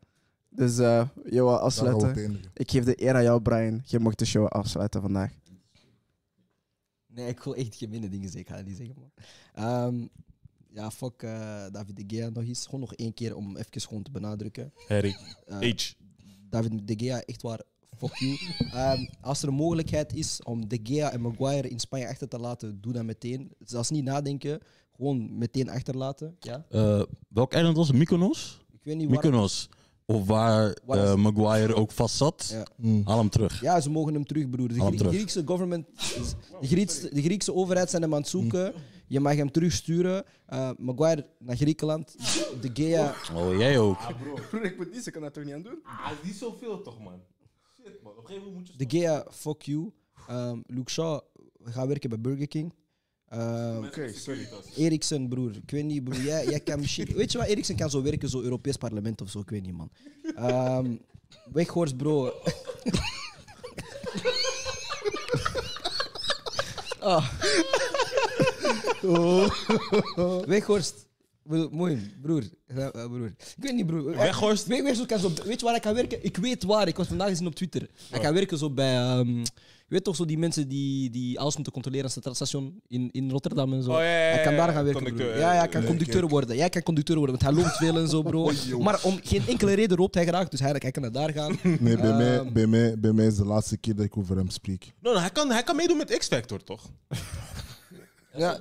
[0.49, 2.15] Dus, eh Joa, Daar gaan we op afsluiten.
[2.23, 2.51] eindigen.
[2.55, 3.83] Ik geef de eer aan jou, Brian.
[3.85, 5.31] Je mocht de show afsluiten vandaag.
[7.07, 8.41] Nee, ik wil echt gemene dingen zeggen.
[8.41, 9.11] Ik ga dat niet zeggen, man.
[9.55, 10.07] Ehm,
[10.75, 12.65] ja, fuck eh, David de Gea nog eens.
[12.65, 14.73] Gewoon nog één keer om even gewoon te benadrukken.
[14.89, 15.17] Harry,
[15.47, 15.93] Eh, H.
[16.51, 17.61] David de Gea, echt waar,
[17.99, 18.37] fuck you.
[18.73, 22.39] Ehm, als er een mogelijkheid is om de Gea en Maguire in Spanje achter te
[22.39, 23.53] laten, doe dat meteen.
[23.59, 24.61] Zelfs niet nadenken,
[24.97, 26.37] gewoon meteen achterlaten.
[26.41, 26.65] Ja?
[26.71, 27.97] Eh, welk eiland was het?
[27.97, 28.61] Mykonos?
[28.73, 29.15] Ik weet niet waar...
[29.25, 29.69] Mykonos.
[30.07, 31.15] Of waar eh?
[31.15, 32.49] Maguire ook vast zat.
[32.53, 32.67] Ja.
[32.77, 33.03] Mm.
[33.05, 33.61] Haal hem terug.
[33.61, 34.69] Ja, ze mogen hem terug, broer.
[34.69, 35.15] De, Haal hem Grie- terug.
[35.15, 35.87] Griekse government,
[36.61, 38.73] de, Griekse, de Griekse overheid zijn hem aan het zoeken.
[39.13, 40.25] Je mag hem terugsturen.
[40.47, 42.17] Eh Maguire naar Griekenland.
[42.61, 43.15] De Gea...
[43.35, 43.99] Oh, jij ook.
[44.51, 45.79] Broer, ik moet niet, ze kan dat toch niet aan doen?
[45.85, 47.21] Ah, niet zoveel toch, man.
[47.75, 48.13] Shit, man.
[48.13, 48.87] Op een gegeven moment moet je...
[48.87, 49.93] De Gea, fuck you.
[50.29, 51.21] Ehm Luke Shaw
[51.65, 52.75] gaat werken bij Burger King.
[53.29, 53.85] Ehm
[54.15, 54.49] sorry.
[54.77, 55.57] Eriksen, broer.
[55.57, 56.21] Ik weet niet, broer.
[56.21, 57.07] Jij, jij kan misschien...
[57.15, 57.47] Weet je wat?
[57.47, 59.41] Eriksen kan zo werken, zo Europees parlement of zo.
[59.41, 59.91] Ik weet niet, man.
[60.35, 60.97] Ehm
[61.53, 62.33] Weghorst, bro.
[67.05, 67.33] Ah.
[70.53, 71.07] Weghorst.
[71.71, 72.43] Mooi, broer.
[72.75, 73.27] Ja, broer.
[73.27, 74.17] Ik weet niet, broer.
[74.17, 74.67] Weghorst.
[74.67, 76.25] Weet, je waar ik kan werken?
[76.25, 76.89] Ik weet waar.
[76.89, 77.83] Ik was vandaag gezien op Twitter.
[78.13, 78.95] Ik kan werken zo bij...
[78.97, 79.45] ehm,
[79.93, 83.09] je weet toch zo die mensen die, die alles moeten controleren aan het station in,
[83.11, 83.91] in Rotterdam en zo.
[83.91, 85.39] Oh, ja, ja, ja, Hij kan daar gaan werken, broer.
[85.39, 86.57] Ja, ja, hij kan conducteur worden.
[86.57, 88.51] Jij kan conducteur worden, want hij loopt veel en zo, bro.
[88.87, 91.59] maar om geen enkele reden roopt hij graag, dus hij, hij kan naar daar gaan.
[91.81, 94.37] Nee, bij, mij, Ehm, bij, mij, bij mij is de laatste keer dat ik over
[94.37, 94.93] hem spreek.
[95.01, 96.91] No, no, hij, kan, hij kan meedoen met X-Factor, toch?
[98.37, 98.59] Ja.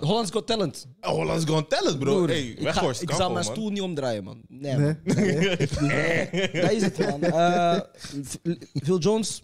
[0.00, 0.86] Hollands Got Talent.
[1.00, 2.14] Oh, Holland's Gone Talent, bro.
[2.14, 4.42] Broer, hey, ik, ga, Weghorst, ik zal mijn stoel niet omdraaien, man.
[4.48, 4.96] Nee, Nee?
[5.04, 5.14] man.
[6.62, 7.22] Dat is het, man.
[7.22, 7.80] Eh,
[8.84, 9.42] Phil Jones,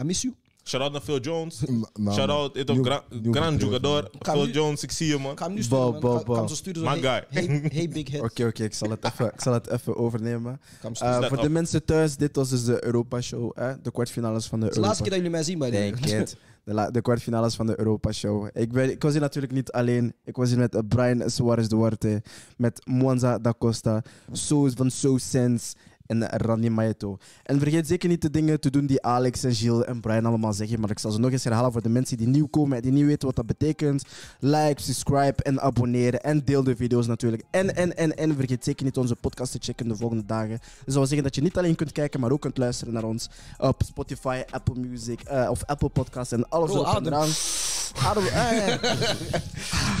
[0.00, 0.34] I miss you.
[0.64, 1.62] Shout-out naar Phil Jones.
[2.12, 4.10] Shout-out, dit op nieuw- Gran, nieuw gran bedrijf, jugador.
[4.18, 5.32] Ga Phil nu- Jones, ik zie je, man.
[5.32, 6.00] Ik ga hem nu sturen, man.
[6.00, 6.46] bo, bo.
[6.46, 6.82] zo sturen.
[6.82, 7.46] Zo, My hey, guy.
[7.46, 8.22] Hey, hey, big head.
[8.22, 10.60] Oké, oké, ik zal het even- ik zal het even overnemen.
[10.98, 13.58] Eh, voor de mensen thuis, dit was dus de Europa-show.
[13.58, 13.80] hè?
[13.82, 15.02] De kwartfinales van de Het is de laatste Europa.
[15.02, 16.36] keer dat jullie mij zien, bij Denk het.
[16.64, 18.48] De, de kwartfinales van de Europa-show.
[18.52, 20.14] Ik, ben- ik was hier natuurlijk niet alleen.
[20.24, 22.22] Ik was hier met eh, Brian Suarez Duarte,
[22.56, 24.02] met Mwanza da Costa,
[24.32, 25.74] So van So Sense
[26.06, 27.18] en Randy Maeto.
[27.42, 30.52] En vergeet zeker niet de dingen te doen die Alex en Gilles en Brian allemaal
[30.52, 30.80] zeggen.
[30.80, 32.92] Maar ik zal ze nog eens herhalen voor de mensen die nieuw komen en die
[32.92, 34.04] niet weten wat dat betekent.
[34.38, 36.22] Like, subscribe en abonneren.
[36.22, 37.42] En deel de video's natuurlijk.
[37.50, 40.58] En, en, en, en vergeet zeker niet onze podcast te checken de volgende dagen.
[40.84, 43.28] Dat wil zeggen dat je niet alleen kunt kijken, maar ook kunt luisteren naar ons
[43.58, 47.12] op Spotify, Apple Music eh, of Apple Podcasts en alles adem.
[47.12, 47.28] eraan.
[47.92, 48.82] Adem, eh.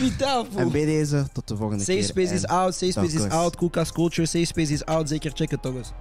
[0.00, 2.06] Niet aan, En bij deze, tot de volgende Safe keer.
[2.06, 5.08] Space is out, Safe Space is out, Koelkast Culture, Safe Space is out.
[5.08, 5.92] Zeker checken, toch eens.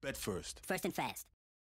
[0.00, 0.60] Bet first.
[0.64, 1.26] First and fast.